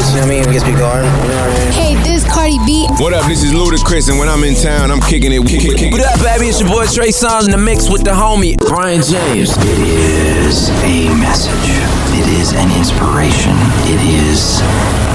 beats, 0.00 0.10
you 0.12 0.20
know 0.20 0.26
what 0.26 0.32
I 0.32 0.40
mean? 0.40 0.48
It 0.48 0.52
gets 0.52 0.64
me 0.64 0.72
going, 0.72 1.04
you 1.04 1.28
know 1.28 1.40
what 1.44 1.50
I 1.50 1.64
mean? 1.64 1.72
Hey, 1.72 1.92
this 2.02 2.24
Cardi 2.24 2.58
B. 2.64 2.86
What 2.98 3.12
up? 3.12 3.26
This 3.26 3.42
is 3.42 3.52
Ludacris, 3.52 4.08
and 4.08 4.18
when 4.18 4.28
I'm 4.28 4.42
in 4.44 4.54
town, 4.54 4.90
I'm 4.90 5.00
kicking 5.00 5.32
it. 5.32 5.44
Kick, 5.46 5.60
kick, 5.60 5.76
kick. 5.76 5.92
What 5.92 6.04
up, 6.04 6.18
baby? 6.20 6.48
It's 6.48 6.60
your 6.60 6.68
boy 6.68 6.86
Trey 6.86 7.12
Songz 7.12 7.44
in 7.44 7.50
the 7.50 7.60
mix 7.60 7.90
with 7.90 8.04
the 8.04 8.10
homie 8.10 8.56
Brian 8.58 9.02
James. 9.02 9.52
It 9.56 9.78
is 10.48 10.70
a 10.70 11.08
message. 11.20 11.68
It 12.16 12.26
is 12.40 12.52
an 12.52 12.70
inspiration. 12.76 13.54
It 13.92 14.00
is 14.24 14.60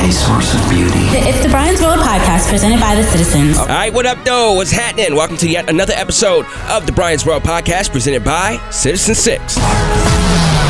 a 0.06 0.12
source 0.12 0.54
of 0.54 0.62
beauty. 0.70 1.06
It's 1.26 1.42
the 1.42 1.50
Brian's 1.50 1.82
World 1.82 2.00
podcast 2.00 2.50
presented 2.50 2.80
by 2.80 2.96
the 2.96 3.04
Citizens. 3.04 3.58
All 3.58 3.68
right, 3.68 3.94
what 3.94 4.06
up, 4.06 4.24
though? 4.24 4.54
What's 4.54 4.72
happening? 4.72 5.16
Welcome 5.16 5.38
to 5.38 5.50
yet 5.50 5.70
another 5.70 5.94
episode 5.96 6.46
of 6.70 6.86
the 6.86 6.92
Brian's 6.92 7.26
World 7.26 7.44
podcast 7.44 7.92
presented 7.92 8.24
by 8.24 8.60
Citizen 8.70 9.16
Six. 9.16 9.58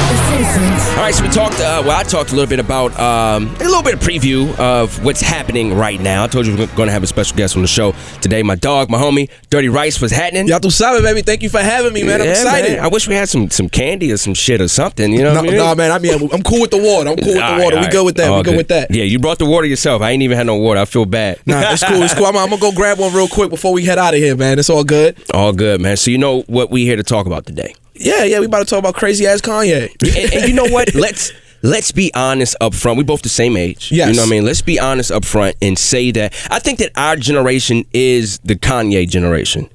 All 0.06 1.02
right, 1.02 1.14
so 1.14 1.24
we 1.24 1.30
talked. 1.30 1.56
Uh, 1.56 1.82
well, 1.86 1.98
I 1.98 2.04
talked 2.04 2.32
a 2.32 2.36
little 2.36 2.50
bit 2.50 2.60
about 2.60 2.98
um, 3.00 3.48
a 3.56 3.64
little 3.64 3.82
bit 3.84 3.96
of 3.96 4.00
preview 4.00 4.58
of 4.60 5.04
what's 5.04 5.20
happening 5.22 5.74
right 5.76 6.00
now. 6.00 6.24
I 6.24 6.28
told 6.28 6.46
you 6.46 6.56
we 6.56 6.64
are 6.64 6.68
going 6.68 6.88
to 6.88 6.94
have 6.94 7.04
a 7.04 7.08
special 7.08 7.36
guest 7.36 7.56
on 7.56 7.62
the 7.64 7.68
show 7.68 7.94
today. 8.22 8.42
My 8.44 8.56
dog, 8.56 8.90
my 8.90 8.98
homie, 9.00 9.30
Dirty 9.50 9.68
Rice, 9.68 10.00
was 10.00 10.12
happening. 10.12 10.48
Y'all 10.48 10.60
too 10.60 10.70
sabe, 10.70 11.02
baby. 11.04 11.22
Thank 11.22 11.42
you 11.44 11.50
for 11.50 11.60
having 11.60 11.92
me, 11.94 12.04
man. 12.04 12.22
I'm 12.22 12.28
Yeah, 12.28 12.32
excited. 12.34 12.72
man. 12.78 12.84
I 12.86 12.88
wish 12.88 13.08
we 13.08 13.16
had 13.16 13.28
some 13.30 13.50
some 13.50 13.68
candy 13.68 14.12
or 14.12 14.18
some 14.18 14.34
shit 14.36 14.62
or 14.62 14.68
something. 14.68 15.12
You 15.12 15.24
know 15.24 15.34
No, 15.34 15.42
what 15.42 15.50
I 15.50 15.52
mean? 15.52 15.58
nah, 15.58 15.76
man. 15.76 15.92
I 15.92 16.00
mean, 16.00 16.14
I'm 16.32 16.44
cool 16.44 16.62
with 16.62 16.72
the 16.72 16.82
water. 16.82 17.10
I'm 17.10 17.18
cool 17.18 17.34
with 17.34 17.36
the 17.36 17.64
water. 17.64 17.76
right, 17.76 17.82
we 17.82 17.86
all 17.86 17.92
good 17.92 17.98
right. 17.98 18.06
with 18.06 18.16
that. 18.18 18.30
All 18.30 18.38
we 18.38 18.44
good, 18.44 18.58
with 18.58 18.68
that. 18.70 18.92
Yeah, 18.92 19.04
you 19.04 19.20
brought 19.20 19.40
the 19.40 19.46
water 19.46 19.66
yourself. 19.68 20.02
I 20.02 20.12
ain't 20.12 20.24
even 20.24 20.38
had 20.38 20.46
no 20.46 20.56
water. 20.56 20.80
I 20.80 20.86
feel 20.86 21.06
bad. 21.06 21.40
Nah, 21.46 21.72
it's 21.72 21.84
cool. 21.84 22.02
It's 22.04 22.14
cool. 22.14 22.26
I'm, 22.28 22.38
I'm 22.38 22.50
gonna 22.50 22.62
go 22.62 22.72
grab 22.72 23.00
one 23.00 23.14
real 23.14 23.28
quick 23.28 23.50
before 23.50 23.74
we 23.74 23.84
head 23.86 23.98
out 23.98 24.14
of 24.14 24.20
here, 24.20 24.36
man. 24.36 24.60
It's 24.60 24.70
all 24.70 24.84
good. 24.84 25.18
All 25.34 25.52
good, 25.52 25.82
man. 25.82 25.98
So 25.98 26.10
you 26.12 26.18
know 26.20 26.42
what 26.44 26.70
we 26.72 26.86
here 26.86 26.96
to 26.96 27.04
talk 27.04 27.26
about 27.26 27.46
today. 27.46 27.76
Yeah, 27.96 28.24
yeah. 28.24 28.40
We 28.40 28.46
about 28.46 28.60
to 28.60 28.66
talk 28.66 28.80
about 28.80 28.96
crazy 28.96 29.26
ass 29.26 29.42
Kanye. 29.42 29.90
and, 30.02 30.34
and 30.34 30.48
you 30.48 30.54
know 30.54 30.66
what? 30.66 30.94
Let's 31.06 31.32
let's 31.62 31.92
be 31.92 32.14
honest 32.14 32.56
up 32.62 32.74
front. 32.74 32.98
We 32.98 33.04
both 33.04 33.24
the 33.24 33.30
same 33.30 33.58
age. 33.58 33.92
Yes. 33.92 34.10
You 34.10 34.16
know 34.16 34.22
what 34.22 34.28
I 34.28 34.32
mean? 34.32 34.46
Let's 34.46 34.62
be 34.62 34.80
honest 34.80 35.12
up 35.12 35.26
front 35.26 35.56
and 35.62 35.78
say 35.78 36.12
that 36.12 36.34
I 36.52 36.60
think 36.60 36.80
that 36.80 36.92
our 36.96 37.16
generation 37.16 37.86
is 37.92 38.40
the 38.40 38.56
Kanye 38.56 39.10
generation. 39.10 39.70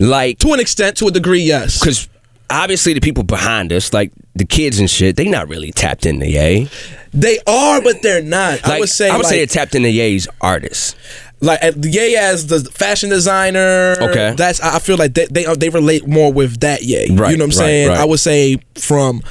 Like 0.00 0.38
to 0.38 0.52
an 0.52 0.60
extent, 0.60 0.96
to 0.98 1.06
a 1.06 1.10
degree, 1.10 1.42
yes. 1.42 1.78
because 1.78 2.08
obviously 2.50 2.94
the 2.94 3.00
people 3.00 3.22
behind 3.22 3.72
us, 3.72 3.92
like 3.92 4.12
the 4.34 4.44
kids 4.44 4.78
and 4.78 4.90
shit, 4.90 5.16
they 5.16 5.28
not 5.28 5.48
really 5.48 5.70
tapped 5.70 6.06
into 6.06 6.26
Ye. 6.26 6.68
They 7.12 7.38
are, 7.46 7.80
but 7.80 8.02
they're 8.02 8.22
not. 8.22 8.62
Like, 8.62 8.66
I 8.66 8.78
would 8.80 8.88
say, 8.88 9.08
I 9.08 9.16
would 9.16 9.24
like, 9.24 9.30
say 9.30 9.38
they 9.38 9.46
tapped 9.46 9.74
into 9.74 9.90
Ye's 9.90 10.26
artists. 10.40 10.96
Like 11.44 11.60
Ye 11.82 12.16
as 12.16 12.46
the 12.46 12.60
fashion 12.70 13.10
designer. 13.10 13.96
Okay. 14.00 14.34
that's 14.36 14.60
I 14.60 14.76
I 14.76 14.78
feel 14.78 14.96
like 14.96 15.14
they 15.14 15.26
they, 15.26 15.44
they 15.54 15.68
relate 15.68 16.06
more 16.06 16.32
with 16.32 16.60
that 16.60 16.82
Ye. 16.82 17.14
Right, 17.14 17.30
you 17.30 17.36
know 17.36 17.44
what 17.44 17.54
I'm 17.54 17.60
right, 17.60 17.66
saying? 17.66 17.88
right. 17.88 17.98
I 17.98 18.04
would 18.04 18.20
say 18.20 18.58
from. 18.76 19.22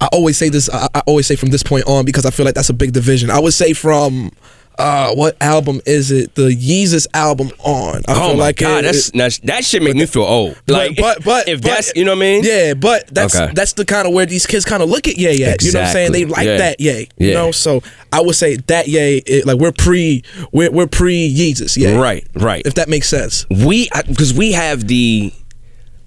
I 0.00 0.08
always 0.12 0.36
say 0.36 0.48
this. 0.48 0.68
I, 0.68 0.88
I 0.94 1.02
always 1.06 1.26
say 1.26 1.36
from 1.36 1.50
this 1.50 1.62
point 1.62 1.86
on 1.86 2.04
because 2.04 2.26
I 2.26 2.30
feel 2.30 2.44
like 2.44 2.56
that's 2.56 2.68
a 2.68 2.74
big 2.74 2.92
division. 2.92 3.30
I 3.30 3.38
would 3.38 3.54
say 3.54 3.72
from. 3.72 4.32
Uh, 4.76 5.14
what 5.14 5.36
album 5.40 5.80
is 5.86 6.10
it? 6.10 6.34
The 6.34 6.48
Yeezus 6.50 7.06
album 7.14 7.50
on. 7.60 8.02
I 8.08 8.12
Oh 8.12 8.28
feel 8.28 8.34
my 8.36 8.44
like 8.44 8.56
god, 8.56 8.84
it- 8.84 9.12
that's, 9.14 9.38
it- 9.38 9.46
that 9.46 9.64
shit 9.64 9.82
make 9.82 9.94
me 9.94 10.04
feel 10.06 10.22
old. 10.24 10.56
Like, 10.66 10.96
but 10.96 11.22
but 11.24 11.48
if 11.48 11.62
but- 11.62 11.68
that's 11.68 11.92
you 11.94 12.04
know 12.04 12.10
what 12.12 12.18
I 12.18 12.20
mean? 12.20 12.44
Yeah, 12.44 12.74
but 12.74 13.06
that's 13.14 13.36
Okay. 13.36 13.52
that's 13.54 13.74
the 13.74 13.84
kind 13.84 14.08
of 14.08 14.12
where 14.14 14.26
these 14.26 14.46
kids 14.46 14.64
kind 14.64 14.82
of 14.82 14.88
look 14.90 15.06
at 15.06 15.16
Ye 15.16 15.44
at. 15.44 15.62
You 15.62 15.72
know 15.72 15.80
what 15.80 15.86
I'm 15.86 15.92
saying? 15.92 16.12
They 16.12 16.24
like 16.24 16.46
Yeah. 16.46 16.56
that 16.56 16.80
Ye. 16.80 17.08
You 17.18 17.34
know, 17.34 17.52
so 17.52 17.82
I 18.12 18.20
would 18.20 18.34
say 18.34 18.56
that 18.56 18.88
Ye, 18.88 19.18
it, 19.18 19.46
like 19.46 19.58
we're 19.58 19.70
pre, 19.72 20.22
we're 20.52 20.70
we're 20.72 20.86
pre 20.88 21.32
Yeezus. 21.32 21.76
Yeah, 21.76 21.94
Right, 21.96 22.26
right. 22.34 22.62
If 22.66 22.74
that 22.74 22.88
makes 22.88 23.08
sense. 23.08 23.46
we 23.50 23.88
because 24.08 24.34
we 24.34 24.52
have 24.52 24.88
the 24.88 25.32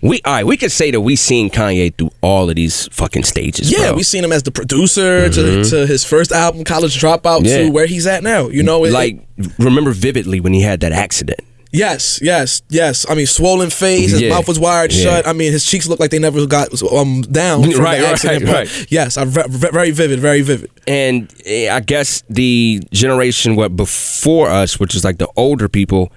we 0.01 0.21
all 0.25 0.33
right. 0.33 0.45
We 0.45 0.57
could 0.57 0.71
say 0.71 0.91
that 0.91 1.01
we 1.01 1.15
seen 1.15 1.49
Kanye 1.49 1.95
through 1.97 2.11
all 2.21 2.49
of 2.49 2.55
these 2.55 2.87
fucking 2.93 3.23
stages. 3.23 3.71
Yeah, 3.71 3.87
bro. 3.89 3.95
we 3.97 4.03
seen 4.03 4.23
him 4.23 4.31
as 4.31 4.43
the 4.43 4.51
producer 4.51 5.29
to, 5.29 5.63
to 5.63 5.87
his 5.87 6.03
first 6.05 6.31
album, 6.31 6.63
College 6.63 6.99
Dropout, 6.99 7.41
Yeah. 7.43 7.63
to 7.63 7.69
where 7.69 7.87
he's 7.87 8.05
at 8.07 8.23
now. 8.23 8.47
You 8.49 8.63
know, 8.63 8.83
it- 8.85 8.91
like 8.91 9.19
remember 9.59 9.91
vividly 9.91 10.39
when 10.39 10.53
he 10.53 10.61
had 10.61 10.79
that 10.81 10.91
accident. 10.91 11.39
yes, 11.73 12.19
yes, 12.21 12.61
yes. 12.69 13.05
I 13.09 13.13
mean, 13.15 13.25
swollen 13.25 13.69
face, 13.69 14.11
his 14.11 14.21
Yeah. 14.21 14.29
mouth 14.29 14.47
was 14.47 14.57
wired 14.59 14.91
Yeah. 14.93 15.03
shut. 15.03 15.27
I 15.27 15.33
mean, 15.33 15.51
his 15.51 15.65
cheeks 15.65 15.87
looked 15.87 15.99
like 15.99 16.11
they 16.11 16.19
never 16.19 16.45
got 16.45 16.69
um 16.93 17.23
down 17.23 17.63
from 17.63 17.81
Right, 17.83 17.97
the 17.97 18.03
right, 18.03 18.13
accident. 18.13 18.45
but 18.45 18.53
right. 18.53 18.85
Yes, 18.89 19.17
I 19.17 19.25
ve- 19.25 19.43
ve- 19.49 19.69
very 19.73 19.91
vivid, 19.91 20.19
very 20.19 20.41
vivid. 20.41 20.69
And 20.87 21.31
eh, 21.45 21.69
I 21.69 21.79
guess 21.81 22.23
the 22.29 22.81
generation 22.93 23.55
what 23.55 23.75
before 23.75 24.49
us, 24.49 24.79
which 24.79 24.95
is 24.95 25.03
like 25.03 25.17
the 25.17 25.27
older 25.35 25.67
people, 25.67 26.11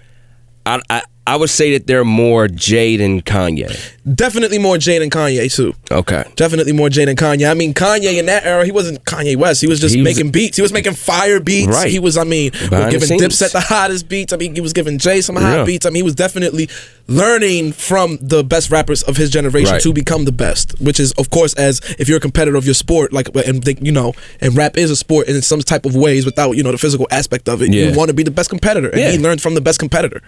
I 0.66 0.80
I, 0.88 1.02
I 1.26 1.36
would 1.36 1.50
say 1.50 1.72
that 1.74 1.86
they're 1.86 2.04
more 2.04 2.48
Jay 2.48 2.96
than 2.96 3.20
Kanye. 3.22 3.68
Definitely 4.16 4.58
more 4.58 4.78
Jay 4.78 4.98
than 4.98 5.10
Kanye 5.10 5.54
too. 5.54 5.74
Okay. 5.90 6.24
Definitely 6.34 6.72
more 6.72 6.88
Jay 6.88 7.04
than 7.04 7.14
Kanye. 7.14 7.48
I 7.48 7.54
mean, 7.54 7.72
Kanye 7.72 8.18
in 8.18 8.26
that 8.26 8.44
era, 8.44 8.64
he 8.64 8.72
wasn't 8.72 9.04
Kanye 9.04 9.36
West. 9.36 9.60
He 9.60 9.68
was 9.68 9.78
just 9.80 9.94
He 9.94 10.00
was- 10.02 10.16
making 10.16 10.32
beats. 10.32 10.56
He 10.56 10.62
was 10.62 10.72
making 10.72 10.94
fire 10.94 11.38
beats. 11.38 11.68
Right. 11.68 11.90
He 11.90 11.98
was, 12.00 12.16
I 12.16 12.24
mean, 12.24 12.50
the 12.52 12.88
giving 12.90 13.06
scenes. 13.06 13.22
Dipset 13.22 13.52
the 13.52 13.60
hottest 13.60 14.08
beats. 14.08 14.32
I 14.32 14.38
mean, 14.38 14.54
he 14.54 14.60
was 14.60 14.72
giving 14.72 14.98
Jay 14.98 15.20
some 15.20 15.36
hot 15.36 15.58
Yeah. 15.58 15.64
beats. 15.64 15.86
I 15.86 15.90
mean, 15.90 15.96
he 15.96 16.02
was 16.02 16.14
definitely 16.16 16.68
learning 17.06 17.72
from 17.72 18.18
the 18.20 18.42
best 18.42 18.70
rappers 18.70 19.02
of 19.02 19.16
his 19.16 19.30
generation 19.30 19.72
Right. 19.74 19.82
to 19.82 19.92
become 19.92 20.24
the 20.24 20.32
best. 20.32 20.74
Which 20.80 20.98
is, 20.98 21.12
of 21.12 21.30
course, 21.30 21.52
as 21.54 21.80
if 21.98 22.08
you're 22.08 22.18
a 22.18 22.20
competitor 22.20 22.56
of 22.56 22.64
your 22.64 22.74
sport, 22.74 23.12
like, 23.12 23.28
and 23.46 23.64
you 23.82 23.92
know, 23.92 24.14
and 24.40 24.56
rap 24.56 24.76
is 24.78 24.90
a 24.90 24.96
sport 24.96 25.28
in 25.28 25.40
some 25.42 25.60
type 25.60 25.84
of 25.86 25.94
ways 25.94 26.24
without 26.24 26.56
you 26.56 26.62
know 26.64 26.72
the 26.72 26.78
physical 26.78 27.06
aspect 27.12 27.48
of 27.48 27.62
it. 27.62 27.72
Yeah. 27.72 27.90
You 27.90 27.96
want 27.96 28.08
to 28.08 28.14
be 28.14 28.22
the 28.24 28.30
best 28.32 28.48
competitor, 28.50 28.88
and 28.88 29.00
Yeah. 29.00 29.10
he 29.12 29.18
learned 29.18 29.40
from 29.42 29.54
the 29.54 29.60
best 29.60 29.78
competitor. 29.78 30.22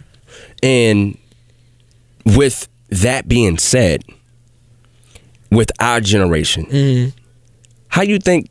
And 0.63 0.82
with 2.25 2.69
that 2.91 3.27
being 3.29 3.59
said, 3.59 4.03
with 5.51 5.71
our 5.81 6.01
generation, 6.01 6.65
Mm-hmm. 6.67 7.19
how 7.89 8.03
you 8.03 8.19
think 8.19 8.51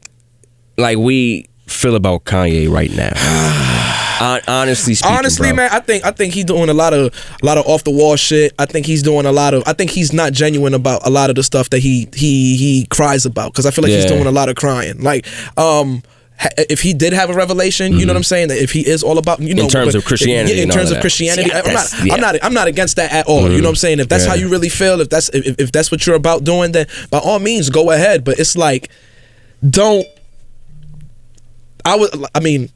like 0.78 0.98
we 0.98 1.46
feel 1.68 1.96
about 1.96 2.26
Kanye 2.26 2.70
right 2.70 2.92
now? 2.92 3.12
Honestly 4.48 4.94
speaking, 4.94 5.18
Honestly, 5.18 5.48
bro. 5.50 5.56
man, 5.58 5.70
I 5.72 5.80
think 5.80 6.06
I 6.06 6.12
think 6.12 6.34
he's 6.34 6.46
doing 6.46 6.70
a 6.70 6.74
lot 6.76 6.94
of 6.94 7.12
a 7.42 7.46
lot 7.46 7.58
of 7.58 7.66
off 7.66 7.84
the 7.84 7.90
wall 7.92 8.16
shit. 8.16 8.54
I 8.60 8.66
think 8.68 8.86
he's 8.86 9.02
doing 9.02 9.26
a 9.26 9.32
lot 9.32 9.56
of. 9.56 9.64
I 9.66 9.74
think 9.74 9.90
he's 9.90 10.14
not 10.14 10.32
genuine 10.32 10.76
about 10.76 11.06
a 11.08 11.10
lot 11.10 11.32
of 11.32 11.36
the 11.36 11.42
stuff 11.44 11.72
that 11.72 11.80
he 11.80 12.08
he 12.14 12.56
he 12.56 12.86
cries 12.92 13.26
about 13.26 13.52
because 13.52 13.66
I 13.66 13.72
feel 13.72 13.82
like 13.84 13.92
he's 13.92 14.06
doing 14.06 14.28
a 14.28 14.32
lot 14.32 14.48
of 14.50 14.56
crying. 14.56 15.02
Like, 15.02 15.26
um. 15.58 16.04
If 16.58 16.82
he 16.82 16.94
did 16.94 17.14
have 17.14 17.30
a 17.30 17.34
revelation, 17.34 17.94
you 17.94 18.06
know 18.06 18.14
what 18.14 18.18
I'm 18.18 18.24
saying. 18.24 18.48
That 18.48 18.58
if 18.58 18.72
he 18.72 18.82
is 18.88 19.04
all 19.04 19.18
about, 19.18 19.40
you 19.40 19.54
know, 19.54 19.64
Mm-hmm. 19.64 19.70
terms 19.70 19.96
of 19.96 20.06
Christianity 20.06 20.56
yeah, 20.56 20.64
in 20.64 20.70
terms 20.70 20.90
of 20.90 20.96
that. 20.96 21.02
Christianity, 21.02 21.50
Yeah, 21.50 21.62
I'm 21.64 21.74
not, 21.74 21.94
yeah. 22.04 22.14
I'm 22.14 22.22
not, 22.22 22.36
I'm 22.44 22.54
not 22.54 22.68
against 22.68 22.96
that 22.96 23.12
at 23.12 23.28
all. 23.28 23.44
You 23.52 23.58
know 23.58 23.64
what 23.68 23.70
I'm 23.70 23.76
saying? 23.76 24.00
If 24.00 24.10
that's 24.10 24.26
how 24.26 24.34
you 24.34 24.50
really 24.50 24.70
feel, 24.70 25.02
if 25.02 25.10
that's 25.10 25.30
if, 25.30 25.60
if 25.60 25.72
that's 25.72 25.92
what 25.92 26.06
you're 26.08 26.16
about 26.16 26.44
doing, 26.44 26.72
then 26.72 26.88
by 27.12 27.20
all 27.20 27.40
means 27.40 27.70
go 27.70 27.92
ahead. 27.92 28.24
But 28.24 28.40
it's 28.40 28.56
like, 28.58 28.90
don't. 29.68 30.06
I 31.86 31.96
would. 31.98 32.10
I 32.34 32.40
mean, 32.40 32.70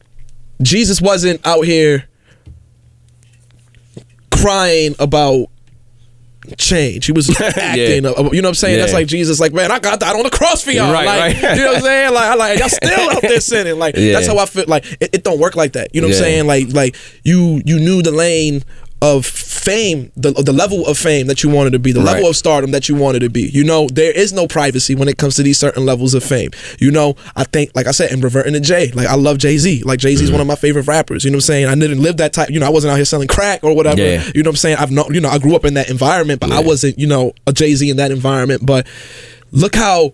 Jesus 0.62 1.02
wasn't 1.02 1.46
out 1.46 1.62
here 1.66 2.08
crying 4.32 4.96
about 5.00 5.48
change. 6.58 7.06
He 7.06 7.12
was 7.12 7.30
acting. 7.42 8.06
uh, 8.06 8.12
You 8.32 8.42
know 8.42 8.48
what 8.48 8.50
I'm 8.50 8.54
saying? 8.56 8.80
That's 8.80 8.94
like 8.94 9.08
Jesus. 9.08 9.40
Like, 9.40 9.54
man, 9.54 9.72
I 9.72 9.80
got 9.80 10.00
that 10.02 10.16
on 10.16 10.24
the 10.24 10.30
cross 10.30 10.64
for 10.64 10.72
y'all. 10.72 10.92
Right, 10.94 11.06
like, 11.06 11.42
right. 11.44 11.56
you 11.58 11.64
know 11.64 11.68
what 11.68 11.76
I'm 11.78 11.82
saying? 11.84 12.14
Like, 12.14 12.24
I 12.24 12.36
like 12.36 12.60
y'all 12.60 12.70
still 12.84 13.10
out 13.12 13.22
there 13.22 13.40
sinning. 13.42 13.80
Like, 13.80 13.96
Yeah. 13.98 14.14
that's 14.14 14.28
how 14.28 14.38
I 14.38 14.46
feel. 14.46 14.66
Like, 14.68 14.86
it, 15.02 15.10
it 15.16 15.24
don't 15.24 15.40
work 15.40 15.56
like 15.56 15.74
that. 15.74 15.94
You 15.94 16.02
know 16.02 16.08
what 16.08 16.16
I'm 16.18 16.22
saying? 16.24 16.48
Like, 16.48 16.72
like 16.74 16.96
you 17.24 17.62
you 17.66 17.80
knew 17.80 18.02
the 18.02 18.12
lane 18.12 18.64
of 19.06 19.24
fame, 19.24 20.12
the 20.16 20.32
the 20.32 20.52
level 20.52 20.88
of 20.88 20.98
fame 20.98 21.28
that 21.28 21.44
you 21.44 21.50
wanted 21.50 21.74
to 21.74 21.80
be, 21.80 21.92
the 21.92 22.02
level 22.02 22.28
of 22.28 22.36
stardom 22.36 22.72
that 22.72 22.90
you 22.90 22.96
wanted 22.96 23.20
to 23.20 23.30
be. 23.30 23.44
You 23.44 23.64
know, 23.64 23.88
there 23.88 24.12
is 24.12 24.34
no 24.34 24.48
privacy 24.48 24.96
when 24.96 25.08
it 25.08 25.20
comes 25.20 25.36
to 25.36 25.44
these 25.44 25.60
certain 25.60 25.86
levels 25.86 26.16
of 26.16 26.24
fame. 26.24 26.50
You 26.80 26.90
know, 26.90 27.16
I 27.36 27.44
think, 27.44 27.72
like 27.76 27.86
I 27.86 27.92
said, 27.92 28.12
and 28.12 28.24
reverting 28.24 28.54
to 28.54 28.60
Jay, 28.60 28.92
like 28.94 29.08
I 29.08 29.14
love 29.16 29.38
Jay 29.38 29.58
Z. 29.58 29.84
Like 29.84 30.00
Jay 30.00 30.16
Z 30.16 30.24
is 30.24 30.30
mm-hmm. 30.30 30.34
one 30.34 30.42
of 30.42 30.48
my 30.48 30.56
favorite 30.56 30.88
rappers. 30.88 31.24
You 31.24 31.30
know 31.30 31.36
what 31.36 31.44
I'm 31.44 31.54
saying? 31.54 31.66
I 31.68 31.76
didn't 31.76 32.02
live 32.02 32.18
that 32.18 32.34
type. 32.34 32.50
You 32.50 32.60
know, 32.60 32.66
I 32.66 32.70
wasn't 32.70 32.94
out 32.94 32.96
here 32.96 33.06
selling 33.06 33.28
crack 33.28 33.64
or 33.64 33.76
whatever. 33.76 34.02
Yeah. 34.02 34.24
You 34.34 34.42
know 34.42 34.50
what 34.50 34.54
I'm 34.54 34.58
saying? 34.58 34.78
I've 34.78 34.92
not, 34.92 35.14
you 35.14 35.22
know, 35.22 35.30
I 35.30 35.38
grew 35.38 35.56
up 35.56 35.66
in 35.66 35.76
that 35.76 35.90
environment, 35.92 36.40
but 36.40 36.52
I 36.52 36.62
wasn't, 36.62 36.98
you 36.98 37.06
know, 37.06 37.34
a 37.46 37.54
Jay 37.54 37.76
Z 37.76 37.88
in 37.88 37.98
that 37.98 38.10
environment. 38.12 38.66
But 38.66 38.88
look 39.52 39.76
how. 39.76 40.14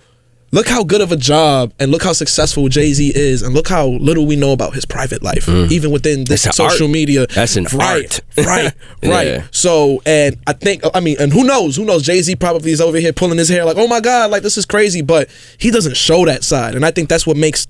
Look 0.54 0.68
how 0.68 0.84
good 0.84 1.00
of 1.00 1.14
a 1.14 1.16
job 1.16 1.72
and 1.80 1.92
look 1.92 2.04
how 2.04 2.12
successful 2.12 2.68
Jay 2.68 2.92
Z 2.92 3.14
is, 3.16 3.42
and 3.42 3.54
look 3.54 3.70
how 3.70 3.88
little 3.88 4.26
we 4.26 4.36
know 4.36 4.52
about 4.52 4.74
his 4.74 4.86
private 4.86 5.24
life, 5.24 5.48
even 5.48 5.92
within 5.92 6.26
this 6.26 6.46
Mm. 6.46 6.54
Social 6.54 6.88
art. 6.88 6.92
media. 6.94 7.26
That's 7.28 7.56
an 7.56 7.68
right, 7.74 8.22
art. 8.38 8.46
right, 8.46 8.74
right. 9.04 9.28
Yeah. 9.28 9.44
So, 9.52 10.02
and 10.06 10.36
I 10.48 10.54
think, 10.54 10.84
I 10.94 11.00
mean, 11.00 11.16
and 11.22 11.32
who 11.32 11.46
knows? 11.46 11.78
Who 11.78 11.86
knows? 11.86 12.04
Jay 12.04 12.22
Z 12.22 12.36
probably 12.36 12.72
is 12.72 12.82
over 12.82 12.98
here 12.98 13.14
pulling 13.14 13.38
his 13.38 13.48
hair 13.48 13.64
like, 13.64 13.78
oh 13.78 13.88
my 13.88 14.02
God, 14.02 14.30
like 14.30 14.44
this 14.44 14.58
is 14.58 14.66
crazy. 14.66 15.02
But 15.02 15.30
he 15.58 15.72
doesn't 15.72 15.96
show 15.96 16.26
that 16.26 16.44
side. 16.44 16.76
And 16.76 16.86
I 16.86 16.92
think 16.92 17.08
that's 17.08 17.26
what 17.26 17.38
makes 17.38 17.68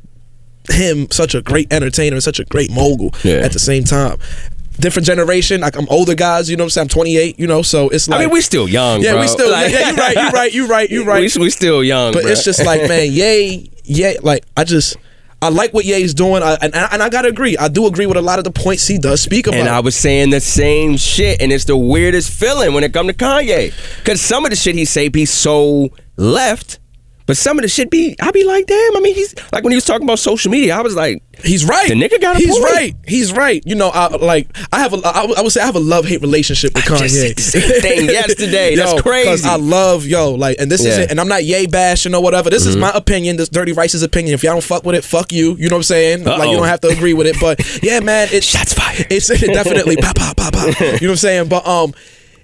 him 0.72 1.10
such 1.12 1.34
a 1.36 1.42
great 1.42 1.72
entertainer 1.74 2.16
and 2.16 2.24
such 2.24 2.39
a 2.39 2.45
great 2.45 2.72
mogul 2.72 3.13
Yeah. 3.24 3.38
at 3.38 3.51
the 3.51 3.60
same 3.60 3.84
time. 3.84 4.18
Different 4.81 5.06
generation, 5.06 5.62
like 5.62 5.75
I'm 5.78 5.88
older 5.89 6.16
guys, 6.16 6.50
you 6.50 6.57
know 6.57 6.63
what 6.63 6.66
I'm 6.66 6.69
saying? 6.72 6.86
I'm 6.86 6.89
28, 6.89 7.39
you 7.39 7.48
know, 7.48 7.62
so 7.62 7.89
it's 7.89 8.10
I 8.10 8.13
like. 8.13 8.19
mean, 8.22 8.30
we 8.33 8.42
still 8.42 8.68
young. 8.68 9.01
Yeah, 9.01 9.12
bro. 9.13 9.22
we 9.22 9.28
still, 9.28 9.51
Like- 9.51 9.72
yeah, 9.72 9.89
you're 9.89 9.95
right, 9.98 10.16
you're 10.16 10.31
right, 10.31 10.54
you're 10.54 10.68
right, 10.68 10.89
you're 10.89 11.06
right. 11.06 11.36
We, 11.36 11.42
we 11.44 11.50
still 11.51 11.83
young, 11.83 12.13
But 12.13 12.24
bro. 12.24 12.31
it's 12.31 12.44
just 12.44 12.66
like, 12.66 12.88
man, 12.88 13.10
yay, 13.12 13.69
yay. 13.83 14.18
Like, 14.24 14.44
I 14.57 14.63
just, 14.63 14.98
I 15.42 15.50
like 15.50 15.74
what 15.74 15.86
Ye's 15.86 16.13
doing, 16.13 16.42
I, 16.44 16.56
and, 16.62 16.74
and 16.75 17.01
I 17.04 17.10
gotta 17.10 17.28
agree. 17.30 17.57
I 17.57 17.68
do 17.68 17.86
agree 17.86 18.06
with 18.07 18.18
a 18.18 18.22
lot 18.22 18.38
of 18.39 18.44
the 18.44 18.51
points 18.51 18.88
he 18.88 18.98
does 18.98 19.22
speak 19.22 19.45
about. 19.48 19.60
And 19.60 19.69
I 19.69 19.80
was 19.81 19.95
saying 19.95 20.31
the 20.31 20.39
same 20.42 20.98
shit, 20.98 21.42
and 21.42 21.51
it's 21.51 21.66
the 21.66 21.77
weirdest 21.77 22.31
feeling 22.31 22.74
when 22.74 22.84
it 22.84 22.92
come 22.92 23.07
to 23.07 23.13
Kanye, 23.13 23.74
because 24.00 24.19
some 24.19 24.45
of 24.45 24.50
the 24.51 24.56
shit 24.56 24.75
he 24.75 24.86
say 24.86 25.10
be 25.10 25.25
so 25.25 25.89
left, 26.18 26.80
but 27.31 27.38
some 27.38 27.57
of 27.57 27.62
the 27.62 27.69
shit 27.69 27.89
be 27.89 28.13
I 28.22 28.31
be 28.31 28.44
like, 28.44 28.66
damn. 28.68 28.98
I 28.98 29.00
mean, 29.00 29.16
he's 29.16 29.33
like 29.54 29.63
when 29.63 29.72
he 29.72 29.75
was 29.78 29.86
talking 29.86 30.04
about 30.06 30.19
social 30.19 30.51
media, 30.51 30.75
I 30.75 30.81
was 30.81 30.95
like, 30.98 31.24
He's 31.44 31.63
right. 31.66 31.88
The 31.88 31.95
nigga 31.95 32.19
got 32.22 32.36
a 32.36 32.39
He's 32.39 32.51
point. 32.51 32.63
right. 32.74 32.95
He's 33.07 33.31
right. 33.33 33.63
You 33.66 33.74
know, 33.75 33.88
I, 33.89 34.07
like 34.18 34.50
I 34.74 34.80
have 34.81 34.94
a, 34.94 34.98
I, 35.06 35.25
would- 35.25 35.38
I 35.38 35.42
would 35.42 35.51
say 35.54 35.62
I 35.62 35.66
have 35.66 35.75
a 35.78 35.80
love 35.80 36.06
hate 36.06 36.19
relationship 36.22 36.74
with 36.75 36.83
I 36.92 36.98
just 36.98 37.16
Kanye. 37.16 37.18
said 37.18 37.36
the 37.38 37.42
same 37.42 37.81
thing 37.81 38.06
yesterday. 38.10 38.75
That's 38.75 38.92
Yo, 38.94 39.01
crazy. 39.01 39.48
I 39.48 39.56
love 39.56 40.06
yo, 40.06 40.31
like, 40.33 40.57
and 40.60 40.69
this 40.69 40.81
is 40.81 40.88
Yeah. 40.88 40.94
Mm-hmm. 40.94 41.01
it. 41.04 41.12
And 41.12 41.19
I'm 41.22 41.30
not 41.30 41.44
Ye 41.45 41.68
bashing 41.68 42.13
or 42.13 42.22
whatever. 42.22 42.50
This 42.50 42.66
is 42.66 42.75
my 42.75 42.92
opinion. 42.94 43.38
This 43.38 43.48
Dirty 43.50 43.72
Rice's 43.72 44.04
opinion. 44.04 44.34
If 44.36 44.44
y'all 44.44 44.54
don't 44.54 44.62
fuck 44.63 44.84
with 44.84 44.94
it, 44.95 45.04
fuck 45.06 45.31
you. 45.31 45.56
You 45.56 45.69
know 45.69 45.77
what 45.77 45.80
I'm 45.80 45.84
saying? 45.84 46.25
Like, 46.25 46.42
Uh-oh. 46.42 46.51
you 46.51 46.57
don't 46.57 46.68
have 46.68 46.81
to 46.81 46.89
agree 46.89 47.13
with 47.13 47.27
it. 47.27 47.38
But 47.39 47.81
yeah, 47.81 48.01
man, 48.01 48.27
it's 48.34 48.45
Shots 48.45 48.74
fired. 48.74 49.07
It's 49.10 49.27
definitely 49.30 49.95
pop, 49.95 50.16
pop, 50.18 50.36
pop, 50.38 50.54
pop. 50.54 50.80
You 50.80 50.86
know 50.86 50.92
what 50.92 51.01
I'm 51.12 51.16
saying? 51.16 51.48
But 51.48 51.66
um. 51.66 51.94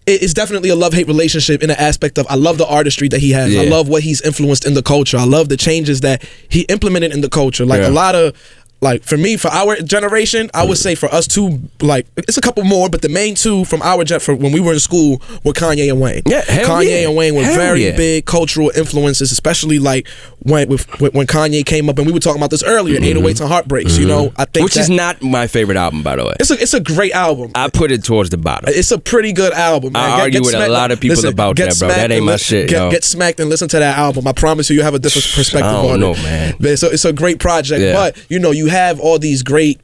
It- 0.08 0.24
It's 0.24 0.34
definitely 0.34 0.70
a 0.70 0.76
love 0.76 0.94
hate 0.94 1.08
relationship 1.08 1.62
in 1.62 1.70
the 1.70 1.80
aspect 1.80 2.18
of 2.18 2.26
I 2.30 2.36
love 2.36 2.58
the 2.58 2.66
artistry 2.66 3.08
that 3.10 3.20
he 3.20 3.32
has. 3.32 3.56
I 3.56 3.66
love 3.66 3.88
what 3.90 4.02
he's 4.04 4.22
influenced 4.22 4.66
in 4.66 4.74
the 4.74 4.82
culture. 4.82 5.18
I 5.18 5.26
love 5.26 5.50
the 5.50 5.58
changes 5.58 6.02
that 6.02 6.24
he 6.50 6.62
implemented 6.62 7.12
in 7.14 7.22
the 7.22 7.30
culture. 7.30 7.66
Like 7.66 7.82
Yeah. 7.82 7.90
a 7.90 7.92
lot 8.04 8.16
of 8.16 8.34
like 8.82 9.04
for 9.04 9.18
me, 9.18 9.38
for 9.38 9.48
our 9.50 9.76
generation, 9.78 10.50
I 10.54 10.66
would 10.66 10.78
say 10.78 10.94
for 10.94 11.08
us 11.08 11.26
two, 11.28 11.60
like 11.82 12.06
it's 12.16 12.38
a 12.38 12.42
couple 12.42 12.64
more, 12.64 12.90
but 12.90 13.02
the 13.02 13.10
main 13.10 13.36
two 13.36 13.66
from 13.66 13.82
our 13.82 14.04
gen 14.04 14.20
for 14.20 14.36
when 14.36 14.52
we 14.52 14.60
were 14.60 14.74
in 14.74 14.80
school 14.80 15.22
were 15.44 15.54
Kanye 15.54 15.90
and 15.90 16.00
Wayne. 16.00 16.22
Yeah, 16.28 16.42
hell 16.42 16.70
Kanye 16.70 17.02
yeah. 17.02 17.08
and 17.08 17.16
Wayne 17.18 17.34
were 17.34 17.44
Hell 17.44 17.56
very 17.56 17.86
yeah. 17.86 17.96
big 17.96 18.26
cultural 18.26 18.72
influences, 18.76 19.32
especially 19.32 19.80
like 19.80 20.08
when 20.40 20.70
with, 20.70 20.86
when 21.00 21.26
Kanye 21.26 21.66
came 21.66 21.90
up, 21.90 21.98
and 21.98 22.06
we 22.06 22.14
were 22.14 22.20
talking 22.20 22.40
about 22.40 22.52
this 22.52 22.64
earlier, 22.64 23.00
808s 23.00 23.42
and 23.42 23.50
Heartbreaks. 23.50 23.98
You 23.98 24.06
know, 24.08 24.32
I 24.38 24.46
think 24.46 24.58
Mm-hmm. 24.58 24.64
Which 24.64 24.78
is 24.78 24.90
not 24.90 25.22
my 25.22 25.48
favorite 25.48 25.78
album, 25.78 26.04
by 26.04 26.16
the 26.16 26.26
way. 26.26 26.34
it's 26.40 26.52
a 26.52 26.62
it's 26.62 26.74
a 26.74 26.80
great 26.80 27.14
album. 27.14 27.52
I 27.56 27.70
put 27.70 27.92
it 27.92 28.04
towards 28.04 28.30
the 28.30 28.38
bottom. 28.38 28.70
It's 28.70 28.92
a 28.92 29.00
pretty 29.00 29.32
good 29.32 29.54
album. 29.54 29.94
Man. 29.94 30.04
I 30.04 30.22
argue 30.22 30.42
with 30.42 30.54
a 30.54 30.68
lot 30.68 30.92
of 30.92 31.00
people 31.00 31.26
about 31.28 31.56
that, 31.58 31.76
bro. 31.80 31.88
That 31.88 32.12
ain't 32.12 32.26
my 32.26 32.38
shit, 32.38 32.70
Get, 32.70 32.78
yo. 32.78 32.92
get 32.92 33.04
smacked 33.04 33.40
and 33.40 33.50
listen 33.50 33.68
to 33.70 33.80
that 33.80 33.98
album. 33.98 34.28
I 34.28 34.34
promise 34.34 34.70
you, 34.70 34.76
you 34.76 34.84
have 34.84 34.94
a 34.94 35.00
different 35.00 35.28
perspective 35.34 35.72
I 35.72 35.82
don't 35.82 35.94
on 35.94 36.00
know, 36.00 36.12
it, 36.12 36.24
man. 36.24 36.56
It's 36.60 36.84
a, 36.84 36.92
it's 36.92 37.06
a 37.06 37.14
great 37.14 37.40
project. 37.40 37.82
Yeah. 37.82 37.94
But 37.94 38.26
you 38.30 38.40
know, 38.40 38.52
you 38.52 38.67
have 38.70 39.00
all 39.00 39.20
these 39.20 39.44
great 39.44 39.80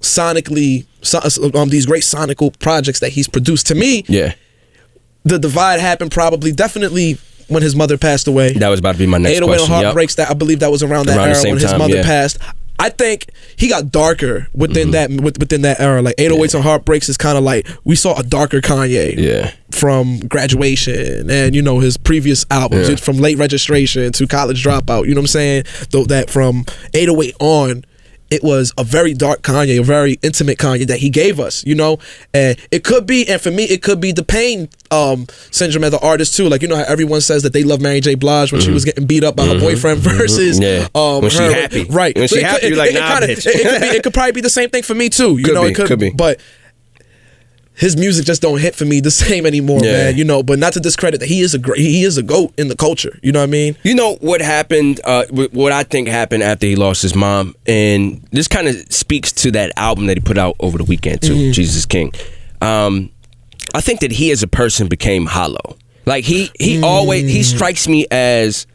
sonically, 0.00 0.86
so, 1.02 1.20
um, 1.54 1.68
these 1.68 1.86
great 1.86 2.02
sonical 2.02 2.56
projects 2.58 3.00
that 3.00 3.10
he's 3.10 3.28
produced. 3.28 3.66
To 3.68 3.74
me, 3.74 4.04
Yeah, 4.08 4.34
the 5.24 5.38
divide 5.38 5.80
happened 5.80 6.10
probably 6.10 6.52
definitely 6.52 7.18
when 7.48 7.62
his 7.62 7.74
mother 7.74 7.96
passed 7.98 8.28
away. 8.28 8.52
that 8.52 8.68
was 8.68 8.78
about 8.80 8.92
to 8.92 8.98
be 8.98 9.06
my 9.06 9.18
next 9.18 9.36
808 9.36 9.48
question. 9.58 9.72
and 9.74 9.80
Yep. 9.80 9.84
Heartbreaks. 9.86 10.14
That 10.16 10.30
I 10.30 10.34
believe 10.34 10.60
that 10.60 10.70
was 10.70 10.82
around 10.82 11.06
that 11.06 11.16
Around 11.16 11.28
era 11.30 11.42
when 11.44 11.58
his 11.58 11.70
time, 11.70 11.78
mother 11.78 11.96
yeah. 11.96 12.02
passed. 12.02 12.38
I 12.80 12.90
think 12.90 13.26
he 13.56 13.66
got 13.66 13.90
darker 13.90 14.46
within 14.54 14.92
that 14.92 15.10
within 15.10 15.62
that 15.62 15.80
era. 15.80 16.00
Like 16.00 16.14
808s 16.16 16.54
and 16.54 16.62
Heartbreaks 16.62 17.08
is 17.08 17.16
kind 17.16 17.36
of 17.36 17.42
like 17.42 17.66
we 17.84 17.96
saw 17.96 18.16
a 18.16 18.22
darker 18.22 18.60
Kanye. 18.60 19.16
Yeah. 19.16 19.50
From 19.72 20.20
graduation 20.20 21.28
and 21.30 21.56
you 21.56 21.62
know 21.62 21.80
his 21.80 21.96
previous 21.96 22.46
albums 22.52 22.88
Yeah. 22.88 22.94
from 22.96 23.16
late 23.18 23.36
registration 23.36 24.12
to 24.12 24.26
college 24.28 24.62
dropout. 24.62 25.06
You 25.08 25.14
know 25.14 25.20
what 25.20 25.22
I'm 25.22 25.26
saying? 25.26 25.64
Though 25.90 26.04
that 26.04 26.30
from 26.30 26.64
808 26.94 27.34
on. 27.40 27.84
It 28.30 28.42
was 28.42 28.72
a 28.76 28.84
very 28.84 29.14
dark 29.14 29.42
Kanye, 29.42 29.80
a 29.80 29.82
very 29.82 30.18
intimate 30.22 30.58
Kanye 30.58 30.86
that 30.86 30.98
he 30.98 31.08
gave 31.08 31.40
us, 31.40 31.64
you 31.64 31.74
know, 31.74 31.98
and 32.34 32.58
it 32.70 32.84
could 32.84 33.06
be, 33.06 33.26
and 33.28 33.40
for 33.40 33.50
me, 33.50 33.64
it 33.64 33.82
could 33.82 34.00
be 34.00 34.12
the 34.12 34.22
pain 34.22 34.68
um, 34.90 35.26
syndrome 35.50 35.84
as 35.84 35.94
an 35.94 36.00
artist 36.02 36.36
too. 36.36 36.48
Like 36.48 36.60
you 36.62 36.68
know 36.68 36.76
how 36.76 36.82
everyone 36.84 37.20
says 37.22 37.42
that 37.44 37.52
they 37.52 37.64
love 37.64 37.80
Mary 37.80 38.00
J. 38.00 38.16
Blige 38.16 38.52
when 38.52 38.60
she 38.60 38.70
was 38.70 38.84
getting 38.84 39.06
beat 39.06 39.24
up 39.24 39.34
by 39.36 39.46
her 39.46 39.58
boyfriend 39.58 40.00
versus 40.00 40.60
Mm-hmm. 40.60 40.62
Yeah. 40.62 40.88
um, 40.94 41.22
When 41.22 41.30
she 41.30 41.38
her- 41.42 41.52
happy. 41.52 41.84
right? 41.84 42.16
When 42.16 42.28
she 42.28 42.38
it 42.38 42.44
happy, 42.44 42.60
could- 42.60 42.68
you're 42.70 42.78
like, 42.78 42.90
it, 42.90 42.96
it 42.96 43.00
kinda- 43.02 43.26
bitch. 43.28 43.46
It, 43.46 43.54
it 43.56 43.62
could 43.72 43.80
be, 43.80 43.86
it 43.96 44.02
could 44.04 44.14
probably 44.14 44.32
be 44.32 44.40
the 44.42 44.50
same 44.50 44.70
thing 44.70 44.82
for 44.82 44.94
me 44.94 45.08
too. 45.08 45.38
You 45.38 45.44
Could 45.44 45.54
know, 45.54 45.62
be, 45.64 45.70
it 45.70 45.74
could, 45.74 45.86
could 45.88 45.98
be. 45.98 46.10
but 46.10 46.40
his 47.78 47.96
music 47.96 48.26
just 48.26 48.42
don't 48.42 48.58
hit 48.60 48.74
for 48.74 48.84
me 48.84 49.00
the 49.00 49.10
same 49.26 49.46
anymore, 49.46 49.80
Yeah. 49.82 49.92
man. 49.92 50.16
You 50.18 50.24
know, 50.24 50.42
but 50.42 50.58
not 50.58 50.72
to 50.74 50.80
discredit 50.80 51.20
that 51.20 51.28
he 51.28 51.40
is 51.40 51.54
a 51.54 51.58
great, 51.58 51.78
he 51.80 52.02
is 52.02 52.18
a 52.18 52.22
goat 52.22 52.52
in 52.58 52.68
the 52.68 52.76
culture. 52.76 53.18
You 53.22 53.30
know 53.32 53.38
what 53.40 53.44
I 53.48 53.52
mean? 53.52 53.76
You 53.84 53.94
know 53.94 54.16
what 54.20 54.40
happened? 54.40 55.00
Uh, 55.04 55.24
what 55.52 55.72
I 55.72 55.84
think 55.84 56.08
happened 56.08 56.42
after 56.42 56.66
he 56.66 56.74
lost 56.76 57.02
his 57.02 57.14
mom, 57.14 57.54
and 57.66 58.20
this 58.32 58.48
kind 58.48 58.66
of 58.68 58.74
speaks 58.92 59.30
to 59.32 59.50
that 59.52 59.72
album 59.76 60.06
that 60.06 60.16
he 60.16 60.20
put 60.20 60.38
out 60.38 60.56
over 60.60 60.76
the 60.78 60.84
weekend 60.84 61.22
too, 61.22 61.34
Mm-hmm. 61.34 61.52
Jesus 61.52 61.86
King. 61.86 62.12
Um, 62.60 63.10
I 63.74 63.80
think 63.80 64.00
that 64.00 64.10
he 64.12 64.30
as 64.32 64.42
a 64.42 64.48
person 64.48 64.88
became 64.88 65.26
hollow. 65.26 65.76
Like 66.06 66.24
he 66.24 66.50
he 66.58 66.82
always 66.82 67.24
Mm. 67.24 67.28
he 67.30 67.42
strikes 67.42 67.86
me 67.86 68.06
as 68.10 68.66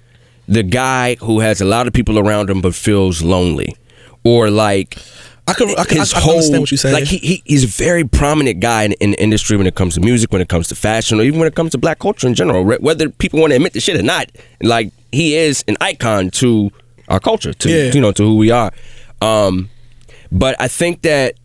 the 0.47 0.61
guy 0.63 1.15
who 1.15 1.39
has 1.39 1.61
a 1.61 1.65
lot 1.65 1.87
of 1.87 1.93
people 1.93 2.19
around 2.19 2.49
him 2.49 2.61
but 2.61 2.75
feels 2.75 3.21
lonely, 3.23 3.75
or 4.23 4.49
like 4.51 4.97
I 5.45 5.53
could, 5.53 5.69
I 5.77 5.81
I, 5.81 5.85
his 5.89 6.13
I 6.13 6.19
whole 6.21 6.35
understand 6.35 6.61
what 6.61 6.71
you're 6.71 6.77
saying. 6.77 6.93
like 6.93 7.03
he, 7.03 7.17
he 7.17 7.41
he's 7.45 7.63
a 7.65 7.67
very 7.67 8.05
prominent 8.05 8.59
guy 8.61 8.83
in, 8.83 8.93
in 8.93 9.11
the 9.11 9.21
industry 9.21 9.57
when 9.57 9.67
it 9.67 9.75
comes 9.75 9.95
to 9.95 9.99
music, 9.99 10.31
when 10.31 10.41
it 10.41 10.47
comes 10.49 10.69
to 10.69 10.75
fashion, 10.75 11.19
or 11.19 11.23
even 11.23 11.39
when 11.39 11.47
it 11.47 11.55
comes 11.55 11.71
to 11.71 11.77
black 11.77 11.99
culture 11.99 12.27
in 12.27 12.33
general. 12.33 12.63
Whether 12.63 13.09
people 13.09 13.39
want 13.41 13.51
to 13.51 13.55
admit 13.57 13.73
the 13.73 13.81
shit 13.81 13.99
or 13.99 14.03
not, 14.03 14.31
like 14.61 14.91
he 15.11 15.35
is 15.35 15.63
an 15.67 15.75
icon 15.81 16.29
to 16.31 16.71
our 17.09 17.19
culture, 17.19 17.53
to 17.53 17.69
Yeah. 17.69 17.91
you 17.93 17.99
know, 17.99 18.11
to 18.13 18.23
who 18.23 18.37
we 18.37 18.51
are. 18.51 18.71
Um, 19.21 19.69
but 20.31 20.55
I 20.61 20.67
think 20.69 21.01
that 21.01 21.35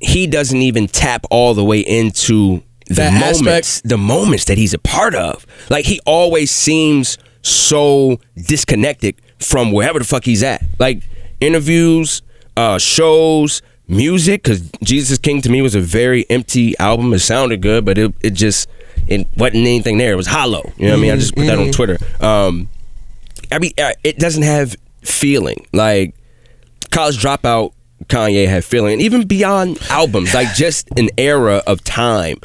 he 0.00 0.26
doesn't 0.26 0.60
even 0.60 0.86
tap 0.86 1.24
all 1.30 1.54
the 1.54 1.64
way 1.64 1.80
into 1.80 2.62
the 2.88 2.94
That 2.94 3.12
moments, 3.14 3.78
aspect. 3.78 3.88
the 3.88 3.96
moments 3.98 4.44
that 4.44 4.58
he's 4.58 4.74
a 4.74 4.78
part 4.78 5.14
of. 5.14 5.46
Like 5.70 5.86
he 5.86 5.98
always 6.04 6.50
seems 6.50 7.16
so 7.42 8.20
disconnected 8.36 9.14
from 9.38 9.72
wherever 9.72 9.98
the 9.98 10.04
fuck 10.04 10.24
he's 10.24 10.42
at. 10.42 10.62
Like 10.78 11.02
interviews, 11.40 12.20
uh, 12.56 12.78
shows, 12.78 13.62
music. 13.88 14.42
Because 14.42 14.70
Jesus 14.82 15.18
King 15.18 15.42
to 15.42 15.50
me 15.50 15.62
was 15.62 15.74
a 15.74 15.80
very 15.80 16.28
empty 16.30 16.76
album. 16.78 17.12
It 17.12 17.20
sounded 17.20 17.62
good, 17.62 17.84
but 17.84 17.98
it 17.98 18.14
it 18.22 18.30
just 18.34 18.68
it 19.06 19.26
wasn't 19.36 19.66
anything 19.66 19.98
there. 19.98 20.12
It 20.12 20.16
was 20.16 20.26
hollow. 20.26 20.72
You 20.76 20.86
know 20.86 20.92
what 20.92 20.98
I 20.98 21.02
mean? 21.02 21.12
I 21.12 21.16
just 21.16 21.34
put 21.34 21.46
that 21.46 21.58
on 21.58 21.70
Twitter. 21.70 21.98
Um, 22.20 22.68
I 23.52 23.58
mean, 23.58 23.72
uh, 23.78 23.92
it 24.02 24.18
doesn't 24.18 24.42
have 24.42 24.76
feeling. 25.02 25.66
Like 25.72 26.14
college 26.90 27.18
dropout 27.18 27.72
Kanye 28.06 28.48
had 28.48 28.64
feeling, 28.64 28.94
and 28.94 29.02
even 29.02 29.26
beyond 29.26 29.78
albums, 29.90 30.34
like 30.34 30.54
just 30.54 30.88
an 30.98 31.10
era 31.16 31.62
of 31.66 31.82
time. 31.84 32.38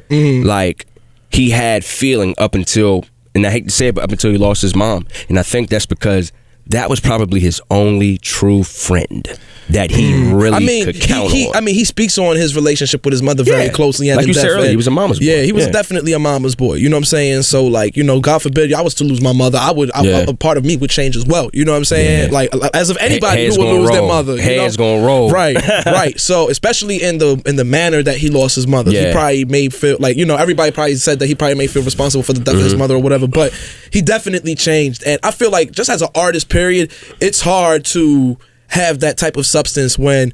Like 0.46 0.86
he 1.30 1.50
had 1.52 1.84
feeling 1.84 2.36
up 2.38 2.56
until, 2.56 3.06
and 3.34 3.46
I 3.46 3.52
hate 3.52 3.66
to 3.66 3.72
say 3.72 3.88
it, 3.88 3.96
but 3.96 4.04
up 4.04 4.12
until 4.12 4.31
he 4.31 4.38
lost 4.38 4.62
his 4.62 4.75
mom, 4.75 5.07
and 5.30 5.40
I 5.40 5.44
think 5.44 5.69
that's 5.69 5.86
because 5.86 6.31
that 6.68 6.90
was 6.90 7.00
probably 7.00 7.40
his 7.40 7.62
only 7.69 8.18
true 8.18 8.64
friend 8.64 9.28
that 9.69 9.90
he 9.92 10.31
really 10.31 10.56
I 10.56 10.60
mean, 10.60 10.86
could 10.86 10.96
he, 10.96 11.02
count 11.08 11.31
he, 11.31 11.48
on. 11.48 11.56
I 11.56 11.62
mean, 11.62 11.75
he 11.75 11.86
speaks 11.86 12.18
on 12.18 12.36
his 12.36 12.56
relationship 12.56 13.06
with 13.06 13.13
his 13.13 13.22
mother 13.22 13.44
very 13.44 13.66
Yeah. 13.66 13.72
closely. 13.72 14.10
And 14.10 14.18
Like 14.18 14.28
you 14.28 14.34
said 14.34 14.50
earlier, 14.50 14.69
he 14.69 14.75
was 14.75 14.88
a 14.88 14.92
mama's 14.92 15.19
boy. 15.19 15.25
Yeah, 15.25 15.42
he 15.44 15.52
was 15.54 15.66
Yeah. 15.66 15.72
definitely 15.72 16.13
a 16.13 16.19
mama's 16.19 16.56
boy. 16.56 16.74
You 16.75 16.90
know 16.90 16.98
what 16.98 17.02
I'm 17.02 17.06
saying? 17.06 17.44
So, 17.44 17.66
like, 17.66 17.96
you 17.96 18.04
know, 18.04 18.19
God 18.19 18.42
forbid, 18.42 18.74
I 18.74 18.81
was 18.81 18.94
to 18.96 19.04
lose 19.04 19.22
my 19.22 19.31
mother, 19.31 19.58
I 19.62 19.72
would, 19.72 19.92
I, 19.94 20.02
Yeah. 20.02 20.25
a 20.28 20.34
part 20.34 20.58
of 20.58 20.66
me 20.66 20.75
would 20.78 20.90
change 20.90 21.16
as 21.16 21.25
well. 21.25 21.50
You 21.54 21.63
know 21.63 21.72
what 21.72 21.78
I'm 21.78 21.86
saying? 21.86 22.31
Like, 22.31 22.50
as 22.74 22.90
of 22.90 22.98
anybody 23.00 23.44
heads 23.44 23.56
who 23.56 23.64
would 23.66 23.80
lose 23.80 23.90
their 23.92 24.00
roll. 24.00 24.07
mother, 24.09 24.35
you 24.35 24.42
Heads 24.42 24.78
know? 24.78 24.95
gonna 24.95 25.06
roll. 25.06 25.30
Right, 25.30 25.56
right. 25.85 26.19
So, 26.19 26.50
especially 26.50 27.02
in 27.02 27.19
the 27.19 27.42
in 27.45 27.56
the 27.56 27.64
manner 27.66 28.04
that 28.04 28.18
he 28.18 28.30
lost 28.30 28.56
his 28.56 28.68
mother, 28.68 28.92
he 28.92 29.12
probably 29.14 29.45
made 29.45 29.74
feel 29.74 29.97
like 30.00 30.18
you 30.18 30.26
know 30.26 30.35
everybody 30.35 30.71
probably 30.71 30.95
said 30.95 31.19
that 31.19 31.28
he 31.28 31.35
probably 31.35 31.56
made 31.56 31.71
feel 31.71 31.83
responsible 31.83 32.24
for 32.24 32.33
the 32.33 32.40
death 32.40 32.56
of 32.56 32.59
Mm-hmm. 32.62 32.64
his 32.66 32.76
mother 32.76 32.95
or 32.95 33.00
whatever. 33.02 33.28
But 33.28 33.54
he 33.92 34.02
definitely 34.02 34.56
changed, 34.56 35.04
and 35.06 35.19
I 35.24 35.31
feel 35.31 35.50
like 35.52 35.71
just 35.71 35.90
as 35.90 36.02
an 36.02 36.09
artist, 36.16 36.50
period, 36.50 36.92
it's 37.19 37.42
hard 37.42 37.85
to 37.85 38.38
have 38.71 38.99
that 39.01 39.18
type 39.18 39.37
of 39.37 39.45
substance 39.45 39.97
when 39.97 40.33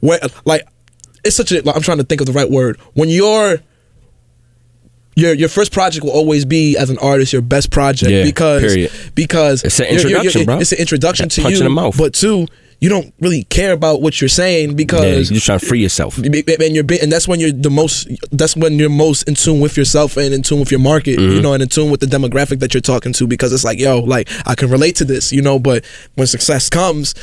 when 0.00 0.18
like 0.44 0.66
it's 1.24 1.34
such 1.36 1.50
a 1.52 1.60
like, 1.62 1.74
I'm 1.74 1.82
trying 1.82 1.98
to 1.98 2.04
think 2.04 2.20
of 2.20 2.26
the 2.26 2.32
right 2.32 2.50
word 2.50 2.78
when 2.94 3.08
you're 3.08 3.58
your 5.16 5.32
your 5.34 5.48
first 5.48 5.72
project 5.72 6.04
will 6.04 6.12
always 6.12 6.44
be 6.44 6.76
as 6.76 6.90
an 6.90 6.98
artist 6.98 7.32
your 7.32 7.42
best 7.42 7.70
project 7.70 8.10
Yeah, 8.12 8.22
because 8.24 8.60
period. 8.62 8.92
because 9.14 9.64
It's 9.64 9.80
an 9.80 9.86
you're- 9.86 9.94
you're- 9.96 10.04
introduction, 10.10 10.40
you're- 10.40 10.44
bro. 10.46 10.58
It's 10.60 10.72
an 10.72 10.78
introduction 10.78 11.28
to 11.30 11.42
you, 11.42 11.56
in 11.58 11.64
the 11.64 11.70
mouth. 11.70 11.96
but 11.96 12.12
two, 12.12 12.46
you 12.80 12.90
don't 12.90 13.14
really 13.20 13.44
care 13.44 13.72
about 13.72 14.02
what 14.02 14.20
you're 14.20 14.28
saying 14.28 14.70
yeah, 14.70 14.74
because 14.74 15.30
you're 15.30 15.40
trying 15.40 15.58
to 15.58 15.66
free 15.66 15.80
yourself. 15.80 16.18
and 16.18 16.34
you're 16.34 16.84
and 17.02 17.10
that's 17.10 17.26
when 17.26 17.40
you're 17.40 17.50
the 17.52 17.70
most 17.70 18.06
that's 18.32 18.54
when 18.56 18.78
you're 18.78 18.90
most 18.90 19.26
in 19.28 19.34
tune 19.34 19.60
with 19.60 19.76
yourself 19.76 20.16
and 20.18 20.34
in 20.34 20.42
tune 20.42 20.60
with 20.60 20.70
your 20.70 20.80
market 20.80 21.18
Mm-hmm. 21.18 21.32
you 21.36 21.40
know 21.42 21.54
and 21.54 21.62
in 21.62 21.68
tune 21.68 21.90
with 21.90 22.00
the 22.00 22.06
demographic 22.06 22.58
that 22.60 22.74
you're 22.74 22.80
talking 22.82 23.12
to 23.14 23.26
because 23.26 23.52
it's 23.52 23.64
like 23.64 23.78
yo 23.78 24.00
like 24.00 24.28
i 24.46 24.54
can 24.54 24.68
relate 24.70 24.96
to 24.96 25.04
this 25.04 25.32
you 25.32 25.40
know 25.40 25.58
but 25.58 25.84
when 26.16 26.26
success 26.26 26.68
comes 26.68 27.14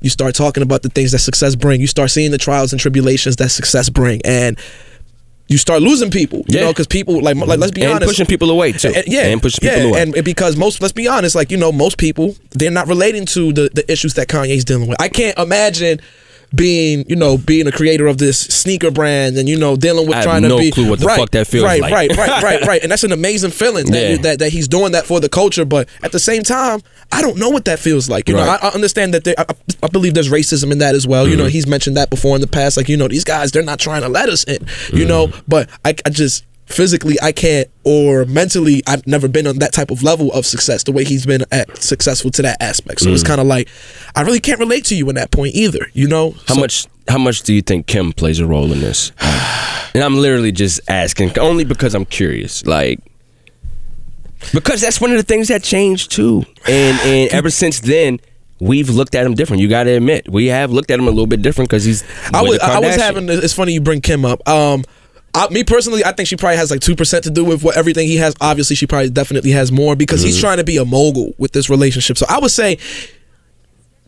you 0.00 0.10
start 0.10 0.34
talking 0.34 0.62
about 0.62 0.82
the 0.82 0.88
things 0.90 1.12
that 1.12 1.18
success 1.20 1.54
bring 1.54 1.80
you 1.80 1.86
start 1.86 2.10
seeing 2.10 2.30
the 2.30 2.38
trials 2.38 2.72
and 2.72 2.80
tribulations 2.80 3.36
that 3.36 3.48
success 3.48 3.88
bring 3.88 4.20
and 4.24 4.58
you 5.48 5.56
start 5.58 5.80
losing 5.82 6.10
people 6.10 6.38
you 6.48 6.58
Yeah. 6.58 6.60
know 6.64 6.68
because 6.72 6.86
people 6.86 7.20
like 7.22 7.36
like 7.36 7.58
let's 7.58 7.72
be 7.72 7.82
And 7.82 7.92
honest 7.94 8.08
pushing 8.10 8.26
people 8.26 8.50
away, 8.50 8.72
too. 8.72 8.92
And- 8.94 9.06
yeah 9.06 9.26
And 9.26 9.40
pushing 9.42 9.64
yeah, 9.64 9.74
people 9.76 9.90
away. 9.90 10.02
and 10.02 10.24
because 10.24 10.56
most 10.56 10.80
let's 10.82 10.92
be 10.92 11.08
honest 11.08 11.34
like 11.34 11.50
you 11.50 11.56
know 11.56 11.72
most 11.72 11.96
people 11.98 12.36
they're 12.50 12.70
not 12.70 12.86
relating 12.86 13.24
to 13.26 13.52
the 13.52 13.70
the 13.72 13.90
issues 13.90 14.14
that 14.14 14.28
kanye's 14.28 14.64
dealing 14.64 14.88
with 14.88 15.00
i 15.00 15.08
can't 15.08 15.36
imagine 15.38 16.00
being, 16.54 17.04
you 17.08 17.16
know, 17.16 17.36
being 17.38 17.66
a 17.66 17.72
creator 17.72 18.06
of 18.06 18.18
this 18.18 18.38
sneaker 18.40 18.90
brand 18.90 19.36
and 19.36 19.48
you 19.48 19.58
know 19.58 19.76
dealing 19.76 20.06
with 20.06 20.14
I 20.14 20.18
have 20.18 20.24
trying 20.24 20.42
no 20.42 20.50
to 20.50 20.56
be 20.58 20.70
clue 20.70 20.88
what 20.88 20.98
the 21.00 21.06
right, 21.06 21.18
fuck 21.18 21.30
that 21.32 21.46
feels 21.46 21.64
right, 21.64 21.80
like. 21.80 21.92
Right, 21.92 22.10
right, 22.16 22.42
right, 22.42 22.62
right, 22.66 22.82
and 22.82 22.90
that's 22.90 23.04
an 23.04 23.12
amazing 23.12 23.50
feeling 23.50 23.90
that, 23.90 24.10
Yeah. 24.10 24.16
that 24.18 24.38
that 24.40 24.50
he's 24.50 24.66
doing 24.68 24.92
that 24.92 25.06
for 25.06 25.20
the 25.20 25.28
culture. 25.28 25.64
But 25.64 25.88
at 26.02 26.12
the 26.12 26.18
same 26.18 26.42
time, 26.42 26.80
I 27.12 27.20
don't 27.22 27.36
know 27.38 27.50
what 27.50 27.64
that 27.66 27.78
feels 27.78 28.08
like. 28.08 28.28
You 28.28 28.36
know, 28.36 28.42
I, 28.42 28.56
I 28.62 28.68
understand 28.68 29.12
that 29.14 29.24
there, 29.24 29.34
I, 29.38 29.44
I 29.82 29.88
believe 29.88 30.14
there's 30.14 30.30
racism 30.30 30.72
in 30.72 30.78
that 30.78 30.94
as 30.94 31.06
well. 31.06 31.26
You 31.26 31.32
Mm-hmm. 31.34 31.42
know, 31.42 31.48
he's 31.48 31.66
mentioned 31.66 31.96
that 31.96 32.10
before 32.10 32.34
in 32.34 32.40
the 32.40 32.46
past. 32.46 32.76
Like, 32.76 32.88
you 32.88 32.96
know, 32.96 33.08
these 33.08 33.24
guys 33.24 33.50
they're 33.52 33.62
not 33.62 33.78
trying 33.78 34.02
to 34.02 34.08
let 34.08 34.28
us 34.28 34.44
in. 34.44 34.66
You 34.92 35.04
know, 35.04 35.26
Mm-hmm. 35.28 35.40
but 35.48 35.68
I, 35.84 35.94
I 36.06 36.10
just 36.10 36.44
physically 36.68 37.16
I 37.22 37.32
can't 37.32 37.68
or 37.84 38.24
mentally 38.26 38.82
I've 38.86 39.06
never 39.06 39.26
been 39.26 39.46
on 39.46 39.58
that 39.58 39.72
type 39.72 39.90
of 39.90 40.02
level 40.02 40.30
of 40.32 40.44
success 40.46 40.82
the 40.84 40.92
way 40.92 41.02
he's 41.04 41.24
been 41.26 41.44
at, 41.50 41.76
successful 41.82 42.30
to 42.32 42.42
that 42.42 42.58
aspect. 42.60 43.00
So 43.00 43.10
it's 43.10 43.22
Mm. 43.22 43.26
kind 43.26 43.40
of 43.40 43.46
like 43.46 43.68
I 44.14 44.20
really 44.22 44.40
can't 44.40 44.58
relate 44.60 44.84
to 44.86 44.94
you 44.94 45.08
in 45.08 45.14
that 45.16 45.30
point 45.30 45.54
either. 45.54 45.88
You 45.94 46.06
know 46.08 46.34
How 46.46 46.54
So- 46.54 46.60
much? 46.60 46.86
How 47.08 47.16
much 47.18 47.42
do 47.42 47.54
you 47.54 47.62
think 47.62 47.86
Kim 47.86 48.12
plays 48.12 48.38
a 48.38 48.46
role 48.46 48.70
in 48.72 48.80
this? 48.80 49.12
And 49.94 50.04
I'm 50.04 50.18
literally 50.18 50.52
just 50.52 50.80
asking, 50.88 51.36
only 51.38 51.64
because 51.64 51.94
I'm 51.94 52.04
curious. 52.04 52.64
Like, 52.66 53.00
because 54.52 54.80
that's 54.82 55.00
one 55.00 55.10
of 55.10 55.16
the 55.16 55.22
things 55.22 55.48
that 55.48 55.62
changed 55.62 56.10
too. 56.12 56.44
And 56.68 56.98
and 57.04 57.30
ever 57.32 57.50
since 57.50 57.80
then, 57.80 58.20
we've 58.60 58.90
looked 58.90 59.14
at 59.14 59.24
him 59.26 59.34
different. 59.34 59.62
You 59.62 59.68
got 59.68 59.84
to 59.84 59.90
admit, 59.92 60.28
we 60.30 60.46
have 60.48 60.70
looked 60.70 60.90
at 60.90 60.98
him 60.98 61.06
a 61.06 61.10
little 61.10 61.26
bit 61.26 61.42
different 61.42 61.70
because 61.70 61.84
he's. 61.84 62.04
I 62.32 62.42
was 62.42 62.58
I 62.60 62.78
was 62.78 62.96
having. 62.96 63.28
It's 63.30 63.54
funny 63.54 63.72
you 63.72 63.80
bring 63.80 64.00
Kim 64.02 64.24
up. 64.24 64.46
Um, 64.48 64.84
I, 65.38 65.48
me 65.50 65.62
personally, 65.62 66.04
I 66.04 66.12
think 66.12 66.28
she 66.28 66.36
probably 66.36 66.56
has 66.56 66.70
like 66.70 66.80
two 66.80 66.96
percent 66.96 67.24
to 67.24 67.30
do 67.30 67.44
with 67.44 67.62
what 67.62 67.76
everything 67.76 68.08
he 68.08 68.16
has. 68.16 68.34
Obviously, 68.40 68.74
she 68.74 68.86
probably 68.86 69.10
definitely 69.10 69.52
has 69.52 69.70
more 69.70 69.94
because 69.94 70.22
he's 70.22 70.34
mm-hmm. 70.34 70.40
trying 70.40 70.56
to 70.58 70.64
be 70.64 70.78
a 70.78 70.84
mogul 70.84 71.34
with 71.38 71.52
this 71.52 71.70
relationship. 71.70 72.18
So 72.18 72.26
I 72.28 72.40
would 72.40 72.50
say 72.50 72.78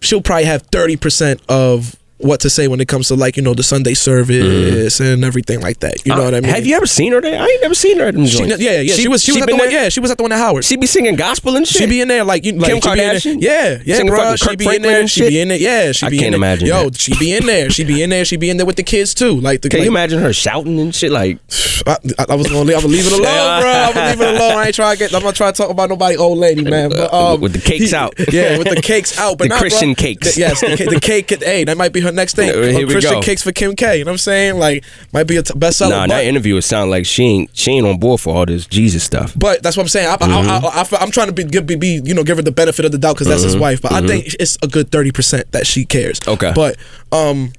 she'll 0.01 0.23
probably 0.23 0.47
have 0.47 0.63
thirty 0.63 0.97
percent 0.97 1.41
of 1.49 1.95
what 2.23 2.41
to 2.41 2.51
say 2.51 2.69
when 2.69 2.81
it 2.81 2.89
comes 2.89 3.09
to 3.09 3.15
like 3.15 3.37
you 3.37 3.43
know 3.43 3.55
the 3.55 3.63
Sunday 3.63 3.95
service 3.95 5.01
and 5.01 5.25
everything 5.25 5.61
like 5.61 5.81
that. 5.81 6.05
You 6.07 6.15
know 6.15 6.23
Uh, 6.23 6.25
what 6.27 6.35
I 6.35 6.41
mean? 6.41 6.51
Have 6.53 6.67
you 6.67 6.77
ever 6.77 6.87
seen 6.87 7.13
her 7.13 7.21
there? 7.21 7.41
I 7.41 7.47
ain't 7.47 7.63
never 7.63 7.75
seen 7.75 7.99
her 7.99 8.07
at 8.07 8.15
them 8.15 8.27
She, 8.27 8.45
yeah, 8.45 8.81
yeah. 8.81 8.95
She, 8.95 9.09
was. 9.09 9.23
She, 9.23 9.33
was 9.33 9.43
at 9.43 9.49
the 9.49 9.57
one. 9.57 9.71
Yeah, 9.71 9.89
she 9.89 10.01
was 10.01 10.11
at 10.11 10.17
the 10.17 10.23
one 10.23 10.33
at 10.33 10.39
Howard. 10.39 10.65
She 10.65 10.77
be 10.77 10.87
singing 10.87 11.17
gospel 11.17 11.57
and 11.57 11.67
shit. 11.67 11.83
She 11.83 11.87
be 11.87 12.01
in 12.01 12.09
there 12.09 12.25
like 12.25 12.45
you 12.45 12.53
like 12.53 12.71
Kim 12.73 12.81
she 12.81 12.89
be 12.89 12.91
in 12.93 12.97
there- 12.99 13.15
Kardashian? 13.15 13.37
Yeah, 13.43 13.79
yeah, 13.85 14.05
bro. 14.05 14.37
She 14.37 14.57
be 14.57 14.77
in 14.77 14.83
there. 14.83 15.07
She 15.09 15.29
be 15.29 15.41
in 15.41 15.49
there. 15.49 15.59
Yeah, 15.59 15.93
she 15.93 16.09
be 16.09 16.19
I 16.19 16.23
can't 16.23 16.35
in 16.35 16.41
there. 16.41 16.51
imagine 16.51 16.69
Yo, 16.69 16.91
she 16.93 17.17
be 17.19 17.33
in 17.35 17.47
there. 17.47 17.71
She 17.71 17.85
be 17.85 18.03
in 18.03 18.11
there. 18.11 18.25
She 18.25 18.37
be 18.37 18.51
in 18.51 18.57
there 18.57 18.67
with 18.67 18.77
the 18.77 18.83
kids 18.83 19.15
too. 19.15 19.41
Like 19.41 19.63
the 19.63 19.69
Can 19.69 19.81
like, 19.81 19.85
you 19.87 19.91
imagine 19.91 20.21
her 20.21 20.33
shouting 20.33 20.79
and 20.81 20.95
shit? 20.95 21.11
Like, 21.13 21.39
I, 21.87 21.97
I 22.29 22.35
was 22.35 22.47
gonna 22.49 22.65
leave, 22.65 22.85
leave 22.85 23.07
it 23.07 23.13
alone, 23.19 23.61
bro. 23.63 23.71
I'm 23.71 23.95
gonna 23.95 24.11
leave 24.11 24.21
it 24.21 24.35
alone. 24.37 24.59
I 24.59 24.67
ain't 24.67 24.75
trying 24.75 24.97
to 24.97 24.99
get. 24.99 25.15
I'm 25.15 25.23
not 25.23 25.35
trying 25.35 25.53
to 25.55 25.57
talk 25.57 25.71
about 25.71 25.89
nobody 25.89 26.17
old 26.17 26.39
lady, 26.39 26.63
man. 26.65 26.91
But 26.91 27.13
um, 27.13 27.41
With 27.41 27.55
the 27.55 27.61
cakes 27.61 27.93
out. 27.95 28.15
yeah, 28.33 28.59
with 28.59 28.69
the 28.69 28.83
cakes 28.83 29.19
out. 29.19 29.39
But 29.39 29.49
The 29.49 29.55
Christian 29.57 29.95
cakes. 29.95 30.37
Yes, 30.37 30.61
the 30.61 30.99
cake. 31.01 31.31
Hey, 31.43 31.65
that 31.65 31.77
might 31.77 31.93
be 31.93 32.01
her 32.01 32.10
next 32.13 32.35
thing. 32.37 32.47
Here 32.53 32.63
Uh, 32.77 32.79
we 32.79 32.93
Christian 32.93 33.15
go. 33.15 33.21
cakes 33.23 33.43
for 33.43 33.53
Kim 33.53 33.75
K. 33.77 33.99
You 33.99 34.05
know 34.05 34.11
what 34.11 34.15
I'm 34.15 34.19
saying? 34.19 34.59
Like, 34.59 34.85
might 35.13 35.25
be 35.25 35.37
a 35.37 35.43
t- 35.43 35.53
bestseller. 35.55 35.91
nah, 35.91 36.03
but, 36.07 36.09
that 36.15 36.25
interview 36.25 36.57
it 36.57 36.63
sound 36.63 36.91
like 36.91 37.07
she 37.07 37.25
ain't 37.25 37.51
she 37.57 37.73
ain't 37.73 37.87
on 37.87 37.99
board 37.99 38.21
for 38.21 38.35
all 38.35 38.47
this 38.47 38.67
Jesus 38.67 39.03
stuff. 39.05 39.33
but 39.37 39.63
that's 39.63 39.77
what 39.77 39.83
I'm 39.85 39.89
saying. 39.89 40.09
I, 40.09 40.17
Mm-hmm. 40.17 40.95
I, 40.97 41.03
am 41.03 41.11
trying 41.11 41.27
to 41.29 41.33
be, 41.33 41.45
give, 41.45 41.67
be, 41.67 41.77
be, 41.77 42.01
you 42.05 42.15
know, 42.15 42.23
give 42.25 42.37
her 42.37 42.43
the 42.43 42.53
benefit 42.53 42.85
of 42.85 42.93
the 42.93 42.99
doubt 42.99 43.15
because 43.15 43.27
that's 43.29 43.43
his 43.43 43.57
wife. 43.57 43.81
But 43.83 43.93
I 43.93 44.07
think 44.07 44.35
it's 44.41 44.57
a 44.63 44.67
good 44.69 44.91
thirty 44.91 45.13
percent 45.13 45.51
that 45.53 45.67
she 45.67 45.85
cares. 45.85 46.21
Mm-hmm. 46.21 46.31
Okay. 46.33 46.53
But 46.55 46.77
um, 47.13 47.53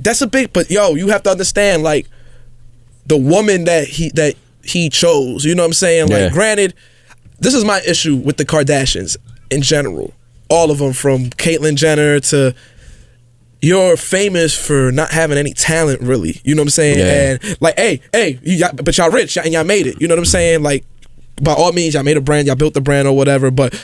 that's 0.00 0.22
a 0.22 0.26
big. 0.26 0.52
But 0.52 0.70
yo, 0.70 0.94
you 0.94 1.08
have 1.08 1.22
to 1.24 1.30
understand, 1.30 1.82
like, 1.82 2.06
the 3.06 3.16
woman 3.16 3.64
that 3.64 3.86
he 3.88 4.10
that 4.10 4.34
he 4.64 4.88
chose. 4.88 5.44
You 5.44 5.54
know 5.54 5.62
what 5.62 5.68
I'm 5.68 5.72
saying? 5.74 6.08
Like, 6.08 6.18
Yeah. 6.18 6.28
granted, 6.30 6.74
this 7.38 7.54
is 7.54 7.64
my 7.64 7.80
issue 7.86 8.16
with 8.16 8.36
the 8.36 8.44
Kardashians 8.44 9.16
in 9.50 9.62
general. 9.62 10.12
All 10.48 10.70
of 10.70 10.78
them, 10.78 10.92
from 10.92 11.26
Caitlyn 11.30 11.74
Jenner 11.76 12.20
to 12.20 12.54
you're 13.66 13.96
famous 13.96 14.54
for 14.56 14.92
not 14.92 15.10
having 15.10 15.38
any 15.38 15.52
talent, 15.52 16.00
really. 16.00 16.40
You 16.44 16.54
know 16.54 16.62
what 16.62 16.66
I'm 16.66 16.70
saying? 16.70 16.98
Yeah. 16.98 17.36
And 17.44 17.60
like, 17.60 17.78
hey, 17.78 18.00
hey, 18.12 18.38
you, 18.42 18.54
y'all- 18.56 18.72
but 18.74 18.96
y'all 18.96 19.10
rich 19.10 19.36
and 19.36 19.52
y'all 19.52 19.64
made 19.64 19.86
it. 19.86 20.00
You 20.00 20.08
know 20.08 20.14
what 20.14 20.20
I'm 20.20 20.24
saying? 20.26 20.62
Like, 20.62 20.84
by 21.42 21.52
all 21.52 21.72
means, 21.72 21.94
y'all 21.94 22.02
made 22.02 22.16
a 22.16 22.20
brand, 22.20 22.46
y'all 22.46 22.56
built 22.56 22.74
the 22.74 22.80
brand 22.80 23.06
or 23.08 23.16
whatever. 23.16 23.50
But 23.50 23.74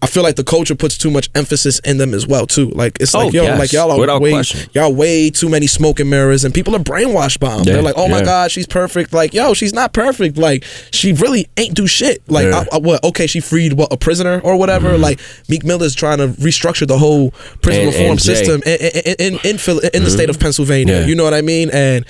I 0.00 0.06
feel 0.06 0.22
like 0.22 0.36
the 0.36 0.44
culture 0.44 0.76
puts 0.76 0.96
too 0.96 1.10
much 1.10 1.28
emphasis 1.34 1.80
in 1.80 1.98
them 1.98 2.14
as 2.14 2.24
well 2.24 2.46
too. 2.46 2.70
Like 2.70 2.98
it's 3.00 3.14
Oh, 3.16 3.24
like 3.24 3.32
yo, 3.32 3.42
yes, 3.42 3.58
like 3.58 3.72
y'all 3.72 3.90
are 3.90 3.98
without 3.98 4.22
way, 4.22 4.30
question. 4.30 4.70
y'all 4.72 4.94
way 4.94 5.28
too 5.28 5.48
many 5.48 5.66
smoke 5.66 5.98
and 5.98 6.08
mirrors, 6.08 6.44
and 6.44 6.54
people 6.54 6.76
are 6.76 6.78
brainwashed 6.78 7.40
by 7.40 7.50
them. 7.56 7.64
Yeah, 7.66 7.72
They're 7.74 7.82
like, 7.82 7.96
oh 7.98 8.06
my 8.08 8.22
god, 8.22 8.52
she's 8.52 8.66
perfect. 8.68 9.12
Like 9.12 9.34
yo, 9.34 9.54
she's 9.54 9.72
not 9.72 9.92
perfect. 9.92 10.38
Like 10.38 10.62
she 10.92 11.12
really 11.14 11.48
ain't 11.56 11.74
do 11.74 11.88
shit. 11.88 12.22
Like 12.30 12.46
Yeah. 12.46 12.64
I, 12.72 12.76
I- 12.76 12.78
what? 12.78 13.02
Okay, 13.02 13.26
she 13.26 13.40
freed 13.40 13.72
what 13.72 13.92
a 13.92 13.96
prisoner 13.96 14.40
or 14.44 14.56
whatever. 14.56 14.96
Like 14.96 15.18
Meek 15.48 15.64
Mill 15.64 15.82
is 15.82 15.96
trying 15.96 16.18
to 16.18 16.28
restructure 16.28 16.86
the 16.86 16.98
whole 16.98 17.32
prison 17.62 17.86
Mm-hmm. 17.86 17.86
And- 17.88 17.94
reform 17.94 18.10
and 18.12 18.20
system 18.22 18.62
in 18.66 18.78
in 19.16 19.34
in, 19.44 19.58
in, 19.58 19.90
in 19.94 20.04
the 20.04 20.10
state 20.10 20.30
of 20.30 20.38
Pennsylvania. 20.38 20.94
Mm-hmm. 20.94 21.02
Yeah. 21.02 21.08
You 21.08 21.14
know 21.16 21.24
what 21.24 21.34
I 21.34 21.42
mean? 21.42 21.70
And 21.72 22.04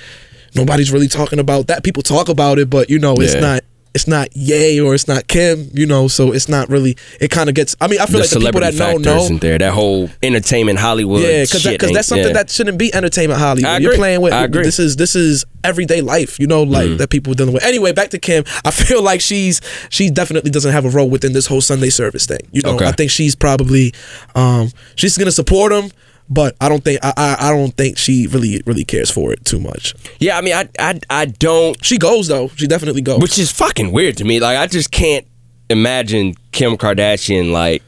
nobody's 0.54 0.90
really 0.92 1.08
talking 1.08 1.38
about 1.38 1.68
that. 1.68 1.84
People 1.84 2.02
talk 2.02 2.28
about 2.28 2.58
it, 2.58 2.68
but 2.68 2.90
you 2.90 2.98
know, 2.98 3.14
it's 3.14 3.32
Yeah. 3.34 3.40
not. 3.40 3.64
It's 3.98 4.06
not 4.06 4.28
Ye 4.36 4.80
or 4.80 4.94
it's 4.94 5.08
not 5.08 5.26
Kim, 5.26 5.70
you 5.74 5.84
know, 5.84 6.06
so 6.06 6.30
it's 6.30 6.48
not 6.48 6.68
really. 6.68 6.96
It 7.20 7.32
kind 7.32 7.48
of 7.48 7.56
gets. 7.56 7.74
I 7.80 7.88
mean, 7.88 8.00
I 8.00 8.06
feel 8.06 8.12
the 8.12 8.18
like 8.20 8.30
the 8.30 8.38
people 8.38 8.60
that 8.60 8.74
know 8.74 8.96
know. 8.96 9.16
isn't 9.24 9.40
there. 9.40 9.58
That 9.58 9.72
whole 9.72 10.08
entertainment 10.22 10.78
Hollywood. 10.78 11.22
Yeah, 11.22 11.42
because 11.42 11.64
because 11.64 11.90
that's 11.90 12.06
something 12.06 12.28
yeah. 12.28 12.32
that 12.34 12.48
shouldn't 12.48 12.78
be 12.78 12.94
entertainment 12.94 13.40
Hollywood. 13.40 13.82
You're 13.82 13.96
playing 13.96 14.20
with. 14.20 14.32
I 14.32 14.44
agree. 14.44 14.62
Mm. 14.62 14.66
This 14.66 14.78
is 14.78 14.94
this 14.94 15.16
is 15.16 15.44
everyday 15.64 16.00
life, 16.00 16.38
you 16.38 16.46
know, 16.46 16.62
like 16.62 16.98
that 16.98 17.10
people 17.10 17.32
are 17.32 17.34
dealing 17.34 17.54
with. 17.54 17.64
Anyway, 17.64 17.92
back 17.92 18.10
to 18.10 18.20
Kim. 18.20 18.44
I 18.64 18.70
feel 18.88 19.02
like 19.02 19.20
she's 19.20 19.60
she 19.90 20.10
definitely 20.10 20.52
doesn't 20.52 20.70
have 20.70 20.84
a 20.84 20.90
role 20.90 21.10
within 21.10 21.32
this 21.32 21.48
whole 21.48 21.60
Sunday 21.60 21.90
service 21.90 22.24
thing. 22.24 22.40
You 22.52 22.62
know, 22.62 22.76
Okay. 22.76 22.86
I 22.86 22.92
think 22.92 23.10
she's 23.10 23.34
probably 23.34 23.92
um 24.36 24.70
she's 24.94 25.18
gonna 25.18 25.32
support 25.32 25.72
him, 25.72 25.90
but 26.30 26.56
I 26.60 26.68
don't 26.68 26.84
think 26.84 27.00
I, 27.02 27.12
I 27.16 27.36
I 27.48 27.50
don't 27.50 27.74
think 27.76 27.98
she 27.98 28.26
really 28.26 28.62
really 28.66 28.84
cares 28.84 29.10
for 29.10 29.32
it 29.32 29.44
too 29.44 29.58
much. 29.60 29.94
Yeah, 30.18 30.36
I 30.38 30.40
mean, 30.42 30.54
I 30.54 30.68
I 30.78 31.00
I 31.10 31.24
don't. 31.26 31.82
She 31.84 31.98
goes 31.98 32.28
though. 32.28 32.48
She 32.56 32.66
definitely 32.66 33.02
goes. 33.02 33.20
Which 33.20 33.38
is 33.38 33.50
fucking 33.50 33.92
weird 33.92 34.16
to 34.18 34.24
me. 34.24 34.40
Like, 34.40 34.58
I 34.58 34.66
just 34.66 34.90
can't 34.90 35.26
imagine 35.70 36.34
Kim 36.52 36.76
Kardashian 36.76 37.50
like 37.52 37.82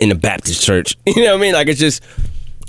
in 0.00 0.10
a 0.10 0.14
Baptist 0.14 0.62
church. 0.62 0.96
You 1.06 1.22
know 1.24 1.32
what 1.32 1.38
I 1.38 1.40
mean? 1.40 1.54
Like, 1.54 1.68
it's 1.68 1.80
just. 1.80 2.02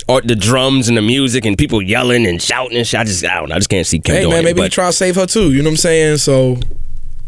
Or 0.08 0.20
the 0.20 0.36
drums 0.36 0.86
and 0.86 0.96
the 0.96 1.02
music 1.02 1.44
and 1.44 1.58
people 1.58 1.82
yelling 1.82 2.28
and 2.28 2.40
shouting 2.40 2.76
and 2.76 2.86
shit. 2.86 3.00
I 3.00 3.02
just, 3.02 3.24
I 3.24 3.40
don't 3.40 3.48
know. 3.48 3.56
I 3.56 3.58
just 3.58 3.68
can't 3.68 3.84
see 3.84 3.98
Kim 3.98 4.14
hey 4.14 4.20
doing 4.20 4.34
man, 4.34 4.40
it. 4.42 4.44
maybe 4.44 4.60
he 4.60 4.66
but- 4.68 4.72
try 4.72 4.86
to 4.86 4.92
save 4.92 5.16
her 5.16 5.26
too. 5.26 5.50
You 5.50 5.62
know 5.62 5.70
what 5.70 5.72
I'm 5.72 5.76
saying? 5.78 6.18
So 6.18 6.58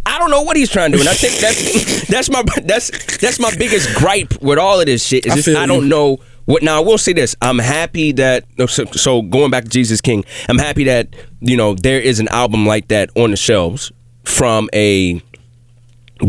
I 0.07 0.17
don't 0.21 0.31
know 0.31 0.43
what 0.43 0.57
he's 0.57 0.71
trying 0.71 0.93
to 0.93 0.97
do, 0.97 1.01
and 1.01 1.09
I 1.09 1.15
think 1.15 1.35
that's 1.41 2.07
that's 2.09 2.31
my 2.31 2.43
that's 2.63 3.17
that's 3.19 3.41
my 3.41 3.51
biggest 3.57 3.93
gripe 3.97 4.41
with 4.41 4.59
all 4.59 4.79
of 4.79 4.87
this 4.87 5.05
shit. 5.05 5.27
Is 5.27 5.33
I 5.33 5.37
just 5.37 5.49
I 5.49 5.67
don't 5.67 5.83
you. 5.85 5.89
know 5.89 6.21
what. 6.49 6.63
Now 6.63 6.77
I 6.83 6.85
will 6.85 6.99
say 6.99 7.13
this: 7.13 7.37
I'm 7.41 7.59
happy 7.59 8.13
that 8.13 8.45
so, 8.69 8.85
so 8.87 9.23
going 9.23 9.51
back 9.51 9.65
to 9.65 9.71
Jesus 9.71 10.01
King, 10.01 10.25
I'm 10.49 10.59
happy 10.59 10.85
that 10.85 11.15
you 11.41 11.57
know 11.57 11.75
there 11.75 12.01
is 12.01 12.19
an 12.21 12.29
album 12.29 12.67
like 12.67 12.89
that 12.89 13.11
on 13.17 13.31
the 13.31 13.37
shelves 13.37 13.93
from 14.25 14.69
a 14.75 15.23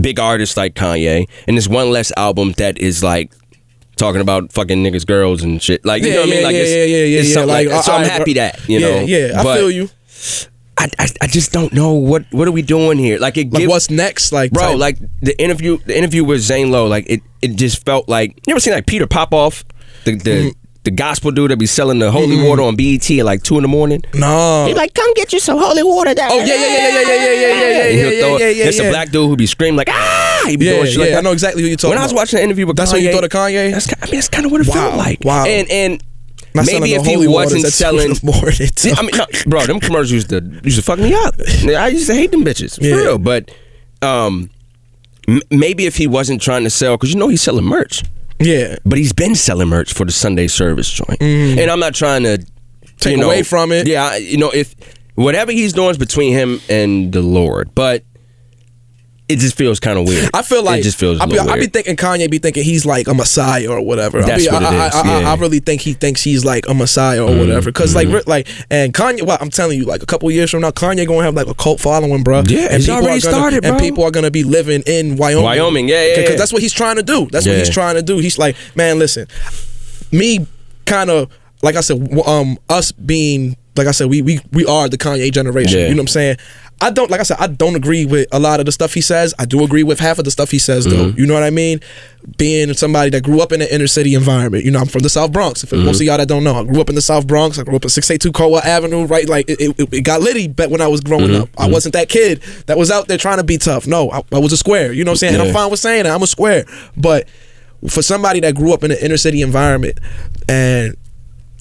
big 0.02 0.20
artist 0.20 0.56
like 0.58 0.76
Kanye, 0.76 1.28
and 1.48 1.58
there's 1.58 1.70
one 1.70 1.90
less 1.92 2.12
album 2.18 2.54
that 2.58 2.78
is 2.78 3.04
like. 3.04 3.34
Talking 3.96 4.22
about 4.22 4.54
fucking 4.54 4.82
niggas, 4.82 5.06
girls, 5.06 5.44
and 5.44 5.62
shit. 5.62 5.84
Like, 5.84 6.04
you 6.04 6.12
know 6.12 6.22
what 6.22 6.30
I 6.30 6.32
mean? 6.32 6.44
Like, 6.46 6.54
yeah, 6.56 6.62
it's, 6.62 6.70
yeah, 6.72 6.84
yeah, 6.86 7.04
yeah, 7.04 7.20
it's 7.20 7.36
yeah. 7.36 7.44
like, 7.44 7.68
Like, 7.68 7.84
so 7.84 7.92
I- 7.92 7.98
I'm 7.98 8.06
happy 8.10 8.34
that, 8.36 8.70
you 8.70 8.80
yeah, 8.80 8.88
know. 8.88 9.00
yeah, 9.02 9.38
I 9.38 9.44
But 9.44 9.58
feel 9.58 9.70
you. 9.70 9.90
I, 10.78 10.88
I, 10.98 11.08
I 11.20 11.28
just 11.28 11.52
don't 11.52 11.74
know 11.74 11.92
what 11.96 12.24
what 12.32 12.48
are 12.48 12.52
we 12.54 12.62
doing 12.62 12.98
here. 12.98 13.20
Like, 13.20 13.36
it 13.36 13.52
Like 13.52 13.60
give- 13.60 13.70
what's 13.70 13.90
next? 13.90 14.32
Like 14.32 14.54
bro 14.54 14.68
type- 14.70 14.78
like 14.78 14.98
the 15.22 15.38
interview 15.44 15.80
the 15.80 15.98
interview 15.98 16.24
with 16.24 16.40
Zane 16.40 16.72
Lowe 16.72 16.88
like 16.88 17.08
it 17.10 17.22
it 17.42 17.58
just 17.58 17.84
felt 17.86 18.08
like 18.08 18.40
you 18.48 18.54
ever 18.54 18.62
seen 18.62 18.74
like 18.74 18.86
Peter 18.88 19.06
Popoff 19.06 19.66
the 20.06 20.16
the, 20.16 20.30
Mm-hmm. 20.32 20.50
the 20.84 20.92
gospel 20.92 21.32
dude 21.32 21.52
that 21.52 21.58
be 21.58 21.66
selling 21.66 22.00
the 22.00 22.10
holy 22.12 22.42
water 22.42 22.62
on 22.64 22.76
BET 22.76 23.10
at 23.12 23.26
like 23.26 23.44
two 23.44 23.58
in 23.58 23.62
the 23.64 23.68
morning 23.68 24.02
no. 24.14 24.66
he 24.68 24.74
like 24.74 24.94
come 24.94 25.14
get 25.14 25.32
you 25.34 25.40
some 25.40 25.58
holy 25.60 25.84
water 25.84 26.14
that 26.16 26.32
Oh 26.32 26.38
yeah, 26.38 26.46
yeah, 26.46 26.56
yeah, 26.56 26.58
yeah, 26.58 26.90
yeah, 26.90 27.02
yeah, 27.02 27.04
yeah, 27.04 27.34
yeah, 27.34 27.34
yeah, 27.34 28.10
yeah, 28.10 28.38
yeah, 28.38 28.48
yeah, 28.66 28.70
yeah. 28.72 28.84
a 28.88 28.92
black 28.92 29.10
dude 29.12 29.28
who 29.30 29.36
be 29.36 29.46
screaming 29.46 29.76
like 29.76 29.90
ah 29.92 30.44
he 30.48 30.56
be 30.58 30.66
Yeah, 30.66 30.72
doing 30.74 30.86
shit 30.86 30.94
yeah, 30.96 31.00
like 31.02 31.10
that. 31.12 31.18
I 31.18 31.22
know 31.22 31.32
exactly 31.34 31.62
who 31.64 31.68
you're 31.68 31.78
talking 31.78 31.90
when 31.92 32.00
I 32.00 32.04
was 32.04 32.12
about. 32.14 32.22
watching 32.22 32.38
the 32.38 32.44
interview 32.44 32.66
with 32.66 32.78
That's 32.78 32.92
Kanye 32.92 32.96
what 32.96 33.02
you 33.04 33.12
thought 33.12 33.24
of 33.26 33.30
Kanye? 33.32 33.72
that's 33.72 33.94
I 34.02 34.06
mean 34.06 34.16
that's 34.16 34.30
kind 34.30 34.46
of 34.46 34.52
what 34.54 34.62
it 34.62 34.68
Wow, 34.68 34.74
felt 34.74 34.96
like 34.96 35.20
wow. 35.26 35.46
and 35.46 35.70
and 35.70 36.04
Not 36.56 36.66
maybe 36.66 36.94
if 36.94 37.06
he 37.06 37.28
wasn't 37.28 37.66
selling 37.82 38.06
in 38.12 38.14
the 38.14 38.26
morning, 38.26 38.70
Yeah, 38.84 38.96
I 38.98 39.02
mean, 39.04 39.12
no, 39.18 39.26
bro, 39.48 39.66
them 39.68 39.80
commercials 39.82 40.12
used 40.12 40.30
to 40.30 40.42
used 40.64 40.78
to 40.78 40.84
fuck 40.84 40.98
me 41.00 41.14
up. 41.14 41.36
I 41.78 41.90
used 41.90 42.08
to 42.08 42.16
hate 42.16 42.32
them 42.32 42.44
bitches 42.46 42.80
for 42.80 42.86
Yeah. 42.86 42.96
real. 42.96 43.18
But 43.20 43.52
um, 44.02 44.50
m- 45.28 45.42
maybe 45.52 45.86
if 45.86 45.98
he 45.98 46.08
wasn't 46.08 46.42
trying 46.42 46.64
to 46.64 46.70
sell, 46.72 46.96
because 46.98 47.12
you 47.14 47.20
know 47.20 47.28
he's 47.28 47.42
selling 47.42 47.66
merch, 47.66 48.02
Yeah. 48.40 48.78
but 48.86 48.98
he's 48.98 49.14
been 49.14 49.36
selling 49.36 49.68
merch 49.70 49.94
for 49.94 50.06
the 50.06 50.12
Sunday 50.12 50.48
service 50.48 50.90
joint. 50.90 51.20
Mm-hmm. 51.20 51.60
And 51.60 51.72
I'm 51.72 51.80
not 51.80 51.94
trying 51.96 52.24
to. 52.24 52.46
Take 52.98 53.12
you 53.16 53.18
know, 53.22 53.28
away 53.28 53.44
from 53.44 53.72
it. 53.72 53.88
Yeah, 53.88 54.04
I- 54.08 54.18
you 54.18 54.38
know, 54.38 54.50
if 54.52 54.76
whatever 55.16 55.54
he's 55.54 55.72
doing 55.72 55.90
is 55.92 55.98
between 55.98 56.34
him 56.34 56.60
and 56.70 57.14
the 57.14 57.22
Lord, 57.22 57.74
but 57.74 58.04
it 59.30 59.38
just 59.38 59.56
feels 59.56 59.80
kind 59.80 60.00
of 60.00 60.08
weird. 60.08 60.28
I 60.34 60.42
feel 60.42 60.64
like 60.64 60.80
it 60.80 60.84
just 60.84 60.98
feels. 60.98 61.20
I 61.20 61.28
be, 61.28 61.38
I 61.38 61.60
be 61.60 61.68
thinking 61.68 61.96
Kanye 61.96 62.30
be 62.32 62.40
thinking 62.40 62.64
he's 62.64 62.84
like 62.84 63.08
a 63.08 63.14
messiah 63.14 63.68
or 63.70 63.80
whatever. 63.80 64.22
That's 64.24 64.48
I 64.48 64.50
be, 64.50 64.54
what 64.54 64.64
it 64.64 64.80
I, 64.80 64.88
is, 64.88 64.96
I, 64.96 65.22
yeah. 65.22 65.32
I 65.32 65.36
really 65.36 65.60
think 65.60 65.82
he 65.82 65.94
thinks 65.94 66.24
he's 66.24 66.44
like 66.44 66.68
a 66.68 66.74
messiah 66.74 67.24
or 67.24 67.38
whatever. 67.38 67.72
Because 67.72 67.94
Mm-hmm. 67.94 68.12
like, 68.12 68.28
like, 68.28 68.48
and 68.70 68.94
Kanye. 68.94 69.22
Well, 69.22 69.38
I'm 69.40 69.50
telling 69.52 69.78
you, 69.78 69.86
like 69.86 70.02
a 70.02 70.06
couple 70.06 70.30
years 70.32 70.50
from 70.52 70.62
now, 70.62 70.72
Kanye 70.72 71.08
gonna 71.08 71.24
have 71.24 71.36
like 71.36 71.48
a 71.48 71.54
cult 71.54 71.80
following, 71.80 72.24
bro. 72.24 72.42
Yeah, 72.42 72.66
and 72.72 72.76
it's 72.76 72.90
already 72.90 73.08
gonna, 73.08 73.22
started, 73.22 73.62
bro. 73.62 73.72
And 73.72 73.80
people 73.80 74.04
are 74.04 74.12
gonna 74.12 74.32
be 74.32 74.44
living 74.44 74.82
in 74.88 75.16
Wyoming. 75.16 75.44
Wyoming, 75.44 75.90
yeah, 75.90 76.06
yeah, 76.08 76.16
Because 76.16 76.32
yeah. 76.32 76.38
that's 76.38 76.54
what 76.54 76.62
he's 76.62 76.74
trying 76.74 76.96
to 76.96 77.04
do. 77.04 77.28
That's 77.32 77.46
what 77.46 77.56
he's 77.58 77.70
trying 77.70 77.96
to 77.96 78.02
do. 78.02 78.18
He's 78.18 78.40
like, 78.40 78.56
man, 78.76 78.98
listen, 78.98 79.28
me, 80.12 80.48
kind 80.86 81.10
of 81.10 81.32
like 81.62 81.76
I 81.76 81.82
said, 81.82 82.18
um, 82.26 82.58
us 82.70 82.92
being 82.92 83.58
like 83.80 83.88
I 83.88 83.92
said, 83.92 84.10
we 84.10 84.22
we 84.22 84.40
we 84.52 84.66
are 84.66 84.88
the 84.88 84.98
Kanye 84.98 85.32
generation. 85.32 85.80
Yeah. 85.80 85.86
You 85.88 85.96
know 85.96 86.02
what 86.02 86.04
I'm 86.04 86.08
saying? 86.10 86.38
I 86.82 86.92
don't 86.92 87.10
like 87.12 87.20
I 87.20 87.24
said, 87.24 87.38
I 87.42 87.48
don't 87.48 87.76
agree 87.76 88.06
with 88.06 88.28
a 88.32 88.40
lot 88.40 88.60
of 88.62 88.66
the 88.66 88.72
stuff 88.72 88.94
he 88.94 89.02
says. 89.02 89.34
I 89.38 89.46
do 89.46 89.64
agree 89.64 89.84
with 89.84 90.00
half 90.00 90.18
of 90.18 90.24
the 90.26 90.32
stuff 90.32 90.50
he 90.52 90.60
says 90.60 90.86
though. 90.86 91.08
Mm-hmm. 91.08 91.20
You 91.20 91.26
know 91.26 91.34
what 91.34 91.44
I 91.44 91.50
mean? 91.50 91.82
Being 92.38 92.74
somebody 92.74 93.10
that 93.10 93.24
grew 93.24 93.42
up 93.42 93.52
in 93.52 93.62
an 93.62 93.68
inner 93.70 93.88
city 93.88 94.14
environment. 94.16 94.64
You 94.64 94.72
know, 94.72 94.80
I'm 94.80 94.86
from 94.88 95.02
the 95.02 95.10
South 95.10 95.32
Bronx. 95.34 95.64
If 95.64 95.72
Mm-hmm. 95.72 95.86
most 95.86 96.00
of 96.00 96.08
y'all 96.08 96.18
that 96.18 96.28
don't 96.30 96.44
know, 96.46 96.56
I 96.56 96.64
grew 96.64 96.80
up 96.80 96.88
in 96.90 96.96
the 96.96 97.02
South 97.02 97.28
Bronx. 97.28 97.60
I 97.60 97.64
grew 97.64 97.76
up 97.76 97.84
at 97.84 97.92
682 97.92 98.32
Coa 98.32 98.60
Avenue, 98.60 99.06
right? 99.06 99.28
Like 99.28 99.50
it, 99.50 99.60
it, 99.80 99.94
it 99.94 100.02
got 100.02 100.22
litty 100.22 100.48
back 100.48 100.70
when 100.70 100.80
I 100.82 100.88
was 100.88 101.02
growing 101.02 101.28
Mm-hmm. 101.32 101.42
up. 101.44 101.50
I 101.58 101.70
wasn't 101.70 101.94
that 101.96 102.08
kid 102.08 102.42
that 102.68 102.78
was 102.78 102.92
out 102.92 103.08
there 103.10 103.18
trying 103.18 103.38
to 103.40 103.44
be 103.44 103.58
tough. 103.58 103.86
No, 103.88 104.10
I, 104.12 104.22
I 104.32 104.40
was 104.40 104.54
a 104.54 104.58
square. 104.58 104.94
You 104.94 105.04
know 105.04 105.12
what 105.12 105.16
I'm 105.16 105.18
saying? 105.30 105.34
And 105.36 105.44
I'm 105.44 105.54
fine 105.54 105.70
with 105.72 105.80
saying 105.82 106.04
that. 106.04 106.14
I'm 106.16 106.24
a 106.24 106.28
square. 106.28 106.64
But 106.96 107.28
for 107.90 108.02
somebody 108.02 108.40
that 108.42 108.56
grew 108.56 108.74
up 108.74 108.84
in 108.84 108.92
an 108.92 108.98
inner 109.02 109.18
city 109.18 109.42
environment 109.42 110.00
and 110.48 110.96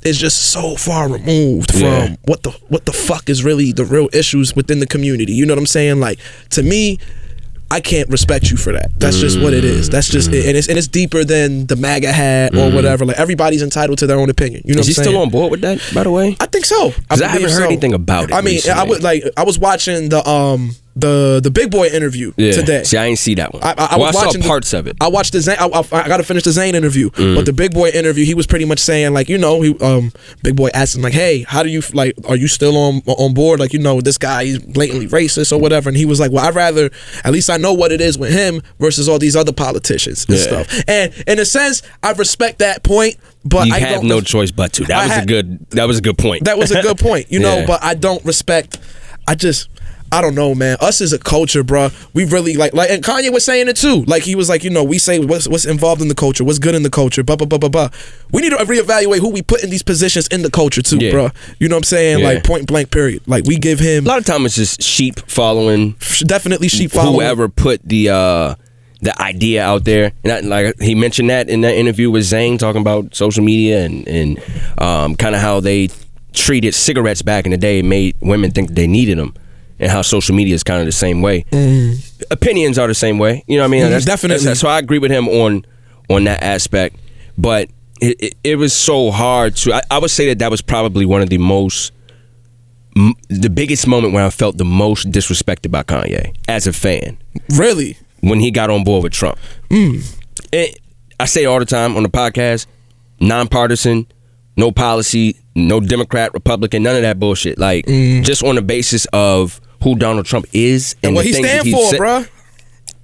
is 0.05 0.19
just 0.19 0.53
so 0.53 0.77
far 0.77 1.09
removed 1.09 1.73
from 1.73 1.83
Yeah. 1.83 2.17
what 2.25 2.43
the 2.43 2.51
what 2.69 2.87
the 2.87 2.93
fuck 2.93 3.29
is 3.29 3.45
really 3.45 3.73
the 3.73 3.85
real 3.85 4.09
issues 4.13 4.55
within 4.55 4.79
the 4.79 4.87
community. 4.87 5.33
You 5.33 5.47
know 5.47 5.53
what 5.55 5.59
I'm 5.61 5.67
saying? 5.67 6.01
Like 6.01 6.19
to 6.51 6.63
me, 6.63 6.99
I 7.71 7.81
can't 7.81 8.09
respect 8.09 8.51
you 8.51 8.57
for 8.57 8.73
that. 8.73 8.91
That's 8.99 9.19
just 9.19 9.39
what 9.39 9.53
it 9.53 9.63
is. 9.63 9.89
Mm, 9.89 9.93
That's 9.93 10.09
just 10.09 10.33
it. 10.33 10.47
And 10.47 10.57
it's 10.57 10.69
and 10.69 10.79
it's 10.79 10.89
deeper 10.89 11.23
than 11.23 11.67
the 11.67 11.77
MAGA 11.77 12.13
hat 12.13 12.55
or 12.55 12.71
mm. 12.71 12.75
whatever. 12.75 13.05
Like 13.05 13.19
everybody's 13.19 13.63
entitled 13.63 13.99
to 13.99 14.07
their 14.07 14.19
own 14.19 14.31
opinion. 14.31 14.63
You 14.65 14.75
know 14.75 14.81
Is 14.81 14.87
he 14.87 14.95
still 14.95 15.19
on 15.19 15.29
board 15.29 15.51
with 15.51 15.61
that? 15.61 15.79
By 15.95 16.05
the 16.05 16.11
way, 16.11 16.37
I 16.41 16.47
think 16.47 16.65
so. 16.65 16.93
I 17.11 17.17
believe 17.17 17.31
haven't 17.31 17.51
heard 17.51 17.65
anything 17.65 17.93
about 17.93 18.31
it 18.31 18.35
I 18.35 18.41
mean, 18.41 18.55
I 18.55 18.55
recently. 18.55 18.89
would 18.89 19.03
like 19.03 19.23
I 19.37 19.45
was 19.45 19.59
watching 19.59 20.09
the 20.09 20.27
um 20.27 20.75
the 20.99 21.41
the 21.43 21.51
big 21.51 21.71
boy 21.71 21.87
interview 21.89 22.33
yeah. 22.37 22.53
today. 22.53 22.83
See, 22.85 22.97
I 22.97 23.07
ain't 23.07 23.19
see 23.19 23.35
that 23.37 23.53
one. 23.53 23.63
I, 23.63 23.71
I, 23.71 23.73
I 23.93 23.97
well, 23.97 24.07
was 24.07 24.17
I 24.17 24.27
watching 24.27 24.41
the- 24.43 24.49
parts 24.49 24.73
of 24.73 24.87
it. 24.87 24.97
I 25.01 25.09
watched 25.09 25.33
the 25.33 25.41
Zane. 25.41 25.57
I, 25.59 25.67
I, 25.67 25.81
I 25.93 26.09
got 26.09 26.17
to 26.19 26.23
finish 26.25 26.43
the 26.45 26.53
Zane 26.53 26.75
interview, 26.75 27.11
Mm. 27.11 27.35
but 27.37 27.47
the 27.47 27.53
Big 27.53 27.73
Boy 27.73 27.89
interview, 27.91 28.25
he 28.25 28.35
was 28.35 28.47
pretty 28.47 28.65
much 28.65 28.79
saying 28.79 29.13
like, 29.13 29.29
you 29.29 29.39
know, 29.39 29.61
he 29.63 29.79
um 29.81 30.13
Big 30.43 30.57
Boy 30.57 30.69
asked 30.75 30.97
him 30.97 31.03
like, 31.03 31.13
hey, 31.13 31.43
how 31.49 31.63
do 31.63 31.69
you 31.69 31.83
like? 31.93 32.15
Are 32.29 32.37
you 32.37 32.49
still 32.49 32.77
on 32.77 33.03
on 33.07 33.35
board? 33.35 33.61
Like, 33.61 33.73
you 33.73 33.79
know, 33.79 34.01
this 34.01 34.19
guy 34.19 34.45
he's 34.45 34.59
blatantly 34.59 35.07
racist 35.09 35.53
or 35.53 35.59
whatever, 35.61 35.89
and 35.89 35.97
he 35.97 36.05
was 36.05 36.21
like, 36.21 36.31
well, 36.33 36.47
I'd 36.47 36.55
rather 36.55 36.91
at 37.25 37.33
least 37.33 37.51
I 37.51 37.57
know 37.57 37.73
what 37.73 37.93
it 37.93 38.01
is 38.01 38.19
with 38.19 38.33
him 38.33 38.63
versus 38.79 39.09
all 39.09 39.19
these 39.19 39.37
other 39.37 39.53
politicians 39.53 40.25
and 40.29 40.37
Yeah. 40.37 40.43
stuff. 40.43 40.85
And 40.89 41.15
in 41.27 41.39
a 41.39 41.45
sense, 41.45 41.83
I 42.03 42.13
respect 42.13 42.59
that 42.59 42.83
point, 42.83 43.17
but 43.45 43.67
you 43.69 43.75
I 43.75 43.79
have 43.79 44.03
no 44.03 44.21
choice 44.21 44.51
but 44.51 44.73
to. 44.75 44.85
That 44.85 44.97
I 44.99 45.07
was 45.09 45.25
a 45.25 45.27
good. 45.27 45.71
That 45.71 45.87
was 45.87 45.99
a 45.99 46.03
good 46.03 46.19
point. 46.19 46.45
that 46.45 46.59
was 46.59 46.71
a 46.71 46.83
good 46.83 46.99
point, 47.09 47.31
you 47.31 47.39
know. 47.41 47.59
Yeah. 47.59 47.67
But 47.67 47.83
I 47.85 47.95
don't 47.95 48.25
respect. 48.25 48.79
I 49.27 49.35
just. 49.35 49.69
I 50.11 50.21
don't 50.21 50.35
know, 50.35 50.55
man. 50.55 50.77
Us 50.81 51.01
as 51.01 51.13
a 51.13 51.19
culture, 51.19 51.63
bruh, 51.63 51.93
we 52.15 52.25
really 52.25 52.55
like 52.55 52.73
like 52.75 52.91
and 52.91 53.03
Kanye 53.05 53.33
was 53.33 53.45
saying 53.45 53.69
it 53.69 53.77
too. 53.77 54.05
Like 54.07 54.23
he 54.23 54.35
was 54.35 54.49
like, 54.49 54.65
you 54.65 54.71
know, 54.71 54.83
we 54.85 54.99
say 54.99 55.19
what's 55.19 55.47
what's 55.49 55.65
involved 55.67 56.01
in 56.01 56.09
the 56.09 56.15
culture, 56.15 56.45
what's 56.45 56.59
good 56.59 56.75
in 56.75 56.83
the 56.83 56.91
culture, 56.91 57.23
blah 57.23 57.37
blah 57.37 57.47
blah 57.47 57.59
blah 57.59 57.69
blah. 57.69 57.89
We 58.33 58.43
need 58.43 58.51
to 58.51 58.57
reevaluate 58.57 59.19
who 59.21 59.31
we 59.31 59.43
put 59.43 59.63
in 59.63 59.71
these 59.71 59.83
positions 59.83 60.27
in 60.29 60.43
the 60.43 60.51
culture 60.51 60.83
too, 60.83 60.99
Yeah. 60.99 61.13
bruh. 61.13 61.35
You 61.59 61.69
know 61.69 61.77
what 61.77 61.81
I'm 61.81 61.85
saying? 61.85 62.21
Yeah. 62.21 62.27
Like 62.27 62.45
point 62.45 62.67
blank 62.67 62.91
period. 62.91 63.23
Like 63.27 63.45
we 63.45 63.57
give 63.59 63.79
him 63.79 64.07
a 64.07 64.09
lot 64.09 64.19
of 64.19 64.25
time 64.25 64.47
it's 64.47 64.57
just 64.57 64.83
sheep 64.83 65.21
following 65.29 65.95
definitely 66.27 66.69
sheep 66.69 66.91
following. 66.93 67.15
whoever 67.15 67.49
put 67.49 67.81
the 67.85 68.09
uh 68.11 68.55
the 69.01 69.21
idea 69.23 69.63
out 69.65 69.85
there. 69.85 70.13
And 70.25 70.33
I, 70.33 70.41
like 70.41 70.81
he 70.81 70.95
mentioned 70.95 71.31
that 71.31 71.49
in 71.49 71.61
that 71.61 71.75
interview 71.75 72.11
with 72.11 72.25
Zane 72.25 72.59
talking 72.59 72.81
about 72.81 73.15
social 73.15 73.45
media 73.45 73.85
and 73.85 74.09
and 74.09 74.43
um, 74.79 75.15
kind 75.17 75.35
of 75.35 75.41
how 75.41 75.61
they 75.61 75.89
treated 76.33 76.75
cigarettes 76.75 77.23
back 77.23 77.45
in 77.45 77.53
the 77.53 77.57
day 77.59 77.83
made 77.83 78.17
women 78.21 78.51
think 78.51 78.71
they 78.71 78.87
needed 78.87 79.19
them. 79.19 79.35
And 79.81 79.91
how 79.91 80.03
social 80.03 80.35
media 80.35 80.55
is 80.55 80.65
kind 80.65 80.81
of 80.81 80.87
the 80.87 80.93
same 80.93 81.23
way. 81.23 81.45
Mm. 81.53 82.23
Opinions 82.31 82.79
are 82.79 82.89
the 82.89 82.95
same 82.95 83.19
way. 83.19 83.45
You 83.47 83.57
know 83.59 83.63
what 83.63 83.69
I 83.69 83.71
mean? 83.71 83.83
Mhm, 83.85 84.05
definitely. 84.05 84.45
that's- 84.45 84.59
so 84.61 84.69
I 84.69 84.79
agree 84.79 84.99
with 84.99 85.11
him 85.11 85.29
on 85.29 85.65
on 86.11 86.25
that 86.25 86.43
aspect. 86.43 86.97
But 87.37 87.69
it, 88.01 88.17
it, 88.21 88.35
it 88.43 88.57
was 88.57 88.73
so 88.73 89.11
hard 89.13 89.55
to. 89.57 89.75
I, 89.75 89.83
I 89.91 89.99
would 89.99 90.11
say 90.11 90.27
that 90.29 90.39
that 90.41 90.51
was 90.51 90.63
probably 90.63 91.07
one 91.07 91.23
of 91.23 91.31
the 91.31 91.39
most 91.39 91.93
m- 92.97 93.15
the 93.29 93.51
biggest 93.51 93.87
moment 93.87 94.15
when 94.15 94.25
I 94.25 94.31
felt 94.31 94.57
the 94.59 94.65
most 94.65 95.11
disrespected 95.13 95.71
by 95.71 95.83
Kanye 95.85 96.35
as 96.49 96.67
a 96.67 96.73
fan 96.73 97.17
Really? 97.51 97.97
when 98.21 98.41
he 98.41 98.51
got 98.51 98.71
on 98.71 98.83
board 98.85 99.05
with 99.05 99.13
Trump. 99.13 99.39
Mm. 99.71 100.03
It- 100.53 100.81
I 101.21 101.25
say 101.27 101.43
it 101.45 101.47
all 101.47 101.59
the 101.61 101.65
time 101.67 101.97
on 101.97 102.03
the 102.05 102.09
podcast, 102.09 102.67
nonpartisan, 103.21 104.07
no 104.57 104.71
policy, 104.73 105.37
no 105.55 105.81
Democrat, 105.81 106.33
Republican, 106.35 106.83
none 106.83 106.97
of 106.97 107.03
that 107.03 107.19
bullshit. 107.19 107.59
Like 107.59 107.87
mm. 107.87 108.25
just 108.25 108.43
on 108.43 108.55
the 108.55 108.63
basis 108.63 109.07
of 109.13 109.61
who 109.83 109.95
Donald 109.97 110.27
Trump 110.27 110.47
is 110.53 110.95
And 111.03 111.09
and, 111.11 111.17
what 111.17 111.25
he 111.27 111.33
things 111.33 111.47
that 111.47 111.61
stand 111.63 111.75
for, 111.75 111.91
said- 111.91 112.01
bruh. 112.01 112.29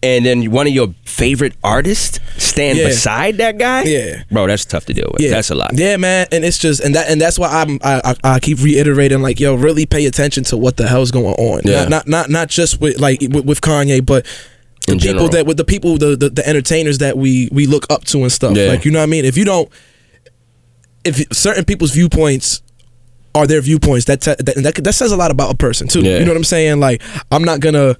And 0.02 0.26
then 0.26 0.50
one 0.50 0.66
of 0.66 0.72
your 0.74 0.94
favorite 1.06 1.54
artists 1.64 2.20
stand 2.36 2.76
Yeah. 2.78 2.88
beside 2.88 3.38
that 3.38 3.56
guy. 3.56 3.84
Yeah. 3.84 4.22
bro, 4.30 4.46
that's 4.46 4.66
tough 4.66 4.84
to 4.86 4.92
deal 4.92 5.08
with. 5.10 5.22
Yeah, 5.22 5.30
That's 5.30 5.48
a 5.48 5.54
lot. 5.54 5.70
Yeah, 5.72 5.96
man, 5.96 6.26
and 6.30 6.44
it's 6.44 6.58
just 6.58 6.80
and 6.80 6.94
that 6.94 7.08
and 7.08 7.18
that's 7.18 7.38
why 7.38 7.48
I'm 7.48 7.78
I, 7.82 8.02
I 8.22 8.34
I 8.34 8.38
keep 8.40 8.60
reiterating 8.62 9.22
like 9.22 9.40
yo, 9.40 9.54
really 9.54 9.86
pay 9.86 10.04
attention 10.04 10.44
to 10.44 10.58
what 10.58 10.76
the 10.76 10.86
hell's 10.88 11.10
going 11.10 11.34
on. 11.36 11.62
Yeah. 11.64 11.84
Not 11.84 11.88
not 11.88 12.08
not, 12.08 12.28
not 12.30 12.48
just 12.48 12.82
with 12.82 13.00
like 13.00 13.22
with, 13.22 13.46
with 13.46 13.60
Kanye, 13.62 14.04
but 14.04 14.26
the 14.86 14.92
In 14.92 14.98
people 14.98 15.12
general. 15.14 15.28
that 15.30 15.46
with 15.46 15.56
the 15.56 15.64
people 15.64 15.96
the, 15.96 16.16
the 16.16 16.28
the 16.28 16.46
entertainers 16.46 16.98
that 16.98 17.16
we 17.16 17.48
we 17.50 17.66
look 17.66 17.86
up 17.88 18.04
to 18.04 18.18
and 18.18 18.30
stuff. 18.30 18.54
Yeah. 18.58 18.66
Like 18.66 18.84
you 18.84 18.90
know 18.90 18.98
what 18.98 19.04
I 19.04 19.06
mean? 19.06 19.24
If 19.24 19.38
you 19.38 19.46
don't, 19.46 19.70
if 21.04 21.24
certain 21.34 21.64
people's 21.64 21.92
viewpoints 21.92 22.60
are 23.34 23.46
their 23.46 23.60
viewpoints, 23.60 24.04
that 24.06 24.20
te- 24.20 24.34
that, 24.38 24.54
that 24.56 24.84
that 24.84 24.92
says 24.92 25.12
a 25.12 25.16
lot 25.16 25.30
about 25.30 25.52
a 25.52 25.56
person 25.56 25.88
too. 25.88 26.02
Yeah. 26.02 26.18
You 26.18 26.24
know 26.24 26.30
what 26.30 26.36
I'm 26.36 26.44
saying? 26.44 26.80
Like 26.80 27.02
I'm 27.30 27.44
not 27.44 27.60
gonna 27.60 27.96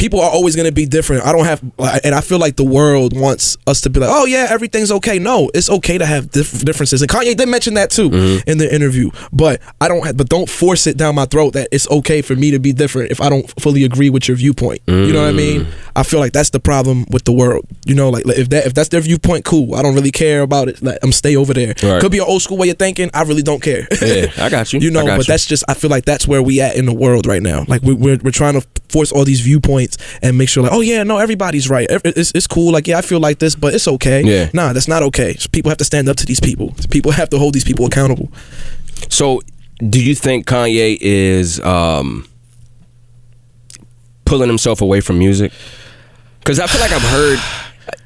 people 0.00 0.20
are 0.20 0.30
always 0.30 0.56
going 0.56 0.66
to 0.66 0.72
be 0.72 0.86
different. 0.86 1.24
I 1.24 1.32
don't 1.32 1.44
have, 1.44 1.62
and 2.04 2.14
I 2.14 2.20
feel 2.22 2.38
like 2.38 2.56
the 2.56 2.64
world 2.64 3.16
wants 3.18 3.56
us 3.66 3.82
to 3.82 3.90
be 3.90 4.00
like, 4.00 4.08
oh 4.10 4.24
yeah, 4.24 4.46
everything's 4.50 4.90
okay. 4.90 5.18
No, 5.18 5.50
it's 5.54 5.70
okay 5.70 5.98
to 5.98 6.06
have 6.06 6.30
dif- 6.30 6.64
differences. 6.64 7.02
And 7.02 7.10
Kanye 7.10 7.36
did 7.36 7.48
mention 7.48 7.74
that 7.74 7.90
too 7.90 8.10
Mm-hmm. 8.10 8.48
in 8.50 8.58
the 8.58 8.74
interview. 8.74 9.10
But 9.32 9.60
I 9.80 9.86
don't, 9.88 10.04
have, 10.06 10.16
but 10.16 10.28
don't 10.28 10.48
force 10.48 10.86
it 10.86 10.96
down 10.96 11.14
my 11.14 11.26
throat 11.26 11.52
that 11.52 11.68
it's 11.70 11.88
okay 11.90 12.22
for 12.22 12.34
me 12.34 12.50
to 12.50 12.58
be 12.58 12.72
different 12.72 13.12
if 13.12 13.20
I 13.20 13.28
don't 13.28 13.48
fully 13.60 13.84
agree 13.84 14.10
with 14.10 14.26
your 14.26 14.36
viewpoint. 14.36 14.80
You 14.86 15.12
know 15.12 15.20
what 15.22 15.28
I 15.28 15.32
mean? 15.32 15.66
Mm. 15.66 15.72
I 15.94 16.02
feel 16.02 16.18
like 16.18 16.32
that's 16.32 16.50
the 16.50 16.60
problem 16.60 17.04
with 17.10 17.24
the 17.24 17.32
world. 17.32 17.66
You 17.84 17.94
know, 17.94 18.08
like, 18.08 18.24
like, 18.26 18.38
if 18.38 18.48
that 18.50 18.66
if 18.66 18.74
that's 18.74 18.88
their 18.88 19.00
viewpoint, 19.02 19.44
cool. 19.44 19.74
I 19.74 19.82
don't 19.82 19.94
really 19.94 20.10
care 20.10 20.40
about 20.42 20.68
it. 20.68 20.82
Like, 20.82 20.98
I'm 21.02 21.12
stay 21.12 21.36
over 21.36 21.52
there. 21.52 21.74
Right. 21.82 22.00
Could 22.00 22.10
be 22.12 22.18
an 22.18 22.24
old 22.26 22.42
school 22.42 22.56
way 22.56 22.70
of 22.70 22.78
thinking. 22.78 23.10
I 23.12 23.22
really 23.22 23.42
don't 23.42 23.62
care. 23.62 23.86
Yeah, 24.02 24.32
I 24.38 24.48
got 24.48 24.72
you. 24.72 24.80
You 24.80 24.90
know, 24.90 25.04
but 25.04 25.18
you. 25.18 25.24
that's 25.24 25.46
just 25.46 25.62
I 25.68 25.74
feel 25.74 25.90
like 25.90 26.04
that's 26.06 26.26
where 26.26 26.42
we 26.42 26.60
at 26.60 26.76
in 26.76 26.86
the 26.86 26.94
world 26.94 27.26
right 27.26 27.42
now. 27.42 27.64
Like 27.68 27.82
we, 27.82 27.92
we're 27.94 28.18
we're 28.22 28.30
trying 28.30 28.54
to 28.60 28.66
force 28.88 29.12
all 29.12 29.24
these 29.24 29.40
viewpoints 29.40 29.89
and 30.22 30.36
make 30.36 30.48
sure 30.48 30.62
like, 30.62 30.72
oh 30.72 30.80
yeah, 30.80 31.02
no, 31.02 31.18
everybody's 31.18 31.68
right. 31.68 31.86
It's 31.90 32.32
it's 32.34 32.46
cool. 32.46 32.72
Like 32.72 32.86
yeah, 32.86 32.98
I 32.98 33.02
feel 33.02 33.20
like 33.20 33.38
this, 33.38 33.54
but 33.54 33.74
it's 33.74 33.88
okay. 33.88 34.22
Yeah. 34.22 34.50
Nah, 34.52 34.72
that's 34.72 34.88
not 34.88 35.02
okay. 35.04 35.36
People 35.52 35.70
have 35.70 35.78
to 35.78 35.84
stand 35.84 36.08
up 36.08 36.16
to 36.18 36.26
these 36.26 36.40
people. 36.40 36.74
People 36.90 37.12
have 37.12 37.30
to 37.30 37.38
hold 37.38 37.54
these 37.54 37.64
people 37.64 37.86
accountable. 37.86 38.30
So, 39.08 39.40
do 39.88 40.02
you 40.02 40.14
think 40.14 40.46
Kanye 40.46 40.98
is 41.00 41.60
um, 41.60 42.28
pulling 44.24 44.48
himself 44.48 44.82
away 44.82 45.00
from 45.00 45.18
music? 45.18 45.52
Because 46.40 46.60
I 46.60 46.66
feel 46.66 46.80
like 46.80 46.92
I've 46.92 47.02
heard, 47.02 47.38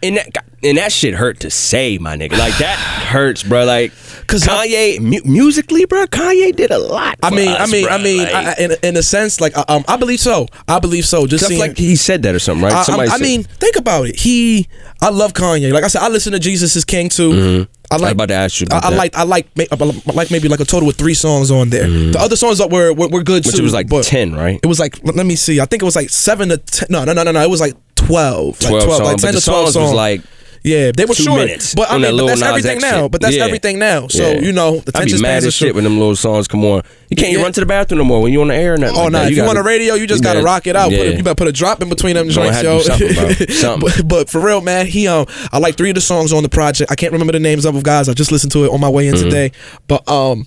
and 0.02 0.16
that 0.16 0.44
and 0.62 0.78
that 0.78 0.92
shit 0.92 1.14
hurt 1.14 1.40
to 1.40 1.50
say, 1.50 1.98
my 1.98 2.16
nigga. 2.16 2.38
Like 2.38 2.56
that 2.58 2.76
hurts, 3.10 3.42
bro. 3.42 3.64
Like, 3.64 3.92
'Cause 4.26 4.46
I- 4.48 4.66
Kanye 4.66 5.00
mu- 5.00 5.20
musically, 5.30 5.84
bro. 5.84 6.06
Kanye 6.06 6.54
did 6.56 6.70
a 6.70 6.78
lot. 6.78 7.16
I 7.22 7.30
mean, 7.30 7.48
us, 7.48 7.68
I 7.68 7.72
mean, 7.72 7.86
bruh. 7.86 7.90
I 7.90 8.02
mean, 8.02 8.22
Like, 8.22 8.34
I, 8.34 8.50
I- 8.50 8.54
in 8.58 8.72
in 8.82 8.96
a 8.96 9.02
sense, 9.02 9.40
like 9.40 9.52
um, 9.70 9.84
I 9.88 9.96
believe 9.96 10.20
so. 10.20 10.46
I 10.68 10.78
believe 10.78 11.04
so. 11.06 11.26
Just 11.26 11.44
I 11.44 11.48
seeing, 11.48 11.60
like 11.60 11.76
he 11.76 11.96
said 11.96 12.22
that 12.22 12.34
or 12.34 12.38
something, 12.38 12.64
right? 12.64 12.72
I, 12.72 12.82
Somebody 12.84 13.10
I, 13.10 13.14
I 13.14 13.18
mean, 13.18 13.42
think 13.44 13.76
about 13.76 14.06
it. 14.06 14.16
He, 14.18 14.68
I 15.02 15.10
love 15.10 15.32
Kanye. 15.34 15.72
Like 15.72 15.84
I 15.84 15.88
said, 15.88 16.02
I 16.02 16.08
listen 16.08 16.32
to 16.32 16.38
Jesus 16.38 16.76
is 16.76 16.84
King 16.84 17.08
too. 17.08 17.32
I 17.32 17.34
Mm-hmm. 17.34 17.72
I 17.92 17.96
like. 17.98 18.12
about 18.12 18.28
to 18.28 18.34
ask 18.34 18.60
you. 18.60 18.66
I, 18.72 18.78
About 18.78 18.92
I 18.92 18.96
like 18.96 19.16
I 19.16 19.22
like 19.24 19.46
I 19.70 20.12
like 20.14 20.30
maybe 20.30 20.48
like 20.48 20.58
a 20.60 20.64
total 20.64 20.88
of 20.88 20.96
three 20.96 21.14
songs 21.14 21.50
on 21.50 21.68
there. 21.68 21.86
The 21.88 22.18
other 22.18 22.34
songs 22.34 22.58
that 22.58 22.70
were 22.70 22.92
were, 22.94 23.08
were 23.08 23.22
good 23.22 23.42
Mm-hmm. 23.42 23.48
which 23.48 23.56
too. 23.56 23.60
it 23.62 23.64
was 23.64 23.74
like 23.74 23.88
ten, 24.08 24.34
right? 24.34 24.58
It 24.62 24.66
was 24.66 24.80
like 24.80 24.98
let 25.04 25.14
let 25.16 25.26
me 25.26 25.36
see. 25.36 25.60
I 25.60 25.66
think 25.66 25.82
it 25.82 25.84
was 25.84 25.94
like 25.94 26.08
seven 26.10 26.48
to 26.48 26.56
ten. 26.56 26.88
No, 26.90 27.04
no, 27.04 27.12
no, 27.12 27.22
no, 27.22 27.30
no. 27.32 27.42
It 27.42 27.50
was 27.50 27.60
like 27.60 27.74
twelve. 28.06 28.60
Like 28.62 28.70
12 28.70 28.84
twelve, 28.84 29.02
like 29.02 29.08
songs, 29.10 29.22
but 29.22 29.26
ten 29.26 29.34
the 29.34 29.40
to 29.40 29.46
twelve 29.46 29.70
songs 29.70 29.84
was 29.84 29.92
like 29.94 30.20
yeah, 30.66 30.92
they 30.96 31.04
were 31.04 31.12
two 31.14 31.24
short. 31.24 31.40
minutes 31.40 31.74
But 31.74 31.90
I 31.90 31.98
mean, 31.98 32.16
that 32.16 32.22
but 32.22 32.26
that's 32.26 32.40
everything 32.40 32.78
now. 32.80 33.02
shit. 33.02 33.10
But 33.10 33.20
that's 33.20 33.36
Yeah. 33.36 33.44
everything 33.44 33.78
now. 33.78 34.08
So 34.08 34.22
Yeah. 34.30 34.40
you 34.40 34.50
know, 34.52 34.78
the 34.78 34.92
I'd 34.96 35.04
be 35.04 35.12
mad 35.12 35.18
spans 35.18 35.44
as 35.44 35.48
are 35.48 35.50
shit 35.50 35.66
short. 35.66 35.74
when 35.74 35.84
them 35.84 35.98
little 35.98 36.16
songs 36.16 36.48
come 36.48 36.64
on. 36.64 36.82
You 37.10 37.16
can't 37.18 37.28
even 37.28 37.40
Yeah. 37.40 37.44
run 37.44 37.52
to 37.52 37.60
the 37.60 37.66
bathroom 37.66 37.98
no 37.98 38.04
more 38.04 38.22
when 38.22 38.32
you 38.32 38.40
on 38.40 38.48
the 38.48 38.54
air 38.54 38.72
or 38.72 38.78
nothing. 38.78 38.96
Oh 38.96 39.02
like 39.02 39.12
no! 39.12 39.18
that. 39.18 39.24
if 39.26 39.30
you 39.32 39.36
gotta- 39.36 39.46
want 39.48 39.58
a 39.58 39.62
radio, 39.62 39.92
you 39.92 40.06
just 40.06 40.20
you 40.20 40.24
gotta 40.24 40.38
gotta- 40.38 40.46
rock 40.46 40.66
it 40.66 40.74
out. 40.74 40.88
Put 40.88 41.00
a, 41.00 41.16
you 41.18 41.22
better 41.22 41.34
put 41.34 41.48
a 41.48 41.52
drop 41.52 41.82
in 41.82 41.90
between 41.90 42.14
them 42.14 42.30
joints, 42.30 42.62
yo. 42.62 42.80
something. 42.80 43.12
Something. 43.50 43.80
but, 43.98 44.08
but 44.08 44.30
for 44.30 44.40
real, 44.40 44.62
man, 44.62 44.86
he 44.86 45.06
um, 45.06 45.26
I 45.52 45.58
like 45.58 45.76
three 45.76 45.90
of 45.90 45.96
the 45.96 46.00
songs 46.00 46.32
on 46.32 46.42
the 46.42 46.48
project. 46.48 46.90
I 46.90 46.94
can't 46.94 47.12
remember 47.12 47.34
the 47.34 47.40
names 47.40 47.66
of 47.66 47.74
them 47.74 47.82
guys. 47.82 48.08
I 48.08 48.14
just 48.14 48.32
listened 48.32 48.52
to 48.52 48.64
it 48.64 48.70
on 48.70 48.80
my 48.80 48.88
way 48.88 49.04
Mm-hmm. 49.08 49.16
in 49.18 49.22
today. 49.24 49.52
But 49.86 50.08
um, 50.08 50.46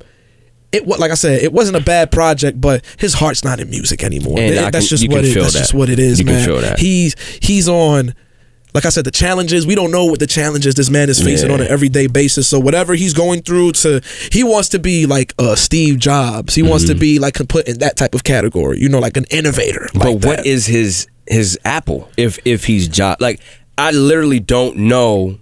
it 0.78 0.88
like 0.88 1.12
I 1.12 1.16
said, 1.16 1.42
it 1.44 1.52
wasn't 1.54 1.78
a 1.78 1.82
bad 1.84 2.12
project, 2.12 2.60
but 2.62 2.84
his 2.98 3.14
heart's 3.14 3.44
not 3.44 3.60
in 3.60 3.70
music 3.70 4.04
anymore. 4.04 4.40
And 4.40 4.56
that's 4.56 4.88
can- 4.88 4.98
just 4.98 5.10
what 5.10 5.26
it. 5.26 5.34
That's 5.36 5.54
that. 5.54 5.60
just 5.60 5.74
what 5.74 5.90
it 5.90 6.00
is, 6.00 6.20
You 6.20 6.26
can 6.26 6.62
man. 6.62 6.76
He's 6.78 7.16
he's 7.42 7.68
on. 7.70 8.14
Like 8.74 8.86
I 8.86 8.90
said, 8.90 9.06
the 9.06 9.12
challenges 9.12 9.66
we 9.66 9.74
don't 9.76 9.90
know 9.92 10.06
what 10.06 10.20
the 10.20 10.28
challenges 10.28 10.76
this 10.76 10.90
man 10.90 11.10
is 11.10 11.24
facing 11.24 11.48
Yeah. 11.50 11.56
on 11.56 11.62
an 11.62 11.68
everyday 11.68 12.06
basis. 12.06 12.48
So 12.48 12.60
whatever 12.60 12.94
he's 12.94 13.14
going 13.14 13.42
through, 13.42 13.72
to 13.72 14.02
he 14.32 14.44
wants 14.44 14.70
to 14.70 14.78
be 14.80 15.06
like 15.08 15.34
uh, 15.40 15.56
Steve 15.56 15.98
Jobs. 15.98 16.54
He 16.54 16.62
wants 16.62 16.86
to 16.86 16.92
Mm-hmm. 16.92 17.00
be 17.00 17.18
like 17.20 17.36
put 17.48 17.68
in 17.68 17.80
that 17.80 17.98
type 17.98 18.14
of 18.14 18.24
category. 18.24 18.80
You 18.80 18.90
know, 18.90 19.00
like 19.00 19.18
an 19.18 19.26
innovator. 19.32 19.90
But 19.94 20.04
like 20.04 20.14
what 20.26 20.38
that. 20.38 20.46
is 20.46 20.68
his 20.68 21.08
his 21.26 21.58
Apple 21.66 22.10
if 22.18 22.38
if 22.46 22.66
he's 22.66 22.88
job 22.88 23.20
like 23.20 23.40
I 23.80 23.92
literally 23.92 24.40
don't 24.40 24.78
know 24.78 25.40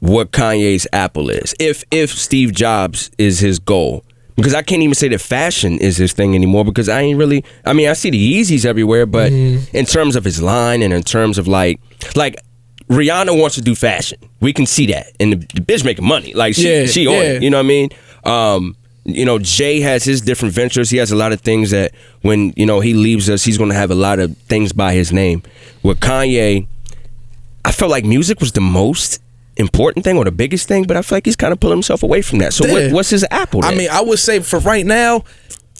what 0.00 0.30
Kanye's 0.32 0.86
Apple 0.92 1.30
is. 1.30 1.54
If 1.58 1.84
if 1.90 2.10
Steve 2.10 2.52
Jobs 2.52 3.10
is 3.16 3.38
his 3.40 3.58
goal 3.58 4.04
because 4.40 4.54
I 4.54 4.62
can't 4.62 4.82
even 4.82 4.94
say 4.94 5.08
that 5.08 5.20
fashion 5.20 5.78
is 5.78 5.96
his 5.96 6.12
thing 6.12 6.34
anymore 6.34 6.64
because 6.64 6.88
I 6.88 7.00
ain't 7.02 7.18
really. 7.18 7.44
I 7.64 7.72
mean, 7.72 7.88
I 7.88 7.92
see 7.94 8.10
the 8.10 8.18
Yeezys 8.40 8.64
everywhere, 8.64 9.06
but 9.06 9.30
Mm-hmm. 9.32 9.76
in 9.76 9.86
terms 9.86 10.16
of 10.16 10.24
his 10.24 10.40
line 10.40 10.82
and 10.82 10.92
in 10.92 11.02
terms 11.02 11.38
of 11.38 11.46
like, 11.48 11.80
like 12.16 12.36
Rihanna 12.88 13.38
wants 13.38 13.54
to 13.56 13.60
do 13.62 13.74
fashion, 13.74 14.18
we 14.40 14.52
can 14.52 14.66
see 14.66 14.86
that, 14.86 15.12
and 15.20 15.32
the, 15.32 15.36
the 15.36 15.60
bitch 15.60 15.84
making 15.84 16.06
money. 16.06 16.32
Like 16.34 16.54
she, 16.54 16.68
Yeah, 16.68 16.86
she 16.86 17.06
on 17.06 17.14
yeah. 17.14 17.20
it. 17.22 17.42
You 17.42 17.50
know 17.50 17.58
what 17.58 17.64
I 17.66 17.68
mean? 17.68 17.90
Um, 18.24 18.76
you 19.04 19.24
know, 19.24 19.38
Jay 19.38 19.80
has 19.80 20.04
his 20.04 20.20
different 20.20 20.54
ventures. 20.54 20.90
He 20.90 20.98
has 20.98 21.10
a 21.10 21.16
lot 21.16 21.32
of 21.32 21.40
things 21.40 21.70
that 21.70 21.92
when 22.22 22.52
you 22.56 22.66
know 22.66 22.80
he 22.80 22.92
leaves 22.94 23.30
us, 23.30 23.44
he's 23.44 23.58
going 23.58 23.70
to 23.70 23.76
have 23.76 23.90
a 23.90 23.94
lot 23.94 24.18
of 24.18 24.36
things 24.48 24.72
by 24.72 24.92
his 24.92 25.12
name. 25.12 25.42
With 25.82 26.00
Kanye, 26.00 26.66
I 27.64 27.72
felt 27.72 27.90
like 27.90 28.04
music 28.04 28.40
was 28.40 28.52
the 28.52 28.60
most 28.60 29.20
important 29.60 30.04
thing 30.04 30.16
or 30.16 30.24
the 30.24 30.32
biggest 30.32 30.66
thing, 30.66 30.84
but 30.84 30.96
I 30.96 31.02
feel 31.02 31.16
like 31.16 31.26
he's 31.26 31.36
kind 31.36 31.52
of 31.52 31.60
pulling 31.60 31.76
himself 31.76 32.02
away 32.02 32.22
from 32.22 32.38
that. 32.40 32.52
So 32.52 32.66
Yeah. 32.66 32.72
what, 32.72 32.92
what's 32.92 33.10
his 33.10 33.24
apple? 33.30 33.64
I 33.64 33.74
mean, 33.74 33.88
I 33.90 34.00
would 34.00 34.18
say 34.18 34.40
for 34.40 34.58
right 34.58 34.84
now, 34.84 35.24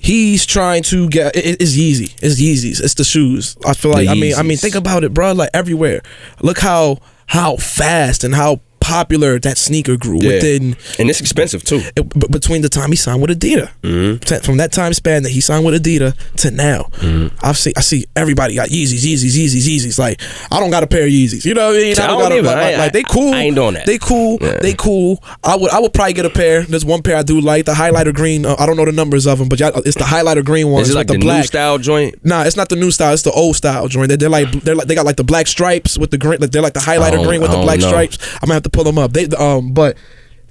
he's 0.00 0.46
trying 0.46 0.82
to 0.84 1.08
get 1.08 1.34
it, 1.36 1.60
it's 1.60 1.76
Yeezy. 1.76 2.14
It's 2.22 2.40
Yeezys. 2.40 2.80
It's 2.82 2.94
the 2.94 3.04
shoes. 3.04 3.56
I 3.66 3.74
feel 3.74 3.90
like 3.90 4.08
I 4.08 4.14
mean 4.14 4.34
I 4.34 4.42
mean 4.42 4.56
think 4.58 4.74
about 4.74 5.04
it, 5.04 5.12
bro. 5.12 5.32
Like 5.32 5.50
everywhere. 5.52 6.00
Look 6.40 6.58
how 6.58 6.98
how 7.26 7.56
fast 7.56 8.24
and 8.24 8.34
how 8.34 8.60
popular 8.90 9.38
that 9.38 9.56
sneaker 9.56 9.96
grew 9.96 10.18
Yeah. 10.20 10.34
within 10.34 10.76
and 10.98 11.08
it's 11.10 11.20
expensive 11.20 11.62
too. 11.64 11.80
it, 11.96 12.30
between 12.30 12.62
the 12.62 12.68
time 12.68 12.90
he 12.90 12.96
signed 12.96 13.20
with 13.22 13.30
Adidas, 13.38 13.70
Mm-hmm. 13.82 14.44
From 14.44 14.56
that 14.58 14.72
time 14.72 14.92
span 14.94 15.22
that 15.22 15.30
he 15.30 15.40
signed 15.40 15.64
with 15.64 15.80
Adidas 15.82 16.14
to 16.42 16.50
now, 16.50 16.88
Mm-hmm. 17.00 17.34
I've 17.46 17.56
seen 17.58 17.72
I 17.76 17.80
see 17.80 18.06
everybody 18.16 18.54
got 18.56 18.68
Yeezys, 18.68 19.02
Yeezys, 19.04 19.34
Yeezys, 19.38 19.64
Yeezys. 19.68 19.98
Like 19.98 20.20
I 20.50 20.60
don't 20.60 20.70
got 20.70 20.82
a 20.82 20.86
pair 20.86 21.04
of 21.04 21.10
Yeezys. 21.10 21.44
You 21.44 21.54
know 21.54 21.68
what 21.68 21.76
I 21.76 21.80
mean? 21.80 21.98
I 21.98 22.06
don't 22.06 22.20
got 22.20 22.32
a- 22.32 22.42
like, 22.42 22.56
I- 22.56 22.76
like, 22.78 22.92
they 22.92 23.02
cool. 23.04 23.32
I 23.34 23.38
ain't 23.42 23.56
doing 23.56 23.74
that. 23.74 23.86
They 23.86 23.98
cool. 23.98 24.38
Yeah. 24.40 24.58
They 24.60 24.74
cool. 24.74 25.22
I 25.44 25.56
would 25.56 25.70
I 25.70 25.78
would 25.80 25.92
probably 25.94 26.14
get 26.14 26.26
a 26.26 26.30
pair. 26.30 26.62
There's 26.62 26.84
one 26.84 27.02
pair 27.02 27.16
I 27.16 27.22
do 27.22 27.40
like 27.40 27.64
the 27.66 27.72
highlighter 27.72 28.14
green. 28.14 28.44
Uh, 28.46 28.56
I 28.58 28.66
don't 28.66 28.76
know 28.76 28.84
the 28.84 28.92
numbers 28.92 29.26
of 29.26 29.38
them, 29.38 29.48
but 29.48 29.60
it's 29.60 29.96
the 29.96 30.04
highlighter 30.04 30.44
green 30.44 30.68
one. 30.68 30.82
Is 30.82 30.90
it 30.90 30.94
like 30.94 31.06
the, 31.06 31.18
new 31.18 31.24
black. 31.24 31.44
style 31.44 31.78
joint? 31.78 32.24
Nah, 32.24 32.42
it's 32.44 32.56
not 32.56 32.68
the 32.68 32.76
new 32.76 32.90
style. 32.90 33.12
It's 33.12 33.22
the 33.22 33.32
old 33.32 33.56
style 33.56 33.86
joint. 33.88 34.08
They're, 34.08 34.16
they're 34.16 34.28
like 34.30 34.50
they're 34.64 34.74
like 34.74 34.88
they 34.88 34.94
got 34.94 35.06
like 35.06 35.16
the 35.16 35.24
black 35.24 35.46
stripes 35.46 35.98
with 35.98 36.10
the 36.10 36.18
green. 36.18 36.40
Like, 36.40 36.50
they're 36.50 36.62
like 36.62 36.74
the 36.74 36.80
highlighter 36.80 37.24
green 37.26 37.40
with 37.40 37.50
the 37.50 37.60
black 37.62 37.80
know. 37.80 37.88
stripes. 37.88 38.18
I'm 38.34 38.40
gonna 38.48 38.54
have 38.54 38.62
to 38.64 38.70
pull 38.80 38.92
them 38.92 38.98
up. 38.98 39.12
They 39.12 39.26
um, 39.36 39.72
but 39.72 39.96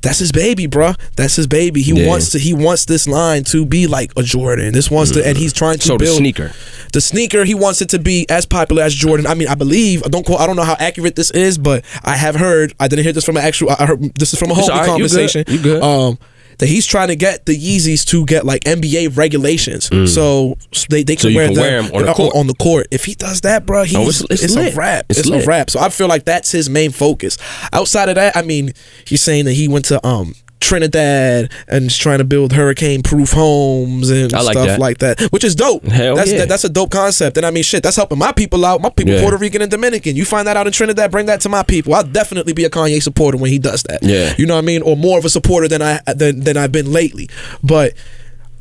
that's 0.02 0.20
his 0.20 0.32
baby, 0.32 0.66
bruh. 0.68 0.98
That's 1.18 1.36
his 1.36 1.48
baby. 1.48 1.82
He 1.82 1.92
Yeah. 1.94 2.08
wants 2.08 2.30
to. 2.32 2.40
He 2.40 2.54
wants 2.54 2.86
this 2.86 3.08
line 3.08 3.44
to 3.46 3.66
be 3.66 3.86
like 3.88 4.12
a 4.16 4.24
Jordan. 4.24 4.74
This 4.74 4.90
wants 4.90 5.12
to, 5.12 5.28
and 5.28 5.38
he's 5.38 5.52
trying 5.52 5.78
to 5.80 5.86
So 5.88 5.98
the 5.98 6.06
build 6.06 6.18
sneaker. 6.18 6.54
The 6.94 7.02
sneaker. 7.02 7.44
He 7.44 7.54
wants 7.54 7.82
it 7.82 7.90
to 7.90 8.00
be 8.00 8.26
as 8.30 8.46
popular 8.46 8.84
as 8.84 8.94
Jordan. 8.96 9.28
I 9.28 9.34
mean, 9.34 9.48
I 9.50 9.56
believe. 9.56 10.04
I 10.06 10.10
don't. 10.10 10.26
Quote, 10.26 10.40
I 10.40 10.48
don't 10.48 10.56
know 10.56 10.64
how 10.64 10.78
accurate 10.80 11.16
this 11.16 11.32
is, 11.32 11.58
but 11.58 11.84
I 12.04 12.16
have 12.16 12.36
heard. 12.36 12.74
I 12.80 12.88
didn't 12.88 13.04
hear 13.04 13.14
this 13.14 13.26
from 13.26 13.36
an 13.38 13.44
actual. 13.44 13.72
I 13.72 13.86
heard 13.88 14.02
this 14.16 14.32
is 14.34 14.40
from 14.40 14.52
a 14.52 14.54
whole 14.54 14.68
right. 14.70 14.78
You 14.78 14.82
good. 14.84 14.88
conversation. 14.92 15.44
You 15.48 15.60
good. 15.60 15.84
Um, 15.84 16.18
that 16.60 16.68
he's 16.68 16.86
trying 16.86 17.08
to 17.10 17.16
get 17.16 17.46
the 17.46 17.58
Yeezys 17.58 18.06
to 18.06 18.26
get 18.26 18.46
like 18.46 18.64
NBA 18.64 19.18
regulations, 19.18 19.90
so 20.14 20.58
they 20.90 21.04
they 21.04 21.16
Mm. 21.16 21.20
So 21.20 21.28
can 21.28 21.32
you 21.32 21.38
wear 21.60 21.82
them 21.82 21.92
on 21.96 22.06
the 22.06 22.14
court. 22.14 22.36
on 22.36 22.48
the 22.48 22.54
court. 22.54 22.88
If 22.92 23.06
he 23.06 23.16
does 23.16 23.42
that, 23.42 23.66
bro, 23.66 23.84
he's 23.84 23.96
Oh, 23.96 24.08
it's, 24.10 24.22
it's- 24.22 24.44
it's 24.44 24.56
a 24.56 24.72
wrap. 24.76 25.06
It's 25.10 25.20
It's, 25.20 25.30
a 25.30 25.46
wrap. 25.46 25.70
So 25.70 25.80
I 25.80 25.90
feel 25.90 26.08
like 26.08 26.26
that's 26.26 26.52
his 26.52 26.70
main 26.70 26.92
focus. 26.92 27.38
Outside 27.74 28.10
of 28.10 28.16
that, 28.16 28.38
I 28.38 28.42
mean, 28.44 28.74
he's 29.06 29.22
saying 29.22 29.46
that 29.46 29.54
he 29.54 29.68
went 29.68 29.86
to 29.86 30.06
um 30.06 30.36
Trinidad 30.60 31.52
and 31.68 31.86
is 31.86 31.98
trying 31.98 32.20
to 32.20 32.24
build 32.24 32.54
hurricane 32.54 33.02
proof 33.04 33.32
homes 33.32 34.10
and 34.10 34.32
like 34.32 34.42
stuff 34.52 34.68
that. 34.68 34.80
like 34.80 34.98
that, 35.00 35.22
which 35.32 35.44
is 35.44 35.56
dope. 35.56 35.84
Hell 35.86 36.16
that's 36.16 36.32
yeah. 36.32 36.40
that, 36.40 36.50
that's 36.50 36.64
a 36.64 36.70
dope 36.70 36.92
concept. 36.92 37.38
And 37.38 37.46
I 37.46 37.52
mean, 37.52 37.64
shit, 37.64 37.84
that's 37.84 37.96
helping 37.96 38.18
my 38.20 38.32
people 38.32 38.66
out. 38.66 38.82
My 38.82 38.90
people, 38.90 39.14
Yeah. 39.14 39.22
Puerto 39.22 39.38
Rican 39.38 39.62
and 39.62 39.72
Dominican. 39.72 40.16
You 40.16 40.26
find 40.26 40.48
that 40.48 40.58
out 40.58 40.68
in 40.68 40.74
Trinidad, 40.74 41.12
bring 41.12 41.26
that 41.28 41.42
to 41.42 41.50
my 41.50 41.64
people. 41.64 41.94
I'll 41.94 42.04
definitely 42.04 42.54
be 42.54 42.66
a 42.66 42.70
Kanye 42.70 43.02
supporter 43.02 43.38
when 43.38 43.52
he 43.52 43.60
does 43.60 43.84
that. 43.84 44.00
Yeah. 44.04 44.34
you 44.38 44.46
know 44.46 44.56
what 44.56 44.64
I 44.64 44.66
mean, 44.66 44.82
or 44.82 44.96
more 44.96 45.18
of 45.18 45.26
a 45.26 45.30
supporter 45.30 45.68
than 45.68 45.82
I 45.82 46.00
than 46.14 46.42
than 46.42 46.58
I've 46.58 46.72
been 46.72 46.92
lately. 46.92 47.30
But 47.64 47.94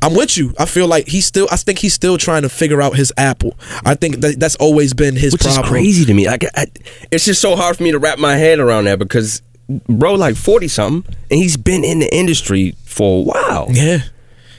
I'm 0.01 0.15
with 0.15 0.37
you. 0.39 0.55
I 0.59 0.65
feel 0.67 0.87
like 0.87 1.09
he's 1.09 1.27
still. 1.27 1.49
I 1.51 1.57
think 1.57 1.81
he's 1.81 1.93
still 1.95 2.19
trying 2.19 2.43
to 2.43 2.49
figure 2.49 2.81
out 2.81 2.95
his 2.97 3.13
Apple. 3.17 3.57
I 3.85 3.97
think 3.97 4.21
that 4.21 4.39
that's 4.39 4.55
always 4.57 4.95
been 4.95 5.17
his 5.17 5.33
Which 5.33 5.43
problem. 5.43 5.65
is 5.65 5.69
crazy 5.69 6.05
to 6.05 6.15
me. 6.15 6.27
Like, 6.29 6.45
I, 6.55 6.67
it's 7.11 7.25
just 7.25 7.41
so 7.41 7.57
hard 7.57 7.77
for 7.77 7.83
me 7.83 7.91
to 7.91 7.99
wrap 7.99 8.19
my 8.21 8.37
head 8.37 8.61
around 8.61 8.85
that 8.85 9.01
because 9.01 9.43
bro, 9.69 10.15
like 10.15 10.37
forty 10.37 10.69
something, 10.69 11.15
and 11.31 11.39
he's 11.41 11.57
been 11.57 11.85
in 11.85 11.99
the 12.01 12.15
industry 12.15 12.75
for 12.85 13.21
a 13.21 13.23
while. 13.23 13.67
Yeah. 13.71 13.99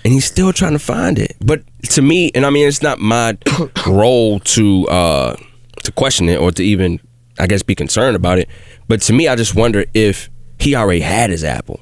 and 0.06 0.13
he's 0.13 0.26
still 0.26 0.54
trying 0.54 0.74
to 0.74 0.80
find 0.80 1.19
it. 1.19 1.36
But 1.41 1.62
to 1.91 2.02
me, 2.02 2.32
and 2.36 2.45
I 2.45 2.50
mean, 2.50 2.67
it's 2.67 2.82
not 2.82 3.00
my 3.00 3.38
role 3.88 4.39
to 4.39 4.88
uh, 4.88 5.36
to 5.84 5.91
question 5.91 6.30
it 6.30 6.38
or 6.39 6.52
to 6.54 6.63
even, 6.63 7.00
I 7.38 7.48
guess, 7.48 7.63
be 7.63 7.76
concerned 7.76 8.15
about 8.15 8.38
it. 8.39 8.48
But 8.88 9.02
to 9.04 9.13
me, 9.13 9.28
I 9.28 9.36
just 9.36 9.56
wonder 9.56 9.86
if 9.93 10.30
he 10.60 10.76
already 10.76 11.02
had 11.02 11.30
his 11.30 11.43
Apple. 11.43 11.80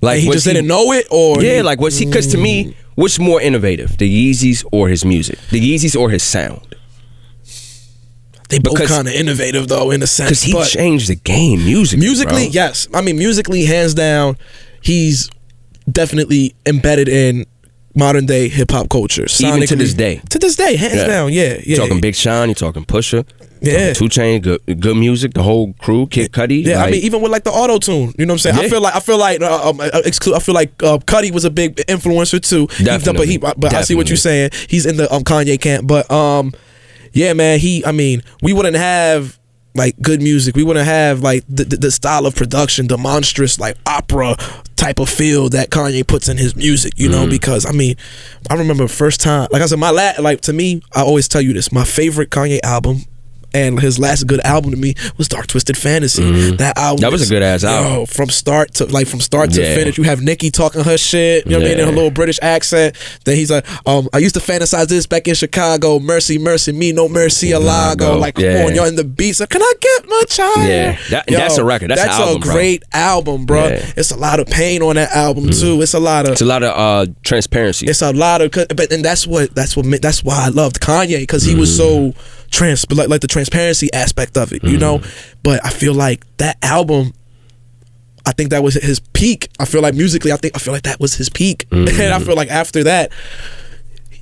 Like 0.00 0.20
he 0.20 0.28
was 0.28 0.36
just 0.42 0.46
didn't 0.46 0.66
know 0.66 0.92
it, 0.92 1.06
or 1.10 1.40
Yeah, 1.42 1.56
he- 1.56 1.62
like 1.62 1.80
was 1.80 1.96
he? 1.98 2.06
Because 2.06 2.26
to 2.28 2.38
me, 2.38 2.76
what's 2.96 3.18
more 3.20 3.40
innovative, 3.40 3.96
the 3.98 4.08
Yeezys 4.30 4.64
or 4.72 4.88
his 4.88 5.04
music? 5.04 5.38
The 5.50 5.60
Yeezys 5.60 5.98
or 5.98 6.10
his 6.10 6.22
sound? 6.24 6.74
They 8.52 8.58
both 8.60 8.86
kind 8.88 9.08
of 9.08 9.14
innovative 9.14 9.66
though 9.68 9.90
in 9.90 10.02
a 10.02 10.06
sense. 10.06 10.44
Because 10.46 10.70
he 10.72 10.78
changed 10.78 11.08
the 11.08 11.16
game 11.16 11.64
musically. 11.64 12.04
musically, 12.06 12.44
bro. 12.44 12.52
yes. 12.52 12.86
I 12.94 13.00
mean, 13.00 13.18
musically, 13.18 13.64
hands 13.64 13.94
down, 13.94 14.36
he's 14.82 15.28
definitely 15.90 16.54
embedded 16.66 17.08
in 17.08 17.46
modern 17.94 18.24
day 18.26 18.48
hip 18.48 18.70
hop 18.70 18.88
culture. 18.88 19.26
Even 19.40 19.66
to 19.66 19.76
this 19.76 19.94
day. 19.94 20.20
To 20.30 20.38
this 20.38 20.56
day, 20.56 20.76
hands 20.76 20.94
Yeah. 20.94 21.06
down, 21.06 21.32
yeah, 21.32 21.42
yeah. 21.54 21.60
You're 21.64 21.76
talking 21.78 22.00
Big 22.00 22.14
Sean, 22.14 22.48
you're 22.48 22.54
talking 22.54 22.84
Pusha, 22.84 23.26
Yeah. 23.60 23.92
Two 23.92 24.08
Chain, 24.08 24.40
good, 24.40 24.60
good 24.80 24.96
music, 24.96 25.34
the 25.34 25.42
whole 25.42 25.72
crew, 25.74 26.06
Kid 26.06 26.32
Cudi. 26.32 26.64
Yeah, 26.64 26.82
I 26.82 26.90
mean, 26.90 27.02
even 27.04 27.20
with 27.20 27.30
like 27.30 27.44
the 27.44 27.50
auto 27.50 27.78
tune, 27.78 28.12
you 28.18 28.24
know 28.26 28.32
what 28.34 28.44
I'm 28.46 28.52
saying. 28.54 28.56
I 28.56 28.68
feel 28.68 28.80
like 28.80 28.96
I 28.96 29.00
feel 29.00 29.18
like 29.18 29.40
uh, 29.42 29.68
um, 29.70 29.80
uh, 29.80 29.90
I 29.94 30.38
feel 30.40 30.54
like 30.54 30.82
uh, 30.82 30.98
Cudi 30.98 31.30
was 31.30 31.44
a 31.44 31.50
big 31.50 31.76
influencer 31.86 32.40
too. 32.40 32.66
He- 32.76 32.84
but 32.84 33.00
he, 33.28 33.38
Definitely. 33.38 33.38
but 33.38 33.74
I 33.74 33.82
see 33.82 33.94
what 33.94 34.08
you're 34.08 34.16
saying. 34.16 34.50
He's 34.68 34.86
in 34.86 34.96
the 34.96 35.12
um 35.14 35.22
Kanye 35.22 35.60
camp, 35.60 35.86
but 35.86 36.10
um, 36.10 36.52
yeah, 37.12 37.32
man. 37.32 37.58
He, 37.58 37.84
I 37.84 37.92
mean, 37.92 38.22
we 38.42 38.52
wouldn't 38.52 38.76
have 38.76 39.38
like 39.74 39.96
good 40.02 40.20
music. 40.20 40.54
We 40.54 40.62
wouldn't 40.64 40.84
have 40.86 41.20
like 41.20 41.44
the, 41.48 41.64
the, 41.64 41.76
the 41.76 41.90
style 41.90 42.26
of 42.26 42.34
production, 42.34 42.88
the 42.88 42.98
monstrous 42.98 43.58
like 43.58 43.76
opera 43.86 44.36
type 44.76 44.98
of 44.98 45.08
feel 45.08 45.48
that 45.50 45.70
Kanye 45.70 46.06
puts 46.06 46.28
in 46.28 46.36
his 46.36 46.54
music. 46.56 46.92
You 46.96 47.08
Mm. 47.08 47.12
know, 47.12 47.26
because 47.28 47.64
I 47.64 47.72
mean, 47.72 47.96
I 48.50 48.54
remember 48.54 48.86
first 48.88 49.20
time. 49.20 49.48
Like 49.50 49.62
I 49.62 49.66
said, 49.66 49.78
my 49.78 49.90
la- 49.90 50.12
like 50.20 50.40
to 50.42 50.52
me, 50.52 50.82
I 50.94 51.02
always 51.02 51.28
tell 51.28 51.40
you 51.40 51.52
this. 51.54 51.72
My 51.72 51.84
favorite 51.84 52.30
Kanye 52.30 52.60
album. 52.62 53.02
And 53.54 53.80
his 53.80 53.98
last 53.98 54.26
good 54.26 54.40
album 54.40 54.70
to 54.70 54.76
me 54.76 54.94
was 55.18 55.28
Dark 55.28 55.46
Twisted 55.46 55.76
Fantasy. 55.76 56.22
That 56.56 56.78
album, 56.78 56.92
Mm-hmm. 56.92 57.00
That 57.02 57.12
was 57.12 57.30
a 57.30 57.32
good-ass 57.34 57.64
album. 57.64 57.92
Yo, 57.92 58.06
from 58.06 58.28
start 58.30 58.74
to 58.74 58.86
like 58.86 59.06
from 59.06 59.20
start 59.20 59.50
to 59.52 59.62
Yeah. 59.62 59.74
finish. 59.74 59.98
You 59.98 60.04
have 60.04 60.20
Nicki 60.22 60.50
talking 60.50 60.82
her 60.84 60.96
shit. 60.98 61.44
You 61.46 61.52
know 61.52 61.58
what 61.58 61.66
I 61.66 61.70
mean? 61.70 61.78
In 61.80 61.86
her 61.86 61.92
little 61.92 62.10
British 62.10 62.38
accent. 62.42 62.96
Then 63.24 63.36
he's 63.36 63.50
like, 63.50 63.66
um, 63.86 64.08
I 64.12 64.18
used 64.18 64.34
to 64.34 64.40
fantasize 64.40 64.88
this 64.88 65.06
back 65.06 65.26
in 65.28 65.34
Chicago. 65.34 65.98
Mercy, 65.98 66.38
mercy, 66.38 66.72
me, 66.72 66.92
no 66.92 67.08
mercy, 67.08 67.50
Alago. 67.50 67.96
Alago, 67.96 68.20
Like, 68.20 68.34
come 68.36 68.44
yeah. 68.44 68.64
on, 68.66 68.74
y'all 68.74 68.84
in 68.86 68.96
the 68.96 69.04
beats. 69.04 69.40
Like, 69.40 69.50
Can 69.50 69.62
I 69.62 69.72
get 69.80 70.08
my 70.08 70.22
child? 70.28 70.68
Yeah, 70.68 70.98
that- 71.10 71.26
that's 71.28 71.58
a 71.58 71.64
record. 71.64 71.90
That's 71.90 72.02
an 72.02 72.08
album, 72.08 72.36
a 72.42 72.44
bro. 72.44 72.52
great 72.54 72.82
album, 72.92 73.44
bro. 73.46 73.64
Yeah. 73.68 73.78
Mm. 73.80 73.98
It's 73.98 74.10
a 74.10 74.16
lot 74.16 74.40
of 74.40 74.46
pain 74.46 74.82
on 74.82 74.96
that 74.96 75.10
album 75.12 75.50
too. 75.50 75.80
It's 75.82 75.94
a 75.94 76.00
lot 76.00 76.26
of 76.26 76.32
It's 76.32 76.40
a 76.40 76.44
lot 76.46 76.62
of 76.62 76.76
uh, 77.08 77.12
transparency. 77.24 77.86
it's 77.86 78.02
a 78.02 78.12
lot 78.12 78.40
of, 78.40 78.50
but 78.52 78.92
and 78.92 79.04
that's 79.04 79.26
what 79.26 79.54
that's 79.54 79.76
what 79.76 79.84
that's 80.00 80.22
why 80.24 80.44
I 80.46 80.48
loved 80.48 80.80
Kanye 80.80 81.20
because 81.20 81.42
he 81.44 81.54
was 81.54 81.74
so 81.76 82.14
trans 82.52 82.88
like 82.92 83.08
like 83.08 83.20
the 83.20 83.26
transparency 83.26 83.92
aspect 83.92 84.36
of 84.36 84.52
it, 84.52 84.62
you 84.62 84.78
know. 84.78 84.98
Mm-hmm. 84.98 85.38
But 85.42 85.64
I 85.64 85.70
feel 85.70 85.94
like 85.94 86.24
that 86.36 86.58
album. 86.62 87.12
I 88.24 88.30
think 88.30 88.50
that 88.50 88.62
was 88.62 88.74
his 88.74 89.00
peak. 89.00 89.48
I 89.58 89.64
feel 89.64 89.82
like 89.82 89.94
musically, 89.94 90.30
I 90.30 90.36
think 90.36 90.54
I 90.54 90.60
feel 90.60 90.72
like 90.72 90.84
that 90.84 91.00
was 91.00 91.14
his 91.14 91.28
peak, 91.28 91.66
and 91.72 91.88
I 91.88 91.92
mm-hmm. 91.92 92.24
feel 92.24 92.36
like 92.36 92.50
after 92.50 92.84
that, 92.84 93.10